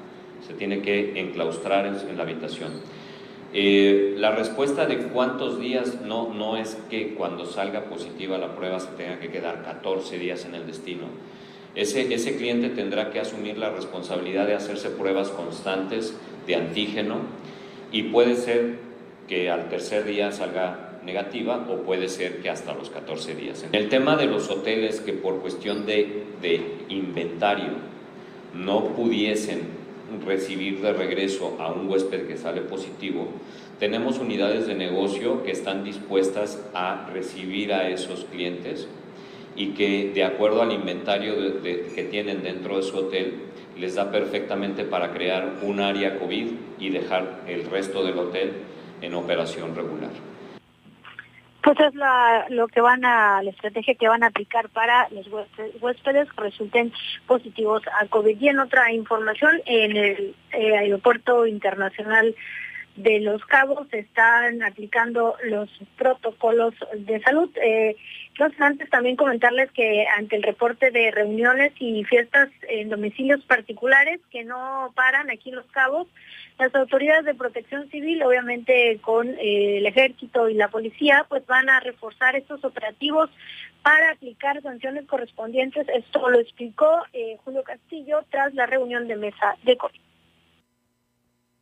Se 0.52 0.58
tiene 0.58 0.82
que 0.82 1.18
enclaustrar 1.18 1.86
en, 1.86 1.96
en 1.96 2.16
la 2.18 2.24
habitación. 2.24 2.72
Eh, 3.54 4.14
la 4.18 4.32
respuesta 4.32 4.86
de 4.86 4.98
cuántos 4.98 5.58
días 5.58 6.00
no, 6.02 6.32
no 6.32 6.58
es 6.58 6.78
que 6.90 7.14
cuando 7.14 7.46
salga 7.46 7.84
positiva 7.84 8.36
la 8.36 8.54
prueba 8.54 8.80
se 8.80 8.88
tenga 8.92 9.18
que 9.18 9.30
quedar 9.30 9.62
14 9.62 10.18
días 10.18 10.44
en 10.44 10.54
el 10.54 10.66
destino. 10.66 11.04
Ese, 11.74 12.12
ese 12.12 12.36
cliente 12.36 12.68
tendrá 12.68 13.10
que 13.10 13.20
asumir 13.20 13.56
la 13.56 13.70
responsabilidad 13.70 14.46
de 14.46 14.54
hacerse 14.54 14.90
pruebas 14.90 15.30
constantes 15.30 16.14
de 16.46 16.54
antígeno 16.54 17.16
y 17.90 18.04
puede 18.04 18.36
ser 18.36 18.76
que 19.26 19.50
al 19.50 19.70
tercer 19.70 20.04
día 20.04 20.32
salga 20.32 20.98
negativa 21.02 21.66
o 21.70 21.78
puede 21.78 22.08
ser 22.08 22.42
que 22.42 22.50
hasta 22.50 22.74
los 22.74 22.90
14 22.90 23.34
días. 23.34 23.64
El 23.72 23.88
tema 23.88 24.16
de 24.16 24.26
los 24.26 24.50
hoteles 24.50 25.00
que 25.00 25.14
por 25.14 25.40
cuestión 25.40 25.86
de, 25.86 26.24
de 26.42 26.60
inventario 26.88 27.70
no 28.54 28.88
pudiesen 28.88 29.81
recibir 30.20 30.80
de 30.80 30.92
regreso 30.92 31.56
a 31.58 31.72
un 31.72 31.88
huésped 31.88 32.26
que 32.26 32.36
sale 32.36 32.60
positivo, 32.60 33.28
tenemos 33.78 34.18
unidades 34.18 34.66
de 34.66 34.74
negocio 34.74 35.42
que 35.42 35.52
están 35.52 35.84
dispuestas 35.84 36.62
a 36.74 37.08
recibir 37.12 37.72
a 37.72 37.88
esos 37.88 38.24
clientes 38.26 38.88
y 39.56 39.68
que 39.68 40.12
de 40.14 40.24
acuerdo 40.24 40.62
al 40.62 40.72
inventario 40.72 41.34
que 41.62 42.08
tienen 42.10 42.42
dentro 42.42 42.76
de 42.76 42.82
su 42.82 42.96
hotel, 42.96 43.34
les 43.78 43.94
da 43.94 44.10
perfectamente 44.10 44.84
para 44.84 45.12
crear 45.12 45.58
un 45.62 45.80
área 45.80 46.18
COVID 46.18 46.46
y 46.78 46.90
dejar 46.90 47.42
el 47.48 47.64
resto 47.66 48.04
del 48.04 48.18
hotel 48.18 48.52
en 49.00 49.14
operación 49.14 49.74
regular. 49.74 50.31
Pues 51.62 51.78
es 51.78 51.94
la, 51.94 52.46
lo 52.48 52.66
que 52.68 52.80
van 52.80 53.04
a, 53.04 53.42
la 53.42 53.50
estrategia 53.50 53.94
que 53.94 54.08
van 54.08 54.24
a 54.24 54.28
aplicar 54.28 54.68
para 54.70 55.08
los 55.10 55.28
huéspedes 55.80 56.28
que 56.32 56.40
resulten 56.40 56.92
positivos 57.26 57.82
a 58.00 58.06
COVID. 58.06 58.40
Y 58.40 58.48
en 58.48 58.58
otra 58.58 58.92
información, 58.92 59.60
en 59.66 59.96
el 59.96 60.34
eh, 60.52 60.76
aeropuerto 60.76 61.46
internacional 61.46 62.34
de 62.96 63.20
Los 63.20 63.44
Cabos 63.46 63.88
se 63.90 64.00
están 64.00 64.62
aplicando 64.62 65.36
los 65.44 65.70
protocolos 65.96 66.74
de 66.94 67.20
salud. 67.22 67.50
Eh, 67.56 67.96
antes 68.58 68.90
también 68.90 69.16
comentarles 69.16 69.70
que 69.70 70.06
ante 70.16 70.36
el 70.36 70.42
reporte 70.42 70.90
de 70.90 71.10
reuniones 71.10 71.72
y 71.78 72.02
fiestas 72.04 72.48
en 72.68 72.88
domicilios 72.88 73.40
particulares 73.44 74.20
que 74.30 74.44
no 74.44 74.92
paran 74.96 75.30
aquí 75.30 75.50
en 75.50 75.56
Los 75.56 75.66
Cabos, 75.66 76.08
las 76.58 76.74
autoridades 76.74 77.24
de 77.24 77.34
protección 77.34 77.88
civil, 77.90 78.22
obviamente 78.22 78.98
con 79.00 79.28
eh, 79.28 79.78
el 79.78 79.86
ejército 79.86 80.48
y 80.48 80.54
la 80.54 80.68
policía, 80.68 81.26
pues 81.28 81.44
van 81.46 81.68
a 81.68 81.80
reforzar 81.80 82.36
estos 82.36 82.64
operativos 82.64 83.30
para 83.82 84.12
aplicar 84.12 84.60
sanciones 84.62 85.06
correspondientes. 85.06 85.86
Esto 85.88 86.28
lo 86.28 86.38
explicó 86.38 87.02
eh, 87.12 87.36
Julio 87.44 87.62
Castillo 87.62 88.24
tras 88.30 88.54
la 88.54 88.66
reunión 88.66 89.08
de 89.08 89.16
mesa 89.16 89.56
de 89.64 89.76
COVID. 89.76 90.00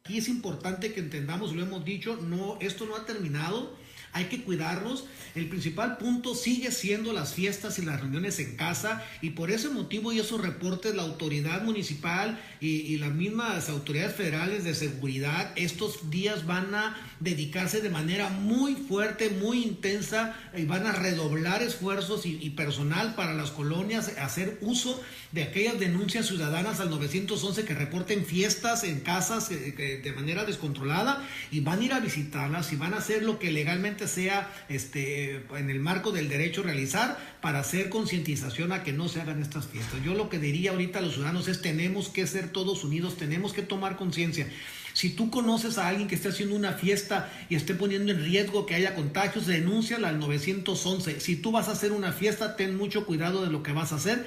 Aquí 0.04 0.18
es 0.18 0.28
importante 0.28 0.92
que 0.92 1.00
entendamos, 1.00 1.54
lo 1.54 1.62
hemos 1.62 1.84
dicho, 1.84 2.16
no, 2.16 2.58
esto 2.60 2.86
no 2.86 2.96
ha 2.96 3.04
terminado 3.04 3.76
hay 4.12 4.24
que 4.24 4.42
cuidarnos. 4.42 5.04
El 5.34 5.48
principal 5.48 5.96
punto 5.96 6.34
sigue 6.34 6.72
siendo 6.72 7.12
las 7.12 7.34
fiestas 7.34 7.78
y 7.78 7.82
las 7.82 8.00
reuniones 8.00 8.38
en 8.40 8.56
casa 8.56 9.04
y 9.22 9.30
por 9.30 9.50
ese 9.50 9.68
motivo 9.68 10.12
y 10.12 10.18
esos 10.18 10.40
reportes 10.40 10.94
la 10.94 11.02
autoridad 11.02 11.62
municipal 11.62 12.40
y, 12.60 12.98
las 13.00 13.12
mismas 13.12 13.68
autoridades 13.70 14.14
federales 14.14 14.64
de 14.64 14.74
seguridad 14.74 15.52
estos 15.56 16.10
días 16.10 16.44
van 16.46 16.74
a 16.74 16.96
dedicarse 17.20 17.80
de 17.80 17.88
manera 17.88 18.28
muy 18.28 18.74
fuerte, 18.74 19.30
muy 19.30 19.62
intensa 19.62 20.36
y 20.54 20.64
van 20.64 20.86
a 20.86 20.92
redoblar 20.92 21.62
esfuerzos 21.62 22.26
y, 22.26 22.50
personal 22.50 23.14
para 23.14 23.32
las 23.32 23.50
colonias, 23.50 24.12
hacer 24.18 24.58
uso 24.60 25.00
de 25.32 25.44
aquellas 25.44 25.78
denuncias 25.78 26.26
ciudadanas 26.26 26.80
al 26.80 26.90
911 26.90 27.64
que 27.64 27.74
reporten 27.74 28.26
fiestas 28.26 28.84
en 28.84 29.00
casas 29.00 29.50
eh, 29.50 30.00
de 30.02 30.12
manera 30.12 30.44
descontrolada 30.44 31.26
y 31.50 31.60
van 31.60 31.80
a 31.80 31.84
ir 31.84 31.92
a 31.92 32.00
visitarlas 32.00 32.72
y 32.72 32.76
van 32.76 32.94
a 32.94 32.98
hacer 32.98 33.22
lo 33.22 33.38
que 33.38 33.52
legalmente 33.52 33.99
sea 34.08 34.52
este, 34.68 35.44
en 35.56 35.70
el 35.70 35.80
marco 35.80 36.12
del 36.12 36.28
derecho 36.28 36.62
realizar 36.62 37.18
para 37.40 37.60
hacer 37.60 37.88
concientización 37.88 38.72
a 38.72 38.82
que 38.82 38.92
no 38.92 39.08
se 39.08 39.20
hagan 39.20 39.42
estas 39.42 39.66
fiestas. 39.66 40.02
Yo 40.04 40.14
lo 40.14 40.28
que 40.28 40.38
diría 40.38 40.72
ahorita 40.72 40.98
a 40.98 41.02
los 41.02 41.14
ciudadanos 41.14 41.48
es 41.48 41.62
tenemos 41.62 42.08
que 42.08 42.26
ser 42.26 42.50
todos 42.50 42.84
unidos, 42.84 43.16
tenemos 43.16 43.52
que 43.52 43.62
tomar 43.62 43.96
conciencia. 43.96 44.46
Si 44.92 45.10
tú 45.10 45.30
conoces 45.30 45.78
a 45.78 45.88
alguien 45.88 46.08
que 46.08 46.14
esté 46.14 46.28
haciendo 46.28 46.56
una 46.56 46.72
fiesta 46.72 47.30
y 47.48 47.54
esté 47.54 47.74
poniendo 47.74 48.12
en 48.12 48.22
riesgo 48.22 48.66
que 48.66 48.74
haya 48.74 48.94
contagios, 48.94 49.46
denúnciala 49.46 50.08
al 50.08 50.18
911. 50.18 51.20
Si 51.20 51.36
tú 51.36 51.52
vas 51.52 51.68
a 51.68 51.72
hacer 51.72 51.92
una 51.92 52.12
fiesta, 52.12 52.56
ten 52.56 52.76
mucho 52.76 53.06
cuidado 53.06 53.44
de 53.44 53.50
lo 53.50 53.62
que 53.62 53.72
vas 53.72 53.92
a 53.92 53.96
hacer. 53.96 54.26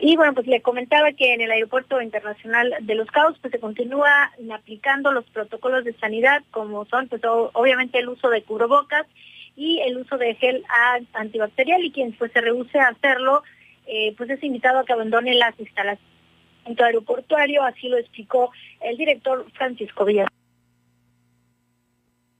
Y 0.00 0.16
bueno, 0.16 0.32
pues 0.32 0.46
le 0.46 0.62
comentaba 0.62 1.12
que 1.12 1.34
en 1.34 1.40
el 1.40 1.50
Aeropuerto 1.50 2.00
Internacional 2.00 2.72
de 2.80 2.94
Los 2.94 3.10
Cabos 3.10 3.36
pues 3.40 3.50
se 3.50 3.58
continúa 3.58 4.30
aplicando 4.52 5.12
los 5.12 5.24
protocolos 5.26 5.84
de 5.84 5.92
sanidad 5.94 6.42
como 6.52 6.84
son 6.86 7.08
pues 7.08 7.20
obviamente 7.24 7.98
el 7.98 8.08
uso 8.08 8.30
de 8.30 8.42
cubrebocas 8.42 9.06
y 9.56 9.80
el 9.80 9.98
uso 9.98 10.16
de 10.16 10.36
gel 10.36 10.64
antibacterial. 11.14 11.82
Y 11.84 11.90
quien 11.90 12.12
pues 12.12 12.30
se 12.32 12.40
rehúse 12.40 12.78
a 12.78 12.88
hacerlo 12.88 13.42
eh, 13.86 14.14
pues 14.16 14.30
es 14.30 14.42
invitado 14.44 14.80
a 14.80 14.84
que 14.84 14.92
abandone 14.92 15.34
las 15.34 15.58
instalaciones. 15.58 16.06
Aeroportuario, 16.78 17.62
así 17.62 17.88
lo 17.88 17.96
explicó 17.96 18.50
el 18.82 18.98
director 18.98 19.46
Francisco 19.54 20.04
Villas 20.04 20.28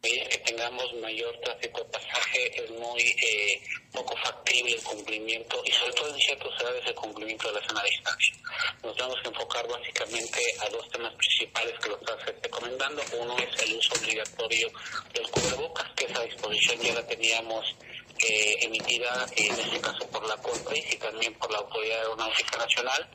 que 0.00 0.38
tengamos 0.46 0.92
mayor 0.94 1.36
tráfico 1.40 1.80
de 1.80 1.84
pasaje 1.86 2.64
es 2.64 2.70
muy 2.70 3.02
eh, 3.02 3.60
poco 3.92 4.16
factible 4.16 4.72
el 4.72 4.82
cumplimiento 4.82 5.60
y 5.64 5.72
sobre 5.72 5.92
todo 5.92 6.14
en 6.14 6.20
ciertas 6.20 6.56
ciudades 6.56 6.86
el 6.86 6.94
cumplimiento 6.94 7.52
de 7.52 7.60
la 7.60 7.82
de 7.82 7.90
distancia. 7.90 8.36
Nos 8.82 8.96
tenemos 8.96 9.20
que 9.22 9.28
enfocar 9.28 9.68
básicamente 9.68 10.40
a 10.60 10.68
dos 10.68 10.88
temas 10.90 11.14
principales 11.14 11.74
que 11.80 11.88
lo 11.88 11.96
estás 11.96 12.26
recomendando. 12.42 13.02
Uno 13.18 13.36
es 13.38 13.62
el 13.62 13.76
uso 13.76 13.94
obligatorio 13.94 14.70
del 15.12 15.30
cubrebocas, 15.30 15.92
que 15.96 16.04
esa 16.04 16.22
disposición 16.22 16.80
ya 16.80 16.94
la 16.94 17.06
teníamos 17.06 17.74
eh, 18.20 18.58
emitida 18.62 19.26
en 19.36 19.52
este 19.52 19.80
caso 19.80 20.06
por 20.10 20.26
la 20.26 20.36
CONPRIS 20.36 20.92
y 20.92 20.96
también 20.96 21.34
por 21.34 21.50
la 21.50 21.58
Autoridad 21.58 21.98
Aeronáutica 21.98 22.58
Nacional. 22.58 23.08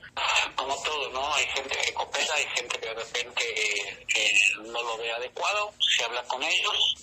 Como 0.56 0.82
todo, 0.84 1.10
¿no? 1.10 1.34
Hay 1.34 1.46
gente 1.48 1.78
que 1.78 1.94
coopera, 1.94 2.36
hay 2.36 2.46
gente 2.56 2.80
que 2.80 2.88
de 2.88 2.94
repente 2.94 3.44
eh, 4.16 4.34
no 4.58 4.82
lo 4.82 4.98
ve 4.98 5.12
adecuado, 5.12 5.74
se 5.98 6.04
habla 6.04 6.24
con 6.24 6.42
ellos 6.42 6.96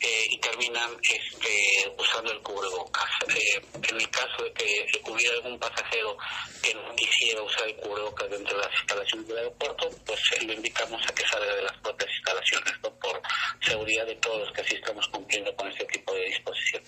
eh, 0.00 0.26
y 0.30 0.38
terminan 0.38 0.90
este, 1.02 1.94
usando 1.96 2.32
el 2.32 2.42
cubrebocas. 2.42 3.08
en 3.28 3.96
el 4.00 4.10
caso 4.10 4.42
de 4.42 4.52
que 4.52 4.86
hubiera 5.10 5.34
algún 5.36 5.58
pasajero 5.58 6.16
que 6.62 6.74
no 6.74 6.94
quisiera 6.96 7.42
usar 7.42 7.68
el 7.68 7.76
cubrebocas 7.76 8.28
dentro 8.28 8.56
de 8.56 8.64
las 8.64 8.74
instalaciones 8.80 9.28
del 9.28 9.38
aeropuerto, 9.38 9.90
pues 10.04 10.20
lo 10.42 10.52
invitamos 10.52 11.00
a 11.06 11.14
que 11.14 11.26
salga 11.26 11.54
de 11.54 11.62
las 11.62 11.76
propias 11.78 12.10
instalaciones, 12.10 12.74
por 12.82 13.22
seguridad 13.60 14.06
de 14.06 14.16
todos 14.16 14.40
los 14.40 14.52
que 14.52 14.60
así 14.60 14.74
estamos 14.74 15.06
cumpliendo 15.08 15.54
con 15.56 15.68
este 15.68 15.84
tipo 15.86 16.12
de 16.14 16.24
disposición. 16.24 16.82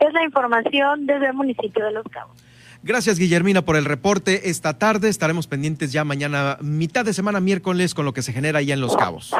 Es 0.00 0.12
la 0.12 0.24
información 0.24 1.06
desde 1.06 1.26
el 1.26 1.34
municipio 1.34 1.84
de 1.84 1.92
Los 1.92 2.04
Cabos. 2.04 2.36
Gracias, 2.82 3.18
Guillermina, 3.18 3.62
por 3.62 3.76
el 3.76 3.84
reporte. 3.84 4.48
Esta 4.48 4.78
tarde 4.78 5.10
estaremos 5.10 5.46
pendientes 5.46 5.92
ya 5.92 6.02
mañana, 6.04 6.56
mitad 6.62 7.04
de 7.04 7.12
semana, 7.12 7.38
miércoles, 7.40 7.94
con 7.94 8.06
lo 8.06 8.14
que 8.14 8.22
se 8.22 8.32
genera 8.32 8.60
allá 8.60 8.72
en 8.72 8.80
Los 8.80 8.96
Cabos 8.96 9.34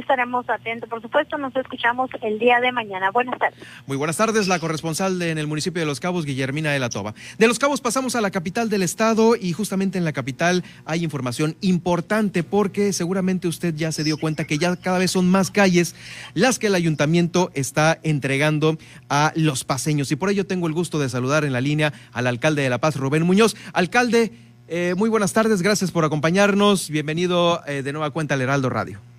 estaremos 0.00 0.48
atentos. 0.50 0.88
Por 0.88 1.00
supuesto, 1.00 1.38
nos 1.38 1.54
escuchamos 1.54 2.10
el 2.22 2.38
día 2.38 2.60
de 2.60 2.72
mañana. 2.72 3.10
Buenas 3.10 3.38
tardes. 3.38 3.58
Muy 3.86 3.96
buenas 3.96 4.16
tardes, 4.16 4.48
la 4.48 4.58
corresponsal 4.58 5.20
en 5.22 5.38
el 5.38 5.46
municipio 5.46 5.80
de 5.80 5.86
Los 5.86 6.00
Cabos, 6.00 6.24
Guillermina 6.24 6.72
de 6.72 6.78
la 6.78 6.90
Toba. 6.90 7.14
De 7.38 7.46
Los 7.46 7.58
Cabos 7.58 7.80
pasamos 7.80 8.16
a 8.16 8.20
la 8.20 8.30
capital 8.30 8.68
del 8.68 8.82
estado 8.82 9.36
y 9.36 9.52
justamente 9.52 9.98
en 9.98 10.04
la 10.04 10.12
capital 10.12 10.64
hay 10.84 11.04
información 11.04 11.56
importante 11.60 12.42
porque 12.42 12.92
seguramente 12.92 13.48
usted 13.48 13.74
ya 13.74 13.92
se 13.92 14.04
dio 14.04 14.18
cuenta 14.18 14.44
que 14.44 14.58
ya 14.58 14.76
cada 14.76 14.98
vez 14.98 15.12
son 15.12 15.28
más 15.28 15.50
calles 15.50 15.94
las 16.34 16.58
que 16.58 16.68
el 16.68 16.74
ayuntamiento 16.74 17.50
está 17.54 17.98
entregando 18.02 18.78
a 19.08 19.32
los 19.36 19.64
paseños. 19.64 20.10
Y 20.10 20.16
por 20.16 20.30
ello 20.30 20.46
tengo 20.46 20.66
el 20.66 20.72
gusto 20.72 20.98
de 20.98 21.08
saludar 21.08 21.44
en 21.44 21.52
la 21.52 21.60
línea 21.60 21.92
al 22.12 22.26
alcalde 22.26 22.62
de 22.62 22.70
La 22.70 22.78
Paz, 22.78 22.96
Rubén 22.96 23.24
Muñoz. 23.24 23.56
Alcalde, 23.72 24.32
eh, 24.68 24.94
muy 24.96 25.08
buenas 25.10 25.32
tardes, 25.32 25.62
gracias 25.62 25.90
por 25.90 26.04
acompañarnos. 26.04 26.90
Bienvenido 26.90 27.62
eh, 27.66 27.82
de 27.82 27.92
nueva 27.92 28.10
cuenta 28.10 28.34
al 28.34 28.40
Heraldo 28.40 28.70
Radio. 28.70 29.09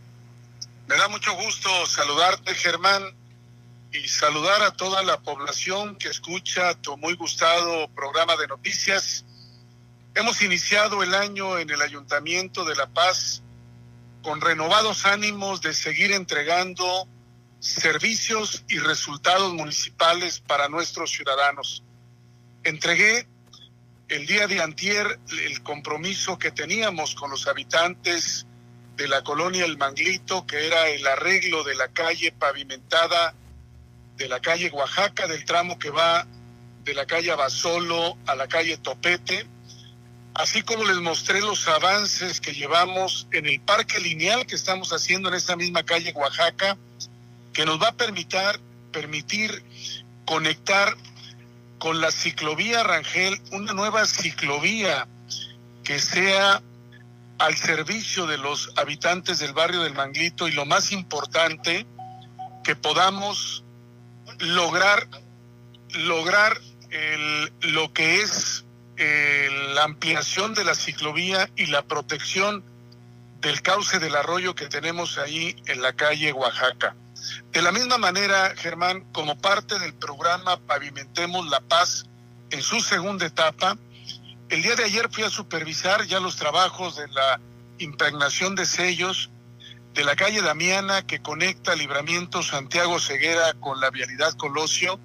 Me 0.91 0.97
da 0.97 1.07
mucho 1.07 1.33
gusto 1.35 1.85
saludarte, 1.85 2.53
Germán, 2.53 3.15
y 3.93 4.09
saludar 4.09 4.61
a 4.61 4.71
toda 4.71 5.01
la 5.03 5.21
población 5.21 5.95
que 5.95 6.09
escucha 6.09 6.73
tu 6.81 6.97
muy 6.97 7.13
gustado 7.13 7.87
programa 7.95 8.35
de 8.35 8.47
noticias. 8.47 9.23
Hemos 10.15 10.41
iniciado 10.41 11.01
el 11.01 11.13
año 11.15 11.57
en 11.59 11.69
el 11.69 11.81
Ayuntamiento 11.81 12.65
de 12.65 12.75
La 12.75 12.87
Paz 12.87 13.41
con 14.21 14.41
renovados 14.41 15.05
ánimos 15.05 15.61
de 15.61 15.73
seguir 15.73 16.11
entregando 16.11 17.07
servicios 17.61 18.65
y 18.67 18.79
resultados 18.79 19.53
municipales 19.53 20.41
para 20.41 20.67
nuestros 20.67 21.09
ciudadanos. 21.11 21.83
Entregué 22.65 23.29
el 24.09 24.27
día 24.27 24.45
de 24.45 24.61
antier 24.61 25.21
el 25.45 25.63
compromiso 25.63 26.37
que 26.37 26.51
teníamos 26.51 27.15
con 27.15 27.31
los 27.31 27.47
habitantes 27.47 28.45
de 29.01 29.07
la 29.07 29.23
colonia 29.23 29.65
El 29.65 29.79
Manglito, 29.79 30.45
que 30.45 30.67
era 30.67 30.87
el 30.89 31.05
arreglo 31.07 31.63
de 31.63 31.73
la 31.73 31.87
calle 31.87 32.31
pavimentada 32.31 33.33
de 34.15 34.29
la 34.29 34.39
calle 34.39 34.69
Oaxaca, 34.69 35.25
del 35.25 35.43
tramo 35.43 35.79
que 35.79 35.89
va 35.89 36.27
de 36.83 36.93
la 36.93 37.07
calle 37.07 37.33
Basolo 37.33 38.15
a 38.27 38.35
la 38.35 38.47
calle 38.47 38.77
Topete, 38.77 39.47
así 40.35 40.61
como 40.61 40.85
les 40.85 40.97
mostré 40.97 41.41
los 41.41 41.67
avances 41.67 42.39
que 42.39 42.53
llevamos 42.53 43.27
en 43.31 43.47
el 43.47 43.59
parque 43.61 43.99
lineal 43.99 44.45
que 44.45 44.53
estamos 44.53 44.93
haciendo 44.93 45.29
en 45.29 45.35
esta 45.35 45.55
misma 45.55 45.81
calle 45.81 46.13
Oaxaca, 46.13 46.77
que 47.53 47.65
nos 47.65 47.81
va 47.81 47.87
a 47.87 47.97
permitir, 47.97 48.59
permitir 48.91 49.63
conectar 50.25 50.95
con 51.79 51.99
la 52.01 52.11
ciclovía 52.11 52.83
Rangel, 52.83 53.41
una 53.51 53.73
nueva 53.73 54.05
ciclovía 54.05 55.07
que 55.83 55.97
sea 55.97 56.61
al 57.41 57.57
servicio 57.57 58.27
de 58.27 58.37
los 58.37 58.71
habitantes 58.75 59.39
del 59.39 59.53
barrio 59.53 59.81
del 59.81 59.95
Manglito 59.95 60.47
y 60.47 60.51
lo 60.51 60.65
más 60.65 60.91
importante, 60.91 61.87
que 62.63 62.75
podamos 62.75 63.63
lograr, 64.39 65.07
lograr 65.89 66.59
lo 67.61 67.93
que 67.93 68.21
es 68.21 68.63
la 69.73 69.83
ampliación 69.83 70.53
de 70.53 70.63
la 70.63 70.75
ciclovía 70.75 71.49
y 71.55 71.65
la 71.65 71.81
protección 71.81 72.63
del 73.39 73.63
cauce 73.63 73.97
del 73.97 74.15
arroyo 74.15 74.53
que 74.53 74.67
tenemos 74.67 75.17
ahí 75.17 75.55
en 75.65 75.81
la 75.81 75.93
calle 75.93 76.31
Oaxaca. 76.33 76.95
De 77.51 77.63
la 77.63 77.71
misma 77.71 77.97
manera, 77.97 78.53
Germán, 78.55 79.01
como 79.11 79.35
parte 79.35 79.79
del 79.79 79.95
programa 79.95 80.57
Pavimentemos 80.57 81.47
la 81.49 81.59
Paz 81.61 82.05
en 82.51 82.61
su 82.61 82.81
segunda 82.81 83.25
etapa, 83.25 83.77
el 84.51 84.61
día 84.61 84.75
de 84.75 84.83
ayer 84.83 85.07
fui 85.09 85.23
a 85.23 85.29
supervisar 85.29 86.05
ya 86.05 86.19
los 86.19 86.35
trabajos 86.35 86.97
de 86.97 87.07
la 87.07 87.39
impregnación 87.79 88.53
de 88.53 88.65
sellos 88.65 89.29
de 89.93 90.03
la 90.03 90.17
calle 90.17 90.41
Damiana 90.41 91.07
que 91.07 91.21
conecta 91.21 91.73
Libramiento 91.73 92.43
Santiago 92.43 92.99
Ceguera 92.99 93.53
con 93.61 93.79
la 93.79 93.89
vialidad 93.89 94.33
Colosio. 94.33 94.99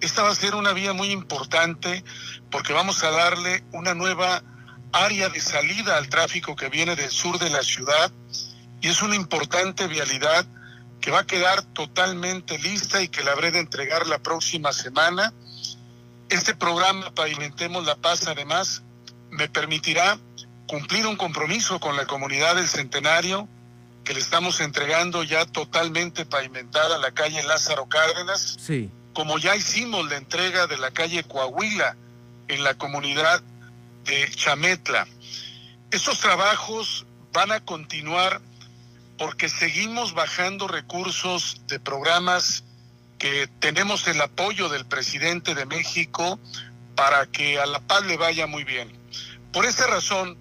Esta 0.00 0.22
va 0.22 0.30
a 0.30 0.34
ser 0.36 0.54
una 0.54 0.72
vía 0.72 0.92
muy 0.92 1.10
importante 1.10 2.04
porque 2.48 2.72
vamos 2.72 3.02
a 3.02 3.10
darle 3.10 3.64
una 3.72 3.92
nueva 3.92 4.40
área 4.92 5.28
de 5.28 5.40
salida 5.40 5.96
al 5.96 6.08
tráfico 6.08 6.54
que 6.54 6.68
viene 6.68 6.94
del 6.94 7.10
sur 7.10 7.40
de 7.40 7.50
la 7.50 7.62
ciudad 7.62 8.12
y 8.80 8.88
es 8.88 9.02
una 9.02 9.16
importante 9.16 9.88
vialidad 9.88 10.46
que 11.00 11.10
va 11.10 11.20
a 11.20 11.26
quedar 11.26 11.62
totalmente 11.62 12.56
lista 12.56 13.02
y 13.02 13.08
que 13.08 13.24
la 13.24 13.32
habré 13.32 13.50
de 13.50 13.58
entregar 13.58 14.06
la 14.06 14.20
próxima 14.20 14.72
semana. 14.72 15.32
Este 16.28 16.54
programa 16.54 17.12
Pavimentemos 17.12 17.84
la 17.84 17.96
Paz 17.96 18.28
además 18.28 18.82
me 19.32 19.48
permitirá 19.48 20.18
cumplir 20.66 21.06
un 21.06 21.16
compromiso 21.16 21.80
con 21.80 21.96
la 21.96 22.06
comunidad 22.06 22.56
del 22.56 22.68
Centenario, 22.68 23.48
que 24.04 24.14
le 24.14 24.20
estamos 24.20 24.60
entregando 24.60 25.22
ya 25.22 25.46
totalmente 25.46 26.26
pavimentada 26.26 26.98
la 26.98 27.12
calle 27.12 27.42
Lázaro 27.42 27.86
Cárdenas, 27.86 28.58
sí. 28.60 28.90
como 29.14 29.38
ya 29.38 29.56
hicimos 29.56 30.08
la 30.08 30.16
entrega 30.16 30.66
de 30.66 30.76
la 30.76 30.90
calle 30.90 31.24
Coahuila 31.24 31.96
en 32.48 32.62
la 32.62 32.74
comunidad 32.74 33.42
de 34.04 34.30
Chametla. 34.30 35.06
Estos 35.90 36.20
trabajos 36.20 37.06
van 37.32 37.52
a 37.52 37.60
continuar 37.60 38.40
porque 39.18 39.48
seguimos 39.48 40.14
bajando 40.14 40.68
recursos 40.68 41.62
de 41.68 41.80
programas 41.80 42.64
que 43.18 43.48
tenemos 43.60 44.06
el 44.08 44.20
apoyo 44.20 44.68
del 44.68 44.84
presidente 44.84 45.54
de 45.54 45.64
México 45.64 46.38
para 46.96 47.26
que 47.26 47.58
a 47.58 47.66
La 47.66 47.80
Paz 47.80 48.04
le 48.04 48.16
vaya 48.16 48.46
muy 48.46 48.64
bien. 48.64 49.01
Por 49.52 49.66
esa 49.66 49.86
razón, 49.86 50.38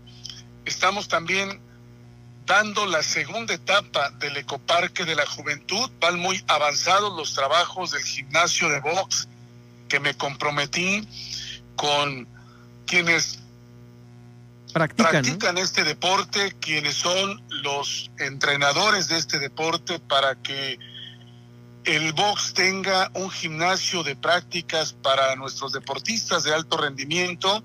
estamos 0.66 1.08
también 1.08 1.60
dando 2.46 2.86
la 2.86 3.04
segunda 3.04 3.54
etapa 3.54 4.10
del 4.12 4.38
Ecoparque 4.38 5.06
de 5.06 5.16
la 5.16 5.26
Juventud. 5.26 5.90
Van 6.00 6.20
muy 6.20 6.44
avanzados 6.48 7.16
los 7.16 7.34
trabajos 7.34 7.92
del 7.92 8.04
gimnasio 8.04 8.70
de 8.70 8.80
box 8.80 9.28
que 9.90 10.00
me 10.00 10.16
comprometí 10.16 11.08
con 11.76 12.28
quienes 12.86 13.40
practican, 14.74 15.58
este 15.58 15.84
deporte, 15.84 16.56
quienes 16.62 16.96
son 16.96 17.44
los 17.50 18.10
entrenadores 18.18 19.10
de 19.10 19.18
este 19.18 19.40
deporte 19.40 20.00
para 20.00 20.36
que 20.36 20.80
el 21.84 22.14
box 22.14 22.54
tenga 22.54 23.12
un 23.16 23.30
gimnasio 23.30 24.04
de 24.04 24.16
prácticas 24.16 24.94
para 24.94 25.36
nuestros 25.36 25.74
deportistas 25.74 26.44
de 26.44 26.54
alto 26.54 26.78
rendimiento 26.78 27.64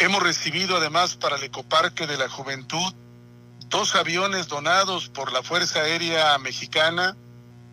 Hemos 0.00 0.22
recibido 0.22 0.76
además 0.76 1.16
para 1.16 1.36
el 1.36 1.42
Ecoparque 1.42 2.06
de 2.06 2.16
la 2.16 2.28
Juventud 2.28 2.94
dos 3.66 3.96
aviones 3.96 4.46
donados 4.46 5.08
por 5.08 5.32
la 5.32 5.42
Fuerza 5.42 5.80
Aérea 5.80 6.38
Mexicana. 6.38 7.16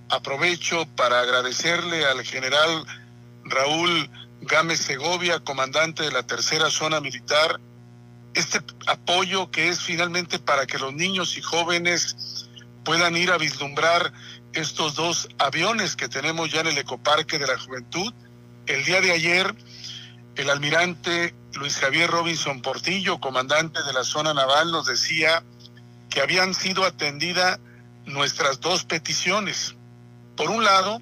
Aprovecho 0.10 0.88
para 0.96 1.20
agradecerle 1.20 2.04
al 2.06 2.24
general 2.24 2.84
Raúl 3.44 4.10
Gámez 4.42 4.80
Segovia, 4.80 5.40
comandante 5.40 6.02
de 6.02 6.12
la 6.12 6.24
tercera 6.24 6.72
zona 6.72 7.00
militar, 7.00 7.60
este 8.34 8.60
apoyo 8.88 9.52
que 9.52 9.70
es 9.70 9.82
finalmente 9.82 10.40
para 10.40 10.66
que 10.66 10.80
los 10.80 10.94
niños 10.94 11.38
y 11.38 11.44
jóvenes 11.44 12.48
puedan 12.84 13.16
ir 13.16 13.32
a 13.32 13.38
vislumbrar 13.38 14.12
estos 14.54 14.96
dos 14.96 15.30
aviones 15.38 15.96
que 15.96 16.10
tenemos 16.10 16.52
ya 16.52 16.62
en 16.62 16.68
el 16.68 16.78
Ecoparque 16.80 17.38
de 17.38 17.46
la 17.46 17.60
Juventud. 17.60 18.12
El 18.66 18.84
día 18.84 19.00
de 19.00 19.12
ayer, 19.12 19.56
el 20.36 20.50
almirante 20.50 21.36
Luis 21.56 21.78
Javier 21.78 22.10
Robinson 22.10 22.62
Portillo, 22.62 23.20
comandante 23.20 23.82
de 23.84 23.94
la 23.94 24.04
zona 24.04 24.34
naval, 24.34 24.72
nos 24.72 24.86
decía 24.86 25.44
que 26.10 26.22
habían 26.22 26.54
sido 26.54 26.84
atendidas 26.84 27.60
nuestras 28.06 28.60
dos 28.60 28.84
peticiones. 28.84 29.76
Por 30.36 30.50
un 30.50 30.64
lado, 30.64 31.02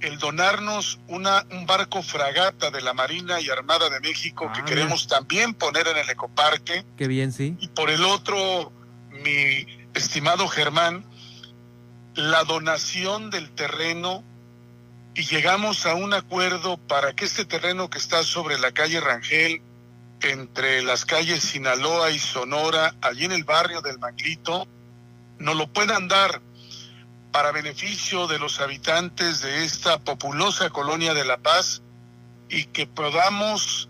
el 0.00 0.18
donarnos 0.18 0.98
una, 1.08 1.46
un 1.50 1.66
barco 1.66 2.02
fragata 2.02 2.70
de 2.70 2.80
la 2.80 2.94
Marina 2.94 3.40
y 3.40 3.50
Armada 3.50 3.90
de 3.90 4.00
México 4.00 4.50
que 4.54 4.60
ah, 4.60 4.64
queremos 4.64 5.06
también 5.06 5.54
poner 5.54 5.86
en 5.88 5.98
el 5.98 6.08
ecoparque. 6.08 6.84
Qué 6.96 7.08
bien, 7.08 7.32
sí. 7.32 7.56
Y 7.60 7.68
por 7.68 7.90
el 7.90 8.04
otro, 8.04 8.72
mi 9.10 9.66
estimado 9.94 10.48
Germán, 10.48 11.04
la 12.14 12.44
donación 12.44 13.30
del 13.30 13.50
terreno 13.50 14.24
y 15.18 15.24
llegamos 15.24 15.84
a 15.84 15.96
un 15.96 16.14
acuerdo 16.14 16.76
para 16.76 17.12
que 17.12 17.24
este 17.24 17.44
terreno 17.44 17.90
que 17.90 17.98
está 17.98 18.22
sobre 18.22 18.56
la 18.56 18.70
calle 18.70 19.00
Rangel, 19.00 19.60
entre 20.20 20.80
las 20.82 21.04
calles 21.04 21.42
Sinaloa 21.42 22.12
y 22.12 22.20
Sonora, 22.20 22.94
allí 23.00 23.24
en 23.24 23.32
el 23.32 23.42
barrio 23.42 23.80
del 23.80 23.98
Manglito, 23.98 24.68
nos 25.40 25.56
lo 25.56 25.66
puedan 25.72 26.06
dar 26.06 26.40
para 27.32 27.50
beneficio 27.50 28.28
de 28.28 28.38
los 28.38 28.60
habitantes 28.60 29.40
de 29.40 29.64
esta 29.64 29.98
populosa 29.98 30.70
colonia 30.70 31.14
de 31.14 31.24
La 31.24 31.38
Paz 31.38 31.82
y 32.48 32.66
que 32.66 32.86
podamos 32.86 33.88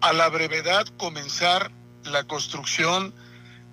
a 0.00 0.12
la 0.12 0.28
brevedad 0.28 0.86
comenzar 0.96 1.72
la 2.04 2.22
construcción 2.22 3.12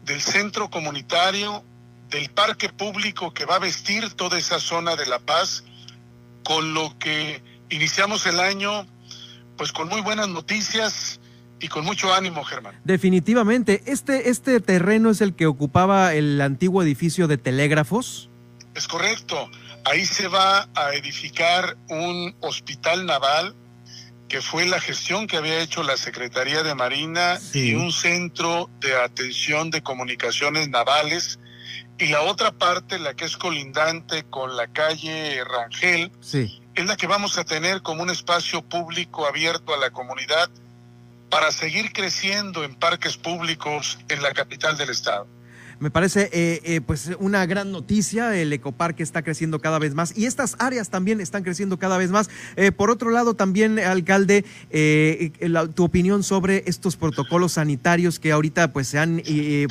del 0.05 0.23
centro 0.23 0.71
comunitario, 0.71 1.63
del 2.09 2.31
parque 2.31 2.69
público 2.69 3.31
que 3.31 3.45
va 3.45 3.57
a 3.57 3.59
vestir 3.59 4.11
toda 4.15 4.39
esa 4.39 4.59
zona 4.59 4.95
de 4.95 5.05
La 5.05 5.19
Paz 5.19 5.63
con 6.43 6.73
lo 6.73 6.97
que 6.99 7.41
iniciamos 7.69 8.25
el 8.25 8.39
año 8.39 8.85
pues 9.57 9.71
con 9.71 9.87
muy 9.87 10.01
buenas 10.01 10.27
noticias 10.27 11.19
y 11.59 11.67
con 11.67 11.85
mucho 11.85 12.13
ánimo, 12.13 12.43
Germán. 12.43 12.79
Definitivamente, 12.83 13.83
este, 13.85 14.29
este 14.29 14.59
terreno 14.59 15.09
es 15.09 15.21
el 15.21 15.33
que 15.33 15.45
ocupaba 15.45 16.13
el 16.13 16.41
antiguo 16.41 16.83
edificio 16.83 17.27
de 17.27 17.37
telégrafos. 17.37 18.29
Es 18.75 18.87
correcto. 18.87 19.49
Ahí 19.85 20.05
se 20.05 20.27
va 20.27 20.67
a 20.75 20.93
edificar 20.93 21.77
un 21.89 22.35
hospital 22.41 23.05
naval 23.05 23.55
que 24.27 24.41
fue 24.41 24.65
la 24.65 24.79
gestión 24.79 25.27
que 25.27 25.37
había 25.37 25.61
hecho 25.61 25.83
la 25.83 25.95
Secretaría 25.95 26.63
de 26.63 26.73
Marina 26.73 27.39
y 27.53 27.75
un 27.75 27.91
centro 27.91 28.69
de 28.79 28.95
atención 28.95 29.69
de 29.69 29.83
comunicaciones 29.83 30.69
navales. 30.69 31.39
Y 32.03 32.07
la 32.07 32.21
otra 32.23 32.51
parte, 32.51 32.99
la 32.99 33.13
que 33.13 33.23
es 33.23 33.37
colindante 33.37 34.25
con 34.25 34.57
la 34.57 34.67
calle 34.67 35.41
Rangel, 35.45 36.11
es 36.75 36.85
la 36.85 36.97
que 36.97 37.07
vamos 37.07 37.37
a 37.37 37.45
tener 37.45 37.81
como 37.81 38.03
un 38.03 38.09
espacio 38.09 38.61
público 38.61 39.25
abierto 39.25 39.73
a 39.73 39.77
la 39.77 39.89
comunidad 39.89 40.49
para 41.29 41.53
seguir 41.53 41.93
creciendo 41.93 42.65
en 42.65 42.75
parques 42.75 43.15
públicos 43.15 43.99
en 44.09 44.21
la 44.21 44.33
capital 44.33 44.75
del 44.75 44.89
estado. 44.89 45.27
Me 45.79 45.91
parece 45.91 46.29
eh, 46.31 46.61
eh, 46.63 46.81
pues 46.81 47.11
una 47.19 47.45
gran 47.45 47.71
noticia. 47.71 48.35
El 48.35 48.53
ecoparque 48.53 49.03
está 49.03 49.21
creciendo 49.21 49.59
cada 49.59 49.79
vez 49.79 49.93
más 49.93 50.17
y 50.17 50.25
estas 50.25 50.55
áreas 50.59 50.89
también 50.89 51.21
están 51.21 51.43
creciendo 51.43 51.77
cada 51.77 51.97
vez 51.97 52.11
más. 52.11 52.29
Eh, 52.55 52.71
por 52.71 52.89
otro 52.89 53.11
lado, 53.11 53.33
también, 53.33 53.79
alcalde, 53.79 54.45
tu 55.75 55.83
opinión 55.83 56.23
sobre 56.23 56.63
estos 56.67 56.95
protocolos 56.95 57.53
sanitarios 57.53 58.19
que 58.19 58.31
ahorita 58.31 58.71
pues 58.71 58.87
se 58.87 58.99
han 58.99 59.21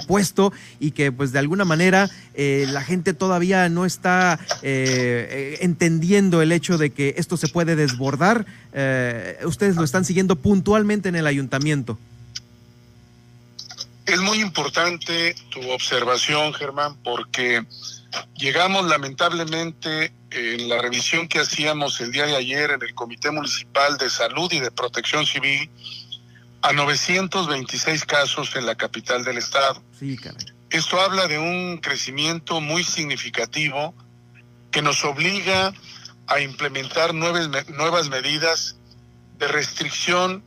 puesto 0.07 0.53
y 0.81 0.93
que 0.93 1.13
pues 1.13 1.33
de 1.33 1.39
alguna 1.39 1.65
manera 1.65 2.09
la 2.37 2.83
gente 2.83 3.15
todavía 3.15 3.69
no 3.69 3.85
está 3.85 4.39
entendiendo 4.63 6.43
el 6.43 6.53
hecho 6.53 6.79
de 6.79 6.91
que 6.91 7.15
esto 7.17 7.37
se 7.37 7.49
puede 7.49 7.77
desbordar. 7.77 8.47
ustedes 9.45 9.77
lo 9.77 9.85
están 9.85 10.05
siguiendo 10.05 10.37
puntualmente 10.37 11.09
en 11.09 11.17
el 11.17 11.27
ayuntamiento. 11.27 11.99
Es 14.07 14.21
muy 14.21 14.41
importante 14.41 15.35
tu 15.51 15.71
observación, 15.71 16.53
Germán, 16.55 16.97
porque 17.03 17.65
llegamos 18.37 18.87
lamentablemente 18.87 20.13
en 20.31 20.69
la 20.69 20.81
revisión 20.81 21.29
que 21.29 21.41
hacíamos 21.41 22.01
el 22.01 22.11
día 22.11 22.27
de 22.27 22.37
ayer 22.37 22.71
en 22.73 22.83
el 22.83 22.95
Comité 22.95 23.31
Municipal 23.31 23.97
de 23.99 24.11
Salud 24.11 24.51
y 24.53 24.61
de 24.61 24.71
Protección 24.71 25.25
Civil 25.27 25.71
a 26.63 26.73
926 26.73 28.05
casos 28.05 28.55
en 28.57 28.67
la 28.67 28.75
capital 28.75 29.25
del 29.25 29.39
estado. 29.39 29.83
Sí, 29.99 30.17
Esto 30.71 31.01
habla 31.01 31.27
de 31.27 31.39
un 31.39 31.79
crecimiento 31.79 32.61
muy 32.61 32.85
significativo 32.85 33.95
que 34.71 34.81
nos 34.83 35.05
obliga 35.05 35.73
a 36.27 36.41
implementar 36.41 37.15
nuevas, 37.15 37.49
nuevas 37.69 38.09
medidas 38.09 38.77
de 39.39 39.49
restricción 39.49 40.43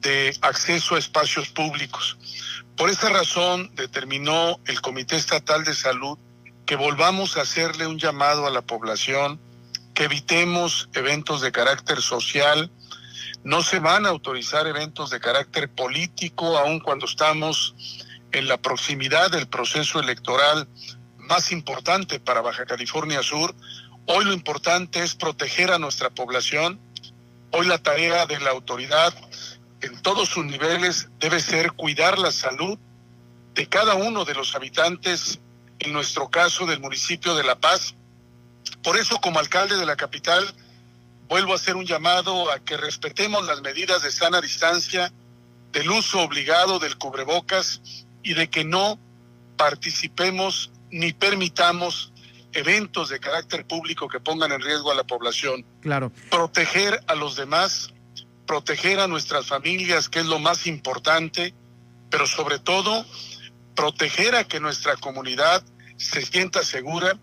de 0.00 0.36
acceso 0.42 0.94
a 0.94 0.98
espacios 0.98 1.48
públicos. 1.48 2.16
Por 2.80 2.88
esa 2.88 3.10
razón 3.10 3.70
determinó 3.74 4.58
el 4.64 4.80
Comité 4.80 5.16
Estatal 5.16 5.64
de 5.64 5.74
Salud 5.74 6.16
que 6.64 6.76
volvamos 6.76 7.36
a 7.36 7.42
hacerle 7.42 7.86
un 7.86 7.98
llamado 7.98 8.46
a 8.46 8.50
la 8.50 8.62
población, 8.62 9.38
que 9.92 10.04
evitemos 10.04 10.88
eventos 10.94 11.42
de 11.42 11.52
carácter 11.52 12.00
social, 12.00 12.70
no 13.44 13.60
se 13.62 13.80
van 13.80 14.06
a 14.06 14.08
autorizar 14.08 14.66
eventos 14.66 15.10
de 15.10 15.20
carácter 15.20 15.68
político, 15.68 16.56
aun 16.56 16.80
cuando 16.80 17.04
estamos 17.04 17.74
en 18.32 18.48
la 18.48 18.56
proximidad 18.56 19.30
del 19.30 19.46
proceso 19.46 20.00
electoral 20.00 20.66
más 21.18 21.52
importante 21.52 22.18
para 22.18 22.40
Baja 22.40 22.64
California 22.64 23.22
Sur. 23.22 23.54
Hoy 24.06 24.24
lo 24.24 24.32
importante 24.32 25.02
es 25.02 25.14
proteger 25.14 25.70
a 25.70 25.78
nuestra 25.78 26.08
población. 26.08 26.80
Hoy 27.50 27.66
la 27.66 27.76
tarea 27.76 28.24
de 28.24 28.40
la 28.40 28.52
autoridad 28.52 29.12
en 29.80 30.00
todos 30.02 30.28
sus 30.28 30.44
niveles 30.44 31.08
debe 31.18 31.40
ser 31.40 31.72
cuidar 31.72 32.18
la 32.18 32.32
salud 32.32 32.78
de 33.54 33.68
cada 33.68 33.94
uno 33.94 34.24
de 34.24 34.34
los 34.34 34.54
habitantes, 34.54 35.40
en 35.78 35.92
nuestro 35.92 36.28
caso 36.28 36.66
del 36.66 36.80
municipio 36.80 37.34
de 37.34 37.44
La 37.44 37.58
Paz. 37.58 37.94
Por 38.82 38.98
eso, 38.98 39.18
como 39.20 39.38
alcalde 39.38 39.76
de 39.76 39.86
la 39.86 39.96
capital, 39.96 40.54
vuelvo 41.28 41.52
a 41.52 41.56
hacer 41.56 41.76
un 41.76 41.86
llamado 41.86 42.50
a 42.50 42.60
que 42.60 42.76
respetemos 42.76 43.46
las 43.46 43.62
medidas 43.62 44.02
de 44.02 44.10
sana 44.10 44.40
distancia, 44.40 45.12
del 45.72 45.90
uso 45.90 46.20
obligado 46.20 46.78
del 46.78 46.98
cubrebocas 46.98 47.80
y 48.22 48.34
de 48.34 48.50
que 48.50 48.64
no 48.64 48.98
participemos 49.56 50.72
ni 50.90 51.12
permitamos 51.12 52.12
eventos 52.52 53.08
de 53.10 53.20
carácter 53.20 53.64
público 53.66 54.08
que 54.08 54.18
pongan 54.18 54.52
en 54.52 54.60
riesgo 54.60 54.90
a 54.90 54.94
la 54.94 55.04
población. 55.04 55.64
Claro. 55.80 56.10
Proteger 56.30 57.00
a 57.06 57.14
los 57.14 57.36
demás 57.36 57.92
proteger 58.50 58.98
a 58.98 59.06
nuestras 59.06 59.46
familias, 59.46 60.08
que 60.08 60.18
es 60.18 60.26
lo 60.26 60.40
más 60.40 60.66
importante, 60.66 61.54
pero 62.10 62.26
sobre 62.26 62.58
todo 62.58 63.06
proteger 63.76 64.34
a 64.34 64.42
que 64.42 64.58
nuestra 64.58 64.96
comunidad 64.96 65.62
se 65.96 66.20
sienta 66.26 66.64
segura. 66.64 67.16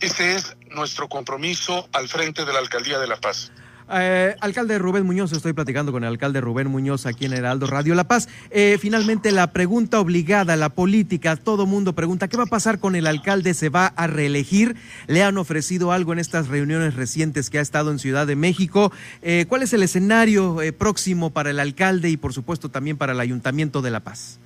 Ese 0.00 0.34
es 0.34 0.56
nuestro 0.70 1.10
compromiso 1.10 1.90
al 1.92 2.08
frente 2.08 2.46
de 2.46 2.54
la 2.54 2.60
Alcaldía 2.60 2.98
de 2.98 3.06
La 3.06 3.18
Paz. 3.18 3.52
Eh, 3.94 4.34
alcalde 4.40 4.78
Rubén 4.78 5.04
Muñoz, 5.04 5.32
estoy 5.32 5.52
platicando 5.52 5.92
con 5.92 6.02
el 6.04 6.08
alcalde 6.08 6.40
Rubén 6.40 6.68
Muñoz 6.68 7.04
aquí 7.04 7.26
en 7.26 7.34
Heraldo 7.34 7.66
Radio 7.66 7.94
La 7.94 8.04
Paz. 8.04 8.28
Eh, 8.50 8.78
finalmente, 8.80 9.32
la 9.32 9.52
pregunta 9.52 10.00
obligada, 10.00 10.56
la 10.56 10.70
política, 10.70 11.36
todo 11.36 11.66
mundo 11.66 11.92
pregunta, 11.92 12.28
¿qué 12.28 12.36
va 12.36 12.44
a 12.44 12.46
pasar 12.46 12.78
con 12.78 12.96
el 12.96 13.06
alcalde? 13.06 13.52
¿Se 13.52 13.68
va 13.68 13.86
a 13.86 14.06
reelegir? 14.06 14.76
¿Le 15.08 15.22
han 15.22 15.36
ofrecido 15.36 15.92
algo 15.92 16.12
en 16.12 16.20
estas 16.20 16.48
reuniones 16.48 16.94
recientes 16.94 17.50
que 17.50 17.58
ha 17.58 17.62
estado 17.62 17.90
en 17.90 17.98
Ciudad 17.98 18.26
de 18.26 18.36
México? 18.36 18.92
Eh, 19.20 19.44
¿Cuál 19.48 19.62
es 19.62 19.72
el 19.74 19.82
escenario 19.82 20.56
próximo 20.78 21.30
para 21.30 21.50
el 21.50 21.60
alcalde 21.60 22.08
y, 22.08 22.16
por 22.16 22.32
supuesto, 22.32 22.70
también 22.70 22.96
para 22.96 23.12
el 23.12 23.20
Ayuntamiento 23.20 23.82
de 23.82 23.90
La 23.90 24.00
Paz? 24.00 24.38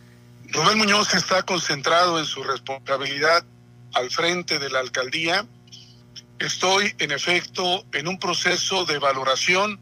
Rubén 0.53 0.79
Muñoz 0.79 1.15
está 1.15 1.43
concentrado 1.43 2.19
en 2.19 2.25
su 2.25 2.43
responsabilidad 2.43 3.45
al 3.95 4.11
frente 4.11 4.59
de 4.59 4.71
la 4.71 4.81
alcaldía 4.81 5.47
Estoy, 6.39 6.95
en 6.99 7.13
efecto, 7.13 7.85
en 7.93 8.09
un 8.09 8.19
proceso 8.19 8.85
de 8.85 8.99
valoración 8.99 9.81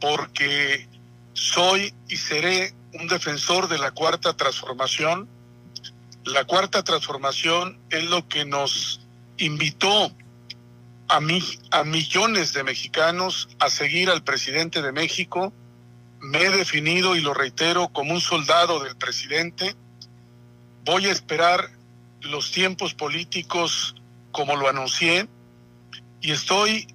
porque 0.00 0.88
soy 1.34 1.92
y 2.08 2.16
seré 2.16 2.72
un 2.94 3.06
defensor 3.06 3.68
de 3.68 3.78
la 3.78 3.90
cuarta 3.90 4.34
transformación. 4.34 5.28
La 6.24 6.44
cuarta 6.44 6.82
transformación 6.82 7.78
es 7.90 8.04
lo 8.04 8.26
que 8.28 8.46
nos 8.46 9.00
invitó 9.36 10.10
a, 11.08 11.20
mí, 11.20 11.42
a 11.70 11.84
millones 11.84 12.54
de 12.54 12.64
mexicanos 12.64 13.48
a 13.58 13.68
seguir 13.68 14.08
al 14.08 14.24
presidente 14.24 14.80
de 14.80 14.92
México. 14.92 15.52
Me 16.20 16.44
he 16.44 16.50
definido, 16.50 17.14
y 17.14 17.20
lo 17.20 17.34
reitero, 17.34 17.88
como 17.88 18.14
un 18.14 18.20
soldado 18.22 18.82
del 18.82 18.96
presidente. 18.96 19.76
Voy 20.84 21.06
a 21.06 21.12
esperar 21.12 21.70
los 22.22 22.52
tiempos 22.52 22.94
políticos 22.94 23.94
como 24.32 24.56
lo 24.56 24.68
anuncié 24.68 25.28
y 26.20 26.32
estoy 26.32 26.86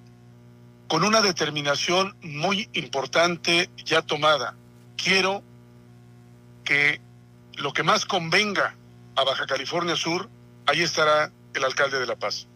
con 0.88 1.04
una 1.04 1.20
determinación 1.20 2.16
muy 2.22 2.68
importante 2.72 3.70
ya 3.84 4.02
tomada. 4.02 4.54
Quiero 4.96 5.42
que 6.64 7.00
lo 7.56 7.72
que 7.72 7.82
más 7.82 8.04
convenga 8.04 8.76
a 9.16 9.24
Baja 9.24 9.46
California 9.46 9.96
Sur, 9.96 10.28
ahí 10.66 10.82
estará 10.82 11.30
el 11.54 11.64
alcalde 11.64 11.98
de 11.98 12.06
La 12.06 12.16
Paz. 12.16 12.46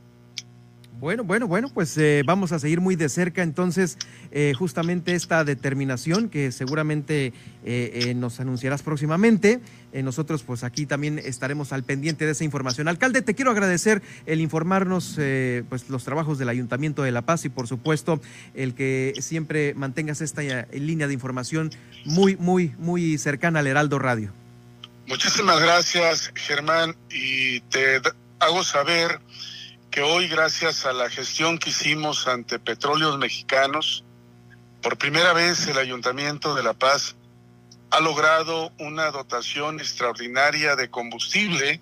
Bueno, 1.00 1.22
bueno, 1.22 1.46
bueno, 1.46 1.68
pues 1.72 1.96
eh, 1.96 2.22
vamos 2.26 2.50
a 2.50 2.58
seguir 2.58 2.80
muy 2.80 2.96
de 2.96 3.08
cerca 3.08 3.44
entonces 3.44 3.96
eh, 4.32 4.52
justamente 4.58 5.14
esta 5.14 5.44
determinación 5.44 6.28
que 6.28 6.50
seguramente 6.50 7.32
eh, 7.64 8.14
nos 8.16 8.40
anunciarás 8.40 8.82
próximamente. 8.82 9.60
nosotros 9.92 10.42
pues 10.42 10.64
aquí 10.64 10.86
también 10.86 11.20
estaremos 11.20 11.72
al 11.72 11.84
pendiente 11.84 12.26
de 12.26 12.32
esa 12.32 12.42
información. 12.42 12.88
Alcalde, 12.88 13.22
te 13.22 13.36
quiero 13.36 13.52
agradecer 13.52 14.02
el 14.26 14.40
informarnos 14.40 15.20
pues 15.68 15.88
los 15.88 16.02
trabajos 16.02 16.36
del 16.36 16.48
Ayuntamiento 16.48 17.04
de 17.04 17.12
La 17.12 17.22
Paz 17.22 17.44
y 17.44 17.48
por 17.48 17.68
supuesto 17.68 18.20
el 18.54 18.74
que 18.74 19.14
siempre 19.20 19.74
mantengas 19.74 20.20
esta 20.20 20.42
línea 20.72 21.06
de 21.06 21.14
información 21.14 21.70
muy, 22.06 22.34
muy, 22.36 22.74
muy 22.76 23.18
cercana 23.18 23.60
al 23.60 23.68
Heraldo 23.68 24.00
Radio. 24.00 24.32
Muchísimas 25.06 25.60
gracias, 25.60 26.32
Germán, 26.34 26.96
y 27.08 27.60
te 27.60 28.00
hago 28.40 28.64
saber 28.64 29.20
que 29.90 30.02
hoy, 30.02 30.28
gracias 30.28 30.84
a 30.86 30.92
la 30.92 31.08
gestión 31.08 31.58
que 31.58 31.70
hicimos 31.70 32.26
ante 32.26 32.58
Petróleos 32.58 33.18
Mexicanos, 33.18 34.04
por 34.82 34.98
primera 34.98 35.32
vez 35.32 35.66
el 35.66 35.78
Ayuntamiento 35.78 36.54
de 36.54 36.62
La 36.62 36.74
Paz 36.74 37.16
ha 37.90 38.00
logrado 38.00 38.70
una 38.78 39.10
dotación 39.10 39.80
extraordinaria 39.80 40.76
de 40.76 40.90
combustible 40.90 41.80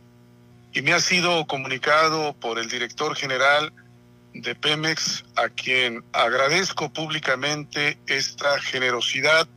y 0.72 0.82
me 0.82 0.92
ha 0.92 1.00
sido 1.00 1.46
comunicado 1.46 2.34
por 2.34 2.58
el 2.58 2.68
director 2.68 3.16
general 3.16 3.72
de 4.34 4.54
Pemex, 4.54 5.24
a 5.34 5.48
quien 5.48 6.04
agradezco 6.12 6.92
públicamente 6.92 7.98
esta 8.06 8.60
generosidad 8.60 9.48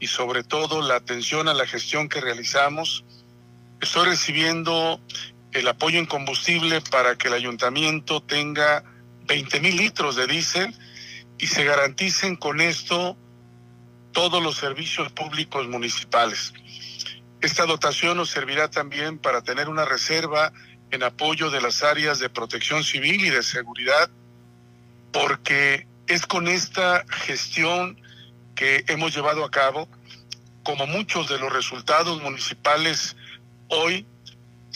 y 0.00 0.08
sobre 0.08 0.44
todo 0.44 0.82
la 0.82 0.96
atención 0.96 1.48
a 1.48 1.54
la 1.54 1.66
gestión 1.66 2.08
que 2.08 2.20
realizamos. 2.20 3.04
Estoy 3.80 4.08
recibiendo 4.08 5.00
el 5.56 5.68
apoyo 5.68 5.98
en 5.98 6.06
combustible 6.06 6.82
para 6.82 7.16
que 7.16 7.28
el 7.28 7.34
ayuntamiento 7.34 8.22
tenga 8.22 8.84
20 9.26 9.60
mil 9.60 9.76
litros 9.76 10.14
de 10.14 10.26
diésel 10.26 10.74
y 11.38 11.46
se 11.46 11.64
garanticen 11.64 12.36
con 12.36 12.60
esto 12.60 13.16
todos 14.12 14.42
los 14.42 14.56
servicios 14.56 15.10
públicos 15.12 15.66
municipales. 15.66 16.52
Esta 17.40 17.64
dotación 17.64 18.18
nos 18.18 18.30
servirá 18.30 18.70
también 18.70 19.18
para 19.18 19.42
tener 19.42 19.70
una 19.70 19.86
reserva 19.86 20.52
en 20.90 21.02
apoyo 21.02 21.50
de 21.50 21.62
las 21.62 21.82
áreas 21.82 22.18
de 22.18 22.28
protección 22.28 22.84
civil 22.84 23.24
y 23.24 23.30
de 23.30 23.42
seguridad, 23.42 24.10
porque 25.10 25.86
es 26.06 26.26
con 26.26 26.48
esta 26.48 27.04
gestión 27.08 27.98
que 28.54 28.84
hemos 28.88 29.14
llevado 29.14 29.42
a 29.42 29.50
cabo, 29.50 29.88
como 30.62 30.86
muchos 30.86 31.28
de 31.28 31.38
los 31.38 31.50
resultados 31.50 32.20
municipales 32.20 33.16
hoy 33.68 34.06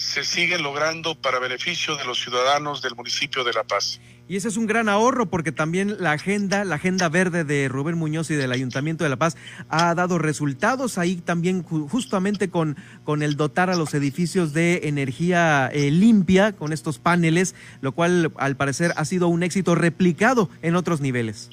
se 0.00 0.24
siguen 0.24 0.62
logrando 0.62 1.14
para 1.14 1.38
beneficio 1.38 1.96
de 1.96 2.04
los 2.04 2.20
ciudadanos 2.20 2.82
del 2.82 2.96
municipio 2.96 3.44
de 3.44 3.52
La 3.52 3.64
Paz. 3.64 4.00
Y 4.28 4.36
ese 4.36 4.48
es 4.48 4.56
un 4.56 4.66
gran 4.66 4.88
ahorro 4.88 5.26
porque 5.26 5.52
también 5.52 5.96
la 6.00 6.12
agenda, 6.12 6.64
la 6.64 6.76
agenda 6.76 7.08
verde 7.08 7.44
de 7.44 7.68
Rubén 7.68 7.98
Muñoz 7.98 8.30
y 8.30 8.34
del 8.34 8.52
Ayuntamiento 8.52 9.04
de 9.04 9.10
La 9.10 9.16
Paz 9.16 9.36
ha 9.68 9.94
dado 9.94 10.18
resultados 10.18 10.98
ahí 10.98 11.16
también 11.16 11.62
justamente 11.62 12.48
con, 12.48 12.76
con 13.04 13.22
el 13.22 13.36
dotar 13.36 13.70
a 13.70 13.76
los 13.76 13.92
edificios 13.92 14.52
de 14.52 14.82
energía 14.84 15.68
eh, 15.72 15.90
limpia 15.90 16.52
con 16.52 16.72
estos 16.72 16.98
paneles, 16.98 17.54
lo 17.80 17.92
cual 17.92 18.32
al 18.36 18.56
parecer 18.56 18.92
ha 18.96 19.04
sido 19.04 19.28
un 19.28 19.42
éxito 19.42 19.74
replicado 19.74 20.48
en 20.62 20.76
otros 20.76 21.00
niveles. 21.00 21.50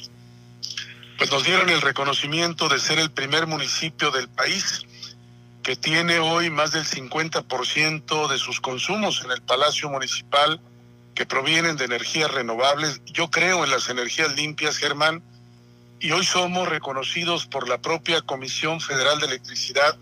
Pues 1.17 1.31
nos 1.31 1.43
dieron 1.43 1.69
el 1.69 1.81
reconocimiento 1.81 2.69
de 2.69 2.79
ser 2.79 2.99
el 2.99 3.09
primer 3.09 3.47
municipio 3.47 4.11
del 4.11 4.29
país 4.29 4.85
que 5.67 5.75
tiene 5.75 6.19
hoy 6.19 6.49
más 6.49 6.71
del 6.71 6.85
50% 6.85 8.29
de 8.29 8.37
sus 8.37 8.61
consumos 8.61 9.21
en 9.25 9.31
el 9.31 9.41
Palacio 9.41 9.89
Municipal 9.89 10.61
que 11.13 11.25
provienen 11.25 11.75
de 11.75 11.83
energías 11.83 12.31
renovables. 12.31 13.01
Yo 13.07 13.29
creo 13.29 13.65
en 13.65 13.71
las 13.71 13.89
energías 13.89 14.33
limpias, 14.37 14.77
Germán, 14.77 15.21
y 15.99 16.11
hoy 16.11 16.25
somos 16.25 16.69
reconocidos 16.69 17.47
por 17.47 17.67
la 17.67 17.81
propia 17.81 18.21
Comisión 18.21 18.79
Federal 18.79 19.19
de 19.19 19.25
Electricidad 19.25 19.97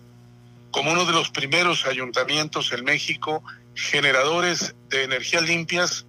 como 0.69 0.91
uno 0.91 1.03
de 1.03 1.13
los 1.13 1.31
primeros 1.31 1.87
ayuntamientos 1.87 2.71
en 2.71 2.83
México 2.83 3.43
generadores 3.73 4.75
de 4.89 5.05
energías 5.05 5.41
limpias, 5.41 6.05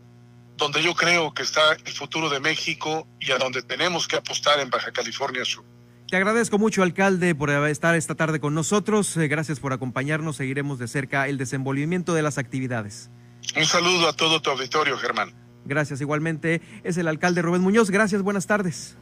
donde 0.59 0.83
yo 0.83 0.95
creo 0.95 1.33
que 1.33 1.45
está 1.45 1.79
el 1.83 1.93
futuro 1.95 2.29
de 2.29 2.41
México 2.41 3.09
y 3.21 3.33
a 3.33 3.39
donde 3.39 3.63
tenemos 3.63 4.07
que 4.07 4.17
apostar 4.17 4.61
en 4.61 4.69
Baja 4.69 4.93
California 4.93 5.47
Sur. 5.47 5.65
Te 6.09 6.17
agradezco 6.17 6.57
mucho, 6.59 6.85
alcalde, 6.85 7.35
por 7.35 7.51
estar 7.51 7.97
esta 7.97 8.15
tarde 8.15 8.39
con 8.39 8.55
nosotros. 8.55 9.17
Eh, 9.17 9.27
gracias 9.27 9.59
por 9.59 9.73
acompañarnos. 9.73 10.37
Seguiremos 10.37 10.79
de 10.79 10.87
cerca 10.87 11.27
el 11.27 11.37
desenvolvimiento 11.37 12.15
de 12.15 12.23
las 12.23 12.39
actividades. 12.39 13.11
Un 13.57 13.65
saludo 13.65 14.09
a 14.09 14.13
todo 14.13 14.41
tu 14.41 14.51
auditorio, 14.51 14.97
Germán. 14.99 15.35
Gracias, 15.65 16.01
igualmente. 16.01 16.63
Es 16.85 16.97
el 16.97 17.09
alcalde 17.09 17.43
Rubén 17.43 17.63
Muñoz. 17.63 17.91
Gracias, 17.91 18.23
buenas 18.23 18.47
tardes. 18.47 18.97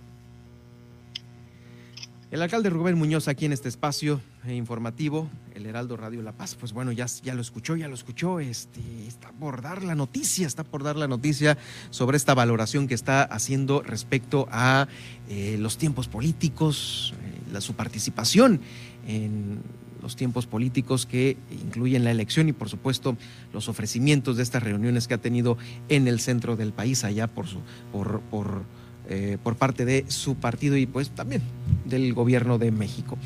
El 2.35 2.43
alcalde 2.43 2.69
Rubén 2.69 2.99
Muñoz 2.99 3.29
aquí 3.29 3.45
en 3.45 3.53
este 3.53 3.69
espacio 3.69 4.21
informativo, 4.49 5.31
el 5.55 5.67
Heraldo 5.67 5.97
Radio 5.97 6.21
La 6.21 6.33
Paz, 6.33 6.57
pues 6.57 6.73
bueno, 6.73 6.91
ya, 6.91 7.07
lo 7.33 7.41
escuchó, 7.41 7.77
ya 7.77 7.87
lo 7.87 7.95
escuchó, 7.95 8.41
este, 8.41 8.81
está 9.07 9.31
por 9.31 9.63
dar 9.63 9.85
la 9.85 9.95
noticia, 9.95 10.45
está 10.45 10.65
por 10.65 10.83
dar 10.83 10.97
la 10.97 11.07
noticia 11.07 11.57
sobre 11.91 12.17
esta 12.17 12.35
valoración 12.35 12.89
que 12.89 12.95
está 12.95 13.23
haciendo 13.23 13.83
respecto 13.83 14.49
a 14.51 14.89
eh, 15.29 15.59
los 15.61 15.79
tiempos 15.79 16.09
políticos, 16.09 17.15
eh, 17.55 17.61
su 17.61 17.75
participación 17.75 18.61
en 19.07 19.61
los 20.03 20.17
tiempos 20.17 20.49
políticos 20.49 21.07
que 21.07 21.37
incluyen 21.53 22.03
la 22.03 22.11
elección 22.11 22.49
y 22.49 22.53
por 22.53 22.69
supuesto 22.69 23.17
los 23.53 23.69
ofrecimientos 23.69 24.39
de 24.39 24.43
estas 24.43 24.65
reuniones 24.65 25.07
que 25.07 25.15
ha 25.15 25.19
tenido 25.19 25.57
en 25.89 26.09
el 26.09 26.19
centro 26.19 26.57
del 26.57 26.73
país 26.73 27.05
allá 27.05 27.29
por 27.29 27.47
su 27.47 27.61
por, 27.93 28.23
por, 28.23 28.65
eh, 29.09 29.39
por 29.43 29.57
parte 29.57 29.85
de 29.85 30.05
su 30.09 30.35
partido 30.37 30.77
y 30.77 30.87
pues 30.87 31.11
también 31.11 31.43
del 31.85 32.15
gobierno 32.15 32.59
de 32.59 32.71
México. 32.71 33.19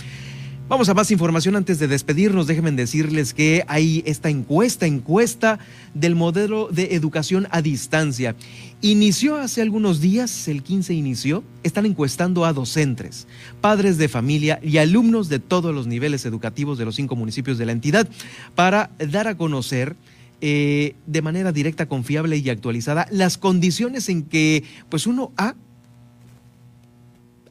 Vamos 0.68 0.90
a 0.90 0.94
más 0.94 1.10
información 1.10 1.56
antes 1.56 1.78
de 1.78 1.88
despedirnos. 1.88 2.46
Déjenme 2.46 2.70
decirles 2.72 3.32
que 3.32 3.64
hay 3.68 4.02
esta 4.04 4.28
encuesta, 4.28 4.84
encuesta 4.84 5.58
del 5.94 6.14
modelo 6.14 6.68
de 6.70 6.94
educación 6.94 7.48
a 7.50 7.62
distancia. 7.62 8.36
Inició 8.82 9.36
hace 9.36 9.62
algunos 9.62 10.02
días, 10.02 10.46
el 10.46 10.62
15 10.62 10.92
inició, 10.92 11.42
están 11.62 11.86
encuestando 11.86 12.44
a 12.44 12.52
docentes, 12.52 13.26
padres 13.62 13.96
de 13.96 14.08
familia 14.08 14.60
y 14.62 14.76
alumnos 14.76 15.30
de 15.30 15.38
todos 15.38 15.74
los 15.74 15.86
niveles 15.86 16.26
educativos 16.26 16.76
de 16.76 16.84
los 16.84 16.96
cinco 16.96 17.16
municipios 17.16 17.56
de 17.56 17.64
la 17.64 17.72
entidad 17.72 18.06
para 18.54 18.90
dar 18.98 19.26
a 19.26 19.38
conocer 19.38 19.96
eh, 20.42 20.96
de 21.06 21.22
manera 21.22 21.50
directa, 21.50 21.86
confiable 21.86 22.36
y 22.36 22.50
actualizada 22.50 23.08
las 23.10 23.38
condiciones 23.38 24.10
en 24.10 24.22
que 24.22 24.64
pues 24.90 25.06
uno 25.06 25.32
ha 25.38 25.54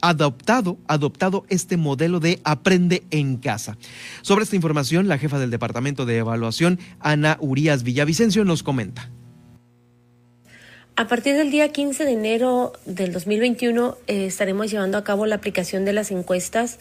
adoptado, 0.01 0.77
adoptado 0.87 1.45
este 1.49 1.77
modelo 1.77 2.19
de 2.19 2.39
aprende 2.43 3.03
en 3.11 3.37
casa. 3.37 3.77
Sobre 4.21 4.43
esta 4.43 4.55
información, 4.55 5.07
la 5.07 5.17
jefa 5.17 5.39
del 5.39 5.51
Departamento 5.51 6.05
de 6.05 6.17
Evaluación, 6.17 6.79
Ana 6.99 7.37
Urias 7.39 7.83
Villavicencio, 7.83 8.45
nos 8.45 8.63
comenta. 8.63 9.09
A 10.95 11.07
partir 11.07 11.35
del 11.35 11.51
día 11.51 11.69
15 11.69 12.05
de 12.05 12.11
enero 12.11 12.73
del 12.85 13.13
2021 13.13 13.97
eh, 14.07 14.25
estaremos 14.25 14.71
llevando 14.71 14.97
a 14.97 15.03
cabo 15.03 15.27
la 15.27 15.35
aplicación 15.35 15.85
de 15.85 15.93
las 15.93 16.09
encuestas 16.09 16.79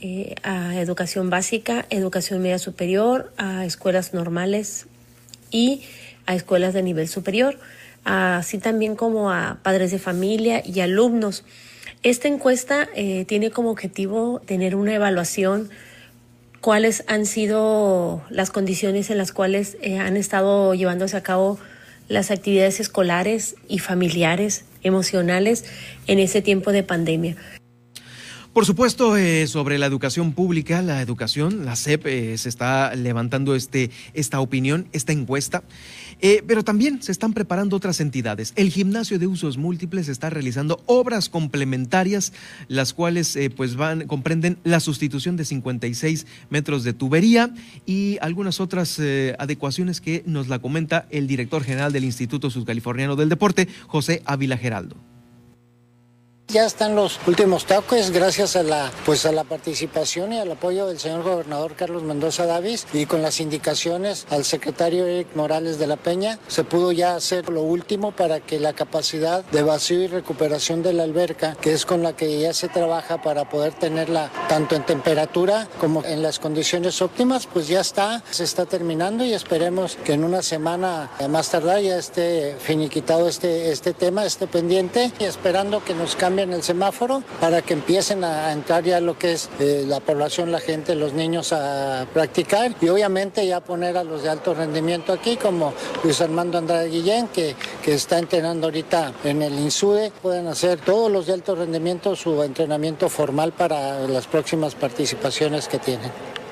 eh, 0.00 0.36
a 0.44 0.78
educación 0.78 1.30
básica, 1.30 1.84
educación 1.90 2.42
media 2.42 2.60
superior, 2.60 3.32
a 3.38 3.64
escuelas 3.64 4.14
normales 4.14 4.86
y 5.50 5.82
a 6.26 6.34
escuelas 6.34 6.74
de 6.74 6.82
nivel 6.82 7.08
superior, 7.08 7.58
así 8.04 8.58
también 8.58 8.94
como 8.94 9.32
a 9.32 9.58
padres 9.62 9.90
de 9.90 9.98
familia 9.98 10.62
y 10.64 10.80
alumnos. 10.80 11.44
Esta 12.02 12.28
encuesta 12.28 12.88
eh, 12.94 13.24
tiene 13.26 13.50
como 13.50 13.70
objetivo 13.70 14.40
tener 14.44 14.76
una 14.76 14.94
evaluación 14.94 15.70
cuáles 16.60 17.04
han 17.06 17.26
sido 17.26 18.22
las 18.30 18.50
condiciones 18.50 19.10
en 19.10 19.18
las 19.18 19.32
cuales 19.32 19.76
eh, 19.80 19.98
han 19.98 20.16
estado 20.16 20.74
llevándose 20.74 21.16
a 21.16 21.22
cabo 21.22 21.58
las 22.08 22.30
actividades 22.30 22.80
escolares 22.80 23.56
y 23.68 23.80
familiares, 23.80 24.64
emocionales 24.82 25.64
en 26.06 26.18
ese 26.18 26.42
tiempo 26.42 26.70
de 26.70 26.82
pandemia. 26.82 27.36
Por 28.52 28.64
supuesto, 28.64 29.18
eh, 29.18 29.46
sobre 29.48 29.76
la 29.76 29.84
educación 29.84 30.32
pública, 30.32 30.80
la 30.80 31.02
educación, 31.02 31.66
la 31.66 31.76
SEP 31.76 32.36
se 32.36 32.48
está 32.48 32.94
levantando 32.94 33.54
este, 33.54 33.90
esta 34.14 34.40
opinión, 34.40 34.88
esta 34.92 35.12
encuesta, 35.12 35.62
eh, 36.20 36.42
pero 36.46 36.64
también 36.64 37.02
se 37.02 37.12
están 37.12 37.32
preparando 37.32 37.76
otras 37.76 38.00
entidades. 38.00 38.52
El 38.56 38.70
gimnasio 38.70 39.18
de 39.18 39.26
usos 39.26 39.58
múltiples 39.58 40.08
está 40.08 40.30
realizando 40.30 40.82
obras 40.86 41.28
complementarias, 41.28 42.32
las 42.68 42.92
cuales 42.92 43.38
pues 43.56 43.76
van, 43.76 44.06
comprenden 44.06 44.58
la 44.64 44.80
sustitución 44.80 45.36
de 45.36 45.44
56 45.44 46.26
metros 46.50 46.84
de 46.84 46.92
tubería 46.92 47.52
y 47.84 48.18
algunas 48.20 48.60
otras 48.60 49.00
adecuaciones 49.38 50.00
que 50.00 50.22
nos 50.26 50.48
la 50.48 50.58
comenta 50.58 51.06
el 51.10 51.26
director 51.26 51.62
general 51.62 51.92
del 51.92 52.04
Instituto 52.04 52.50
Sudcaliforniano 52.50 53.16
del 53.16 53.28
Deporte, 53.28 53.68
José 53.86 54.22
Ávila 54.24 54.56
Geraldo. 54.56 55.15
Ya 56.48 56.64
están 56.64 56.94
los 56.94 57.18
últimos 57.26 57.64
toques 57.64 58.12
gracias 58.12 58.54
a 58.54 58.62
la 58.62 58.92
pues 59.04 59.26
a 59.26 59.32
la 59.32 59.42
participación 59.42 60.32
y 60.32 60.38
al 60.38 60.52
apoyo 60.52 60.86
del 60.86 61.00
señor 61.00 61.24
gobernador 61.24 61.74
Carlos 61.74 62.04
Mendoza 62.04 62.46
Davis 62.46 62.86
y 62.92 63.06
con 63.06 63.20
las 63.20 63.40
indicaciones 63.40 64.28
al 64.30 64.44
secretario 64.44 65.06
Eric 65.06 65.34
Morales 65.34 65.80
de 65.80 65.88
la 65.88 65.96
Peña 65.96 66.38
se 66.46 66.62
pudo 66.62 66.92
ya 66.92 67.16
hacer 67.16 67.48
lo 67.48 67.62
último 67.62 68.12
para 68.12 68.38
que 68.38 68.60
la 68.60 68.74
capacidad 68.74 69.44
de 69.46 69.64
vacío 69.64 70.04
y 70.04 70.06
recuperación 70.06 70.84
de 70.84 70.92
la 70.92 71.02
alberca, 71.02 71.56
que 71.60 71.72
es 71.72 71.84
con 71.84 72.04
la 72.04 72.14
que 72.14 72.38
ya 72.38 72.54
se 72.54 72.68
trabaja 72.68 73.20
para 73.20 73.48
poder 73.50 73.74
tenerla 73.74 74.30
tanto 74.48 74.76
en 74.76 74.86
temperatura 74.86 75.66
como 75.80 76.04
en 76.04 76.22
las 76.22 76.38
condiciones 76.38 77.02
óptimas, 77.02 77.48
pues 77.48 77.66
ya 77.66 77.80
está, 77.80 78.22
se 78.30 78.44
está 78.44 78.66
terminando 78.66 79.24
y 79.24 79.34
esperemos 79.34 79.96
que 79.96 80.12
en 80.12 80.22
una 80.22 80.42
semana 80.42 81.10
más 81.28 81.50
tardar 81.50 81.80
ya 81.80 81.98
esté 81.98 82.54
finiquitado 82.60 83.28
este 83.28 83.72
este 83.72 83.92
tema, 83.94 84.24
este 84.24 84.46
pendiente 84.46 85.10
y 85.18 85.24
esperando 85.24 85.82
que 85.82 85.92
nos 85.92 86.14
cambie 86.14 86.35
en 86.42 86.52
el 86.52 86.62
semáforo 86.62 87.22
para 87.40 87.62
que 87.62 87.74
empiecen 87.74 88.24
a 88.24 88.52
entrar 88.52 88.84
ya 88.84 89.00
lo 89.00 89.18
que 89.18 89.32
es 89.32 89.48
eh, 89.60 89.84
la 89.86 90.00
población, 90.00 90.52
la 90.52 90.60
gente, 90.60 90.94
los 90.94 91.12
niños 91.12 91.52
a 91.52 92.06
practicar 92.12 92.74
y 92.80 92.88
obviamente 92.88 93.46
ya 93.46 93.60
poner 93.60 93.96
a 93.96 94.04
los 94.04 94.22
de 94.22 94.30
alto 94.30 94.54
rendimiento 94.54 95.12
aquí 95.12 95.36
como 95.36 95.72
Luis 96.02 96.20
Armando 96.20 96.58
Andrade 96.58 96.88
Guillén 96.88 97.28
que, 97.28 97.54
que 97.82 97.94
está 97.94 98.18
entrenando 98.18 98.66
ahorita 98.66 99.12
en 99.24 99.42
el 99.42 99.58
INSUDE, 99.58 100.12
pueden 100.22 100.46
hacer 100.48 100.78
todos 100.80 101.10
los 101.10 101.26
de 101.26 101.34
alto 101.34 101.54
rendimiento 101.54 102.16
su 102.16 102.42
entrenamiento 102.42 103.08
formal 103.08 103.52
para 103.52 104.00
las 104.08 104.26
próximas 104.26 104.74
participaciones 104.74 105.68
que 105.68 105.78
tienen. 105.78 106.45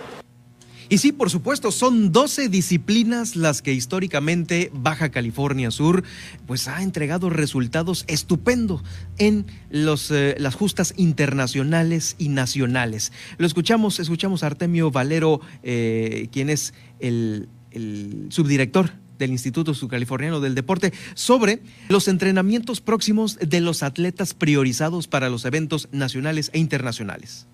Y 0.95 0.99
sí, 0.99 1.11
por 1.11 1.29
supuesto, 1.29 1.73
son 1.73 2.13
12 2.13 2.49
disciplinas 2.49 3.35
las 3.35 3.63
que 3.63 3.73
históricamente 3.73 4.71
Baja 4.73 5.11
California 5.11 5.73
Sur 5.73 6.05
pues 6.47 6.69
ha 6.69 6.85
entregado 6.85 7.31
resultados 7.31 8.05
estupendos 8.07 8.85
en 9.19 9.45
los, 9.71 10.13
eh, 10.13 10.37
las 10.39 10.55
justas 10.55 10.95
internacionales 10.97 12.15
y 12.17 12.29
nacionales. 12.29 13.11
Lo 13.39 13.47
escuchamos, 13.49 13.99
escuchamos 13.99 14.45
a 14.45 14.47
Artemio 14.47 14.93
Valero, 14.93 15.41
eh, 15.65 16.29
quien 16.31 16.49
es 16.49 16.75
el, 17.01 17.49
el 17.73 18.29
subdirector 18.29 18.93
del 19.19 19.33
Instituto 19.33 19.75
Subcaliforniano 19.75 20.39
del 20.39 20.55
Deporte 20.55 20.93
sobre 21.15 21.61
los 21.89 22.07
entrenamientos 22.07 22.81
próximos 22.81 23.37
de 23.41 23.61
los 23.61 23.83
atletas 23.83 24.33
priorizados 24.33 25.09
para 25.09 25.29
los 25.29 25.45
eventos 25.45 25.89
nacionales 25.91 26.51
e 26.53 26.61
internacionales. 26.61 27.49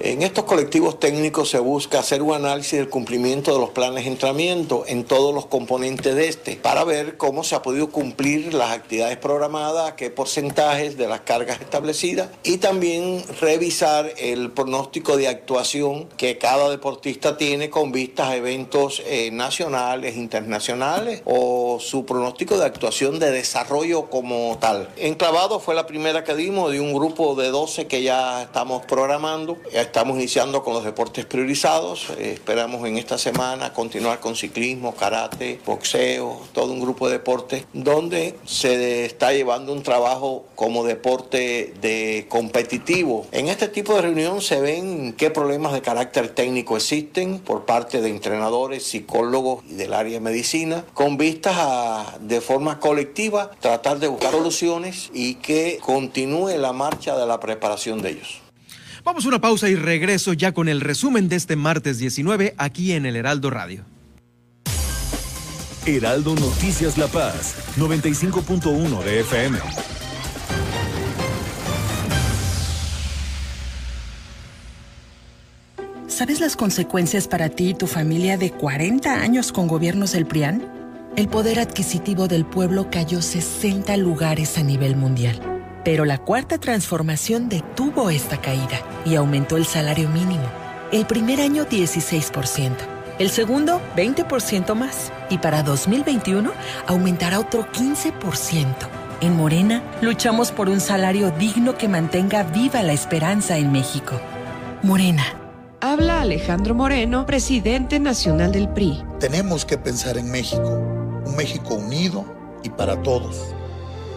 En 0.00 0.22
estos 0.22 0.44
colectivos 0.44 0.98
técnicos 0.98 1.50
se 1.50 1.60
busca 1.60 2.00
hacer 2.00 2.20
un 2.20 2.34
análisis 2.34 2.78
del 2.78 2.88
cumplimiento 2.88 3.52
de 3.52 3.60
los 3.60 3.70
planes 3.70 4.04
de 4.04 4.10
entrenamiento 4.10 4.84
en 4.86 5.04
todos 5.04 5.32
los 5.32 5.46
componentes 5.46 6.14
de 6.16 6.28
este, 6.28 6.56
para 6.56 6.82
ver 6.82 7.16
cómo 7.16 7.44
se 7.44 7.54
ha 7.54 7.62
podido 7.62 7.90
cumplir 7.90 8.54
las 8.54 8.72
actividades 8.72 9.16
programadas, 9.18 9.92
qué 9.92 10.10
porcentajes 10.10 10.96
de 10.96 11.06
las 11.06 11.20
cargas 11.20 11.60
establecidas 11.60 12.28
y 12.42 12.58
también 12.58 13.22
revisar 13.40 14.12
el 14.18 14.50
pronóstico 14.50 15.16
de 15.16 15.28
actuación 15.28 16.08
que 16.16 16.38
cada 16.38 16.70
deportista 16.70 17.36
tiene 17.36 17.70
con 17.70 17.92
vistas 17.92 18.28
a 18.28 18.36
eventos 18.36 19.00
eh, 19.06 19.30
nacionales, 19.30 20.16
internacionales 20.16 21.22
o 21.24 21.78
su 21.80 22.04
pronóstico 22.04 22.58
de 22.58 22.64
actuación 22.64 23.20
de 23.20 23.30
desarrollo 23.30 24.10
como 24.10 24.58
tal. 24.60 24.88
Enclavado 24.96 25.60
fue 25.60 25.74
la 25.74 25.86
primera 25.86 26.24
que 26.24 26.34
dimos 26.34 26.72
de 26.72 26.80
un 26.80 26.92
grupo 26.92 27.36
de 27.36 27.48
12 27.48 27.86
que 27.86 28.02
ya 28.02 28.42
estamos 28.42 28.84
programando. 28.86 29.56
Estamos 29.84 30.16
iniciando 30.16 30.64
con 30.64 30.72
los 30.74 30.82
deportes 30.82 31.26
priorizados. 31.26 32.08
Eh, 32.18 32.32
esperamos 32.32 32.88
en 32.88 32.96
esta 32.96 33.18
semana 33.18 33.72
continuar 33.72 34.18
con 34.18 34.34
ciclismo, 34.34 34.94
karate, 34.94 35.60
boxeo, 35.64 36.40
todo 36.52 36.72
un 36.72 36.80
grupo 36.80 37.06
de 37.06 37.18
deportes 37.18 37.66
donde 37.74 38.34
se 38.44 39.04
está 39.04 39.32
llevando 39.32 39.72
un 39.72 39.82
trabajo 39.82 40.46
como 40.56 40.84
deporte 40.84 41.74
de 41.80 42.26
competitivo. 42.28 43.26
En 43.30 43.48
este 43.48 43.68
tipo 43.68 43.94
de 43.94 44.02
reunión 44.02 44.40
se 44.40 44.60
ven 44.60 45.12
qué 45.12 45.30
problemas 45.30 45.72
de 45.74 45.82
carácter 45.82 46.30
técnico 46.30 46.76
existen 46.76 47.38
por 47.38 47.64
parte 47.66 48.00
de 48.00 48.08
entrenadores, 48.08 48.84
psicólogos 48.84 49.62
y 49.68 49.74
del 49.74 49.92
área 49.92 50.14
de 50.14 50.20
medicina, 50.20 50.84
con 50.94 51.18
vistas 51.18 51.54
a 51.56 52.18
de 52.20 52.40
forma 52.40 52.80
colectiva 52.80 53.50
tratar 53.60 53.98
de 53.98 54.08
buscar 54.08 54.32
soluciones 54.32 55.10
y 55.12 55.34
que 55.36 55.78
continúe 55.82 56.56
la 56.56 56.72
marcha 56.72 57.16
de 57.16 57.26
la 57.26 57.38
preparación 57.38 58.00
de 58.02 58.10
ellos. 58.10 58.43
Vamos 59.04 59.26
a 59.26 59.28
una 59.28 59.38
pausa 59.38 59.68
y 59.68 59.74
regreso 59.74 60.32
ya 60.32 60.52
con 60.52 60.66
el 60.66 60.80
resumen 60.80 61.28
de 61.28 61.36
este 61.36 61.56
martes 61.56 61.98
19 61.98 62.54
aquí 62.56 62.92
en 62.92 63.04
el 63.04 63.16
Heraldo 63.16 63.50
Radio. 63.50 63.84
Heraldo 65.84 66.34
Noticias 66.34 66.96
La 66.96 67.06
Paz, 67.08 67.54
95.1 67.76 69.02
de 69.02 69.20
FM. 69.20 69.58
¿Sabes 76.06 76.40
las 76.40 76.56
consecuencias 76.56 77.28
para 77.28 77.50
ti 77.50 77.70
y 77.70 77.74
tu 77.74 77.86
familia 77.86 78.38
de 78.38 78.52
40 78.52 79.20
años 79.20 79.52
con 79.52 79.68
gobiernos 79.68 80.12
del 80.12 80.24
PRIAN? 80.24 80.66
El 81.16 81.28
poder 81.28 81.60
adquisitivo 81.60 82.26
del 82.26 82.46
pueblo 82.46 82.88
cayó 82.90 83.20
60 83.20 83.98
lugares 83.98 84.56
a 84.56 84.62
nivel 84.62 84.96
mundial. 84.96 85.53
Pero 85.84 86.04
la 86.06 86.18
cuarta 86.18 86.58
transformación 86.58 87.48
detuvo 87.48 88.10
esta 88.10 88.40
caída 88.40 88.80
y 89.04 89.16
aumentó 89.16 89.56
el 89.56 89.66
salario 89.66 90.08
mínimo. 90.08 90.44
El 90.90 91.06
primer 91.06 91.40
año 91.40 91.66
16%, 91.66 92.72
el 93.18 93.30
segundo 93.30 93.80
20% 93.96 94.74
más 94.74 95.12
y 95.30 95.38
para 95.38 95.62
2021 95.62 96.50
aumentará 96.86 97.38
otro 97.38 97.66
15%. 97.70 98.64
En 99.20 99.36
Morena 99.36 99.82
luchamos 100.00 100.50
por 100.50 100.68
un 100.68 100.80
salario 100.80 101.30
digno 101.30 101.76
que 101.78 101.88
mantenga 101.88 102.42
viva 102.42 102.82
la 102.82 102.92
esperanza 102.92 103.56
en 103.58 103.70
México. 103.70 104.20
Morena. 104.82 105.24
Habla 105.80 106.22
Alejandro 106.22 106.74
Moreno, 106.74 107.26
presidente 107.26 108.00
nacional 108.00 108.52
del 108.52 108.70
PRI. 108.70 109.02
Tenemos 109.20 109.66
que 109.66 109.76
pensar 109.76 110.16
en 110.16 110.30
México, 110.30 110.78
un 111.26 111.36
México 111.36 111.74
unido 111.74 112.24
y 112.62 112.70
para 112.70 113.02
todos. 113.02 113.54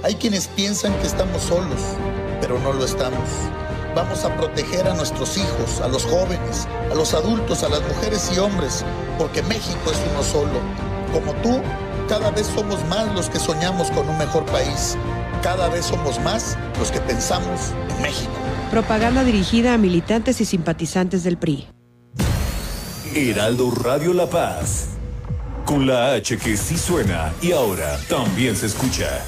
Hay 0.03 0.15
quienes 0.15 0.47
piensan 0.47 0.93
que 0.99 1.07
estamos 1.07 1.41
solos, 1.43 1.81
pero 2.39 2.59
no 2.59 2.71
lo 2.73 2.85
estamos. 2.85 3.29
Vamos 3.95 4.23
a 4.25 4.35
proteger 4.35 4.87
a 4.87 4.93
nuestros 4.93 5.37
hijos, 5.37 5.81
a 5.81 5.87
los 5.87 6.05
jóvenes, 6.05 6.67
a 6.91 6.93
los 6.93 7.15
adultos, 7.15 7.63
a 7.63 7.69
las 7.69 7.81
mujeres 7.81 8.31
y 8.35 8.39
hombres, 8.39 8.85
porque 9.17 9.41
México 9.43 9.91
es 9.91 9.97
uno 10.11 10.23
solo. 10.23 10.59
Como 11.11 11.33
tú, 11.41 11.61
cada 12.07 12.29
vez 12.29 12.45
somos 12.45 12.83
más 12.85 13.13
los 13.15 13.27
que 13.29 13.39
soñamos 13.39 13.89
con 13.89 14.07
un 14.07 14.17
mejor 14.19 14.45
país. 14.45 14.95
Cada 15.41 15.67
vez 15.67 15.85
somos 15.85 16.19
más 16.21 16.55
los 16.77 16.91
que 16.91 16.99
pensamos 17.01 17.71
en 17.89 18.01
México. 18.03 18.31
Propaganda 18.69 19.23
dirigida 19.23 19.73
a 19.73 19.77
militantes 19.79 20.41
y 20.41 20.45
simpatizantes 20.45 21.23
del 21.23 21.37
PRI. 21.37 21.67
Heraldo 23.15 23.71
Radio 23.71 24.13
La 24.13 24.27
Paz. 24.27 24.89
Con 25.65 25.87
la 25.87 26.13
H 26.13 26.37
que 26.37 26.55
sí 26.55 26.77
suena 26.77 27.33
y 27.41 27.51
ahora 27.51 27.97
también 28.07 28.55
se 28.55 28.67
escucha. 28.67 29.25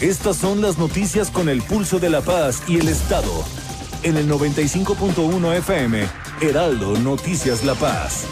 Estas 0.00 0.38
son 0.38 0.62
las 0.62 0.78
noticias 0.78 1.30
con 1.30 1.50
el 1.50 1.60
pulso 1.60 1.98
de 1.98 2.08
la 2.08 2.22
paz 2.22 2.62
y 2.66 2.78
el 2.78 2.88
Estado. 2.88 3.44
En 4.02 4.16
el 4.16 4.30
95.1 4.30 5.58
FM, 5.58 6.06
Heraldo 6.40 6.98
Noticias 7.00 7.64
La 7.66 7.74
Paz. 7.74 8.24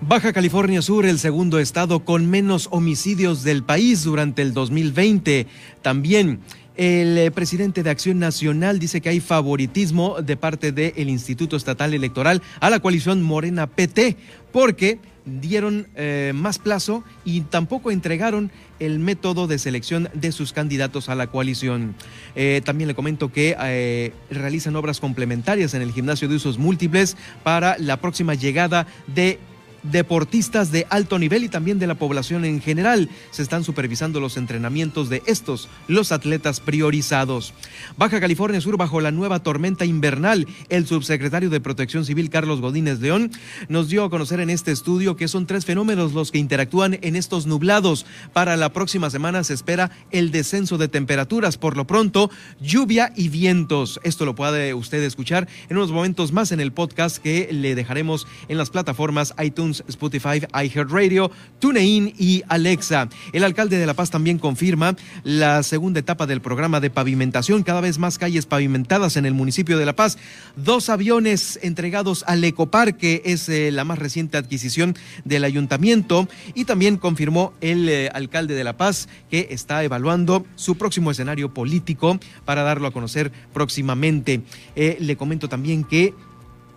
Baja 0.00 0.32
California 0.32 0.80
Sur, 0.80 1.04
el 1.04 1.18
segundo 1.18 1.58
estado 1.58 2.06
con 2.06 2.30
menos 2.30 2.68
homicidios 2.70 3.44
del 3.44 3.62
país 3.62 4.04
durante 4.04 4.40
el 4.40 4.54
2020. 4.54 5.46
También 5.82 6.40
el 6.76 7.18
eh, 7.18 7.30
presidente 7.30 7.82
de 7.82 7.90
Acción 7.90 8.18
Nacional 8.18 8.78
dice 8.78 9.00
que 9.00 9.10
hay 9.10 9.20
favoritismo 9.20 10.22
de 10.22 10.36
parte 10.36 10.72
del 10.72 11.08
Instituto 11.08 11.56
Estatal 11.56 11.92
Electoral 11.92 12.40
a 12.60 12.70
la 12.70 12.80
coalición 12.80 13.22
Morena 13.22 13.66
PT 13.66 14.16
porque 14.52 14.98
dieron 15.24 15.86
eh, 15.94 16.32
más 16.34 16.58
plazo 16.58 17.04
y 17.24 17.42
tampoco 17.42 17.90
entregaron 17.90 18.50
el 18.80 18.98
método 18.98 19.46
de 19.46 19.58
selección 19.58 20.08
de 20.14 20.32
sus 20.32 20.52
candidatos 20.52 21.08
a 21.08 21.14
la 21.14 21.28
coalición. 21.28 21.94
Eh, 22.34 22.60
también 22.64 22.88
le 22.88 22.94
comento 22.94 23.30
que 23.30 24.12
realizan 24.30 24.74
obras 24.74 24.98
complementarias 24.98 25.74
en 25.74 25.82
el 25.82 25.92
gimnasio 25.92 26.26
de 26.26 26.36
usos 26.36 26.58
múltiples 26.58 27.16
para 27.44 27.76
la 27.78 27.98
próxima 27.98 28.34
llegada 28.34 28.86
de 29.14 29.38
deportistas 29.82 30.70
de 30.70 30.86
alto 30.90 31.18
nivel 31.18 31.44
y 31.44 31.48
también 31.48 31.78
de 31.78 31.86
la 31.86 31.94
población 31.94 32.44
en 32.44 32.60
general. 32.60 33.08
Se 33.30 33.42
están 33.42 33.64
supervisando 33.64 34.20
los 34.20 34.36
entrenamientos 34.36 35.08
de 35.08 35.22
estos, 35.26 35.68
los 35.88 36.12
atletas 36.12 36.60
priorizados. 36.60 37.54
Baja 37.96 38.20
California 38.20 38.60
Sur 38.60 38.76
bajo 38.76 39.00
la 39.00 39.10
nueva 39.10 39.42
tormenta 39.42 39.84
invernal. 39.84 40.46
El 40.68 40.86
subsecretario 40.86 41.50
de 41.50 41.60
Protección 41.60 42.04
Civil, 42.04 42.30
Carlos 42.30 42.60
Godínez 42.60 43.00
León, 43.00 43.30
nos 43.68 43.88
dio 43.88 44.04
a 44.04 44.10
conocer 44.10 44.40
en 44.40 44.50
este 44.50 44.72
estudio 44.72 45.16
que 45.16 45.28
son 45.28 45.46
tres 45.46 45.64
fenómenos 45.64 46.12
los 46.12 46.30
que 46.30 46.38
interactúan 46.38 46.98
en 47.02 47.16
estos 47.16 47.46
nublados. 47.46 48.06
Para 48.32 48.56
la 48.56 48.72
próxima 48.72 49.10
semana 49.10 49.44
se 49.44 49.54
espera 49.54 49.90
el 50.10 50.30
descenso 50.30 50.78
de 50.78 50.88
temperaturas. 50.88 51.58
Por 51.58 51.76
lo 51.76 51.86
pronto, 51.86 52.30
lluvia 52.60 53.12
y 53.16 53.28
vientos. 53.28 54.00
Esto 54.02 54.24
lo 54.24 54.34
puede 54.34 54.74
usted 54.74 55.02
escuchar 55.02 55.48
en 55.68 55.76
unos 55.76 55.90
momentos 55.90 56.32
más 56.32 56.52
en 56.52 56.60
el 56.60 56.72
podcast 56.72 57.18
que 57.18 57.48
le 57.52 57.74
dejaremos 57.74 58.26
en 58.48 58.58
las 58.58 58.70
plataformas 58.70 59.34
iTunes 59.42 59.71
Spotify, 59.88 60.42
iHeartRadio, 60.52 61.30
TuneIn 61.58 62.14
y 62.18 62.42
Alexa. 62.48 63.08
El 63.32 63.44
alcalde 63.44 63.78
de 63.78 63.86
La 63.86 63.94
Paz 63.94 64.10
también 64.10 64.38
confirma 64.38 64.96
la 65.24 65.62
segunda 65.62 66.00
etapa 66.00 66.26
del 66.26 66.40
programa 66.40 66.80
de 66.80 66.90
pavimentación, 66.90 67.62
cada 67.62 67.80
vez 67.80 67.98
más 67.98 68.18
calles 68.18 68.46
pavimentadas 68.46 69.16
en 69.16 69.26
el 69.26 69.34
municipio 69.34 69.78
de 69.78 69.86
La 69.86 69.96
Paz. 69.96 70.18
Dos 70.56 70.88
aviones 70.88 71.58
entregados 71.62 72.24
al 72.26 72.44
Ecoparque 72.44 73.22
es 73.24 73.48
eh, 73.48 73.70
la 73.72 73.84
más 73.84 73.98
reciente 73.98 74.36
adquisición 74.36 74.94
del 75.24 75.44
ayuntamiento 75.44 76.28
y 76.54 76.64
también 76.64 76.96
confirmó 76.96 77.52
el 77.60 77.88
eh, 77.88 78.10
alcalde 78.12 78.54
de 78.54 78.64
La 78.64 78.76
Paz 78.76 79.08
que 79.30 79.48
está 79.50 79.82
evaluando 79.84 80.46
su 80.56 80.76
próximo 80.76 81.10
escenario 81.10 81.54
político 81.54 82.18
para 82.44 82.62
darlo 82.62 82.88
a 82.88 82.92
conocer 82.92 83.32
próximamente. 83.52 84.42
Eh, 84.76 84.96
le 85.00 85.16
comento 85.16 85.48
también 85.48 85.84
que 85.84 86.14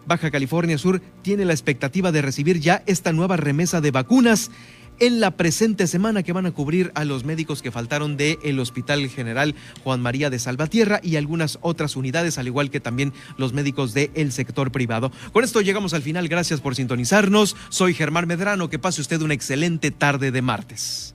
Baja 0.05 0.31
California 0.31 0.77
Sur 0.77 1.01
tiene 1.21 1.45
la 1.45 1.53
expectativa 1.53 2.11
de 2.11 2.21
recibir 2.21 2.59
ya 2.59 2.83
esta 2.85 3.11
nueva 3.11 3.37
remesa 3.37 3.81
de 3.81 3.91
vacunas 3.91 4.51
en 4.99 5.19
la 5.19 5.31
presente 5.31 5.87
semana 5.87 6.23
que 6.23 6.33
van 6.33 6.45
a 6.45 6.51
cubrir 6.51 6.91
a 6.95 7.03
los 7.05 7.25
médicos 7.25 7.61
que 7.61 7.71
faltaron 7.71 8.17
del 8.17 8.37
el 8.43 8.59
Hospital 8.59 9.07
General 9.09 9.55
Juan 9.83 10.01
María 10.01 10.29
de 10.29 10.39
Salvatierra 10.39 10.99
y 11.03 11.15
algunas 11.15 11.59
otras 11.61 11.95
unidades, 11.95 12.37
al 12.37 12.47
igual 12.47 12.69
que 12.69 12.79
también 12.79 13.13
los 13.37 13.53
médicos 13.53 13.93
del 13.93 14.31
sector 14.31 14.71
privado. 14.71 15.11
Con 15.33 15.43
esto 15.43 15.61
llegamos 15.61 15.93
al 15.93 16.01
final. 16.01 16.27
Gracias 16.27 16.61
por 16.61 16.75
sintonizarnos. 16.75 17.55
Soy 17.69 17.93
Germán 17.93 18.27
Medrano. 18.27 18.69
Que 18.69 18.79
pase 18.79 19.01
usted 19.01 19.21
una 19.21 19.33
excelente 19.33 19.91
tarde 19.91 20.31
de 20.31 20.41
martes. 20.41 21.14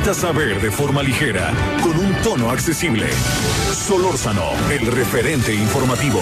Necesitas 0.00 0.16
saber 0.16 0.60
de 0.60 0.70
forma 0.70 1.02
ligera, 1.02 1.52
con 1.82 1.98
un 1.98 2.14
tono 2.22 2.50
accesible. 2.50 3.06
Solórzano, 3.72 4.50
el 4.70 4.86
referente 4.86 5.52
informativo. 5.52 6.20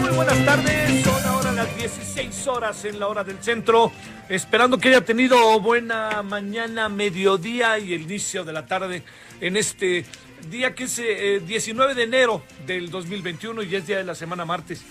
Muy 0.00 0.10
buenas 0.14 0.44
tardes, 0.44 1.04
son 1.04 1.24
ahora 1.24 1.52
las 1.52 1.76
16 1.76 2.46
horas 2.48 2.84
en 2.84 3.00
la 3.00 3.08
hora 3.08 3.24
del 3.24 3.38
centro. 3.42 3.92
Esperando 4.28 4.76
que 4.76 4.88
haya 4.88 5.00
tenido 5.02 5.58
buena 5.60 6.22
mañana, 6.22 6.88
mediodía 6.90 7.78
y 7.78 7.94
inicio 7.94 8.44
de 8.44 8.52
la 8.52 8.66
tarde 8.66 9.02
en 9.40 9.56
este 9.56 10.04
día 10.50 10.74
que 10.74 10.84
es 10.84 10.98
eh, 10.98 11.42
19 11.44 11.94
de 11.94 12.02
enero 12.04 12.42
del 12.66 12.90
2021 12.90 13.62
y 13.62 13.74
es 13.74 13.86
día 13.86 13.98
de 13.98 14.04
la 14.04 14.14
semana 14.14 14.44
martes. 14.44 14.82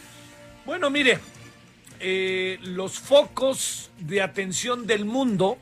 Bueno, 0.65 0.89
mire, 0.89 1.19
eh, 1.99 2.59
los 2.61 2.99
focos 2.99 3.91
de 3.99 4.21
atención 4.21 4.85
del 4.87 5.05
mundo 5.05 5.57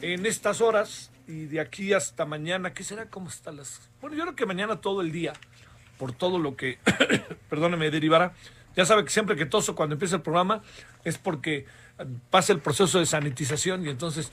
en 0.00 0.26
estas 0.26 0.60
horas 0.60 1.10
y 1.26 1.46
de 1.46 1.60
aquí 1.60 1.92
hasta 1.92 2.24
mañana, 2.26 2.74
¿qué 2.74 2.84
será? 2.84 3.06
¿Cómo 3.08 3.28
están 3.28 3.56
las...? 3.56 3.80
Bueno, 4.00 4.16
yo 4.16 4.22
creo 4.24 4.36
que 4.36 4.46
mañana 4.46 4.80
todo 4.80 5.00
el 5.00 5.10
día, 5.10 5.32
por 5.98 6.12
todo 6.12 6.38
lo 6.38 6.56
que, 6.56 6.78
perdóneme, 7.48 7.90
derivará. 7.90 8.34
Ya 8.76 8.84
sabe 8.84 9.04
que 9.04 9.10
siempre 9.10 9.36
que 9.36 9.46
toso 9.46 9.74
cuando 9.74 9.94
empieza 9.94 10.16
el 10.16 10.22
programa 10.22 10.62
es 11.04 11.18
porque 11.18 11.66
pasa 12.30 12.52
el 12.52 12.58
proceso 12.58 12.98
de 12.98 13.06
sanitización 13.06 13.86
y 13.86 13.88
entonces 13.88 14.32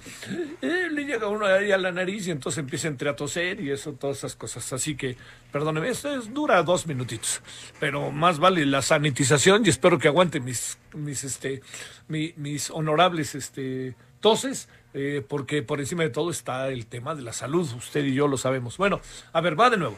eh, 0.61 0.87
le 0.91 1.05
llega 1.05 1.27
uno 1.27 1.45
ahí 1.45 1.71
a 1.71 1.77
la 1.77 1.91
nariz 1.91 2.25
y 2.27 2.31
entonces 2.31 2.57
empieza 2.57 2.87
a 2.89 3.15
toser 3.15 3.59
y 3.61 3.69
eso, 3.71 3.93
todas 3.93 4.17
esas 4.17 4.35
cosas. 4.35 4.73
Así 4.73 4.95
que, 4.95 5.15
perdóneme, 5.51 5.89
esto 5.89 6.13
es, 6.13 6.33
dura 6.33 6.63
dos 6.63 6.87
minutitos, 6.87 7.41
pero 7.79 8.11
más 8.11 8.39
vale 8.39 8.65
la 8.65 8.81
sanitización 8.81 9.63
y 9.65 9.69
espero 9.69 9.99
que 9.99 10.07
aguante 10.07 10.39
mis, 10.39 10.77
mis, 10.95 11.23
este, 11.23 11.61
mi- 12.07 12.33
mis 12.37 12.71
honorables, 12.71 13.35
este, 13.35 13.95
toses. 14.19 14.67
eh, 14.93 15.23
porque 15.27 15.61
por 15.63 15.79
encima 15.79 16.03
de 16.03 16.09
todo 16.09 16.31
está 16.31 16.67
el 16.69 16.85
tema 16.87 17.15
de 17.15 17.21
la 17.21 17.31
salud, 17.31 17.65
usted 17.77 18.03
y 18.03 18.13
yo 18.13 18.27
lo 18.27 18.37
sabemos. 18.37 18.77
Bueno, 18.77 18.99
a 19.33 19.39
ver, 19.39 19.57
va 19.57 19.69
de 19.69 19.77
nuevo. 19.77 19.97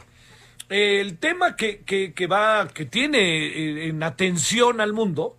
El 0.68 1.18
tema 1.18 1.56
que, 1.56 1.80
que, 1.80 2.12
que 2.14 2.26
va, 2.26 2.68
que 2.68 2.84
tiene 2.86 3.46
eh, 3.46 3.88
en 3.88 4.02
atención 4.02 4.80
al 4.80 4.92
mundo, 4.92 5.36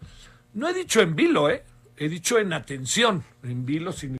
no 0.54 0.68
he 0.68 0.74
dicho 0.74 1.02
en 1.02 1.16
vilo, 1.16 1.50
¿eh? 1.50 1.64
He 1.98 2.10
dicho 2.10 2.38
en 2.40 2.52
atención. 2.52 3.24
En 3.44 3.66
vilo 3.66 3.92
significa 3.92 4.06